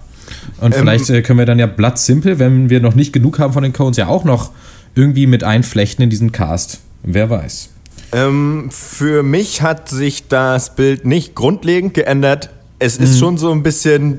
[0.61, 3.53] Und vielleicht äh, können wir dann ja Blood Simple, wenn wir noch nicht genug haben
[3.53, 4.51] von den Cones, ja auch noch
[4.95, 6.81] irgendwie mit einflechten in diesen Cast.
[7.03, 7.71] Wer weiß.
[8.13, 12.51] Ähm, für mich hat sich das Bild nicht grundlegend geändert.
[12.83, 14.19] Es ist schon so ein bisschen,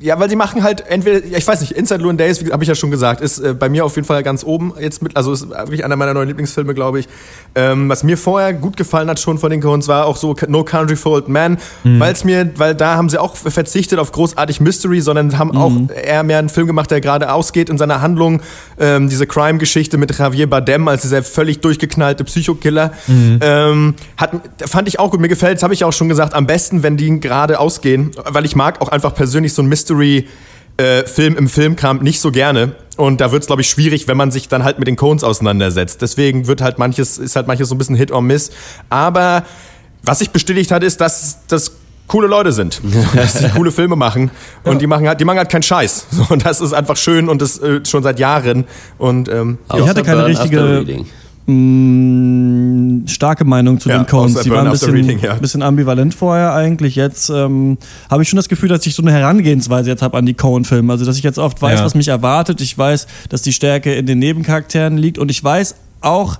[0.00, 2.74] ja, weil sie machen halt entweder, ich weiß nicht, Inside Llewyn Days, habe ich ja
[2.74, 5.48] schon gesagt, ist äh, bei mir auf jeden Fall ganz oben jetzt mit, also ist
[5.50, 7.08] wirklich einer meiner neuen Lieblingsfilme, glaube ich.
[7.54, 10.62] Ähm, was mir vorher gut gefallen hat schon von den Coens war auch so No
[10.62, 14.60] Country for Old Men, weil es mir, weil da haben sie auch verzichtet auf großartig
[14.60, 15.72] Mystery, sondern haben auch
[16.04, 18.40] eher mehr einen Film gemacht, der gerade ausgeht in seiner Handlung,
[18.78, 22.92] ähm, diese Crime-Geschichte mit Javier Bardem als dieser völlig durchgeknallte Psychokiller,
[23.40, 24.30] ähm, hat,
[24.66, 26.96] fand ich auch gut, mir gefällt, das habe ich auch schon gesagt, am besten, wenn
[26.96, 30.26] die gerade ausgehen, weil ich mag auch einfach persönlich so ein Mystery-
[30.78, 32.72] äh, Film im Filmkram nicht so gerne.
[32.98, 35.24] Und da wird es, glaube ich, schwierig, wenn man sich dann halt mit den Cones
[35.24, 36.02] auseinandersetzt.
[36.02, 38.50] Deswegen wird halt manches, ist halt manches so ein bisschen Hit or Miss.
[38.90, 39.44] Aber
[40.02, 41.72] was sich bestätigt hat, ist, dass das
[42.08, 42.82] coole Leute sind,
[43.16, 44.30] dass sie coole Filme machen
[44.64, 46.08] und die machen halt, die machen halt keinen Scheiß.
[46.10, 48.64] So, und das ist einfach schön und das äh, schon seit Jahren.
[48.98, 50.84] Und ähm, Ich hatte keine richtige-.
[51.46, 54.34] Mh, starke Meinung zu Ja, den Coens.
[54.34, 55.34] außer Die waren ein bisschen, Reading, ja.
[55.34, 56.96] bisschen ambivalent vorher eigentlich.
[56.96, 57.78] Jetzt ähm,
[58.10, 60.92] habe ich schon das Gefühl, dass ich so eine Herangehensweise jetzt habe an die Coen-Filme.
[60.92, 61.84] Also, dass ich jetzt oft weiß, Ja.
[61.84, 62.60] was mich erwartet.
[62.60, 65.18] Ich weiß, dass die Stärke in den Nebencharakteren liegt.
[65.18, 66.36] Und ich weiß auch,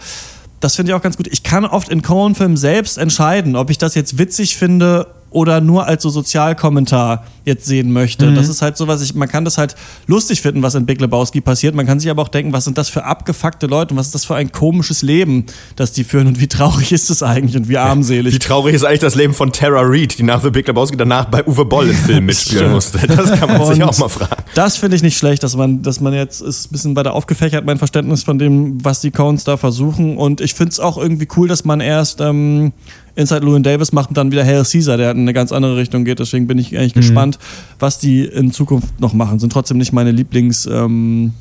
[0.61, 3.79] das finde ich auch ganz gut, ich kann oft in Coen-Filmen selbst entscheiden, ob ich
[3.79, 8.33] das jetzt witzig finde oder nur als so Sozialkommentar jetzt sehen möchte.
[8.33, 9.77] Das ist halt so, was ich, man kann das halt
[10.07, 11.75] lustig finden, was in Big Lebowski passiert.
[11.75, 14.15] Man kann sich aber auch denken, was sind das für abgefuckte Leute und was ist
[14.15, 15.47] das für ein komisches Leben,
[15.77, 18.35] das die führen und wie traurig ist es eigentlich und wie armselig.
[18.35, 21.27] wie traurig ist eigentlich das Leben von Tara Reid, die nach The Big Lebowski danach
[21.27, 23.07] bei Uwe Boll im Film mitspielen musste.
[23.07, 24.43] Das kann man sich auch mal fragen.
[24.57, 27.67] Das finde ich nicht schlecht, dass man, dass man jetzt ist ein bisschen weiter aufgefächert,
[27.67, 30.17] mein Verständnis von dem, was die Coens da versuchen.
[30.17, 32.73] Und ich finde es auch irgendwie cool, dass man erst ähm,
[33.17, 36.07] Inside Llewyn Davis macht und dann wieder Hail Caesar, der in eine ganz andere Richtung
[36.07, 36.21] geht.
[36.21, 37.39] Deswegen bin ich eigentlich gespannt,
[37.81, 39.39] was die in Zukunft noch machen.
[39.41, 40.65] Sind trotzdem nicht meine Lieblings.
[40.65, 41.35] Ähm,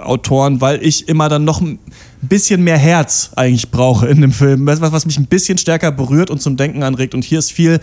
[0.00, 1.80] Autoren, weil ich immer dann noch ein
[2.22, 4.66] bisschen mehr Herz eigentlich brauche in dem Film.
[4.66, 7.14] Was, was mich ein bisschen stärker berührt und zum Denken anregt.
[7.14, 7.80] Und hier ist viel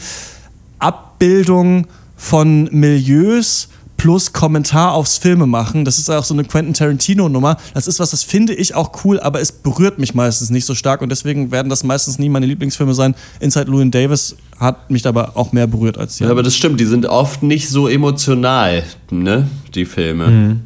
[0.79, 3.67] Abbildung von Milieus
[4.05, 5.83] plus Kommentar aufs Filmemachen.
[5.83, 7.57] Das ist auch so eine Quentin Tarantino-Nummer.
[7.73, 10.75] Das ist was, das finde ich auch cool, aber es berührt mich meistens nicht so
[10.75, 13.15] stark und deswegen werden das meistens nie meine Lieblingsfilme sein.
[13.39, 16.23] Inside Llewyn Davis hat mich aber auch mehr berührt als die.
[16.25, 19.47] Ja, aber das stimmt, die sind oft nicht so emotional, ne?
[19.73, 20.57] Die Filme.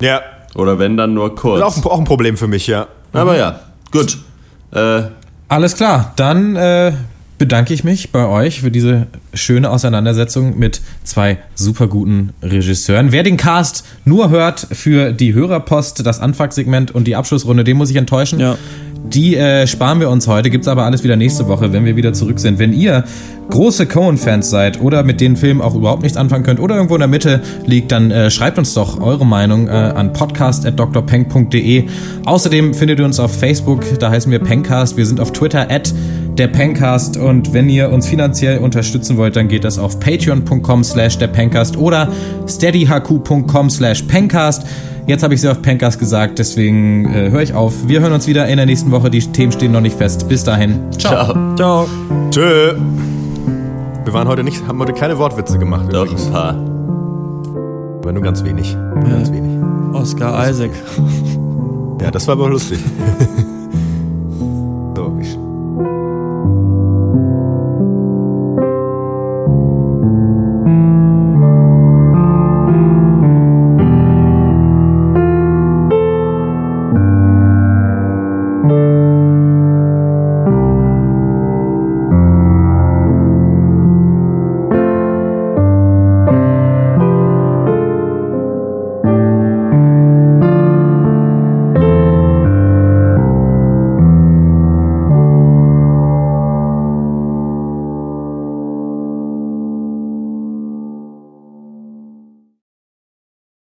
[0.00, 0.20] Ja,
[0.54, 1.58] Oder wenn dann nur kurz.
[1.58, 2.86] das ist auch, auch ein Problem für mich, ja.
[3.12, 4.16] Aber ja, gut.
[4.70, 5.02] Äh,
[5.48, 6.92] Alles klar, dann äh,
[7.38, 13.12] bedanke ich mich bei euch für diese schöne Auseinandersetzung mit zwei super guten Regisseuren.
[13.12, 17.90] Wer den Cast nur hört für die Hörerpost, das Anfangssegment und die Abschlussrunde, den muss
[17.90, 18.40] ich enttäuschen.
[18.40, 18.56] Ja.
[19.04, 22.12] Die äh, sparen wir uns heute, gibt's aber alles wieder nächste Woche, wenn wir wieder
[22.12, 22.58] zurück sind.
[22.58, 23.04] Wenn ihr
[23.50, 27.00] große Cohen-Fans seid oder mit den Filmen auch überhaupt nichts anfangen könnt oder irgendwo in
[27.00, 31.84] der Mitte liegt, dann äh, schreibt uns doch eure Meinung äh, an podcast.drpeng.de.
[32.24, 34.96] Außerdem findet ihr uns auf Facebook, da heißen wir Pencast.
[34.96, 35.94] Wir sind auf Twitter at
[36.38, 41.18] der Pencast und wenn ihr uns finanziell unterstützen wollt, dann geht das auf patreon.com slash
[41.18, 42.08] der Pencast oder
[42.46, 44.66] steadyhq.com slash pencast.
[45.06, 47.72] Jetzt habe ich sie auf Pencast gesagt, deswegen äh, höre ich auf.
[47.86, 49.08] Wir hören uns wieder in der nächsten Woche.
[49.08, 50.28] Die Themen stehen noch nicht fest.
[50.28, 50.80] Bis dahin.
[50.98, 51.32] Ciao.
[51.32, 51.54] ciao.
[51.56, 51.88] Ciao.
[52.30, 52.74] Tschö.
[54.04, 55.86] Wir waren heute nicht, haben heute keine Wortwitze gemacht.
[55.92, 56.26] Doch, übrigens.
[56.26, 56.54] ein paar.
[58.00, 58.74] Aber nur ganz wenig.
[58.74, 59.64] Nur ganz wenig.
[59.92, 60.70] Oscar Isaac.
[62.00, 62.78] Ja, das war aber lustig.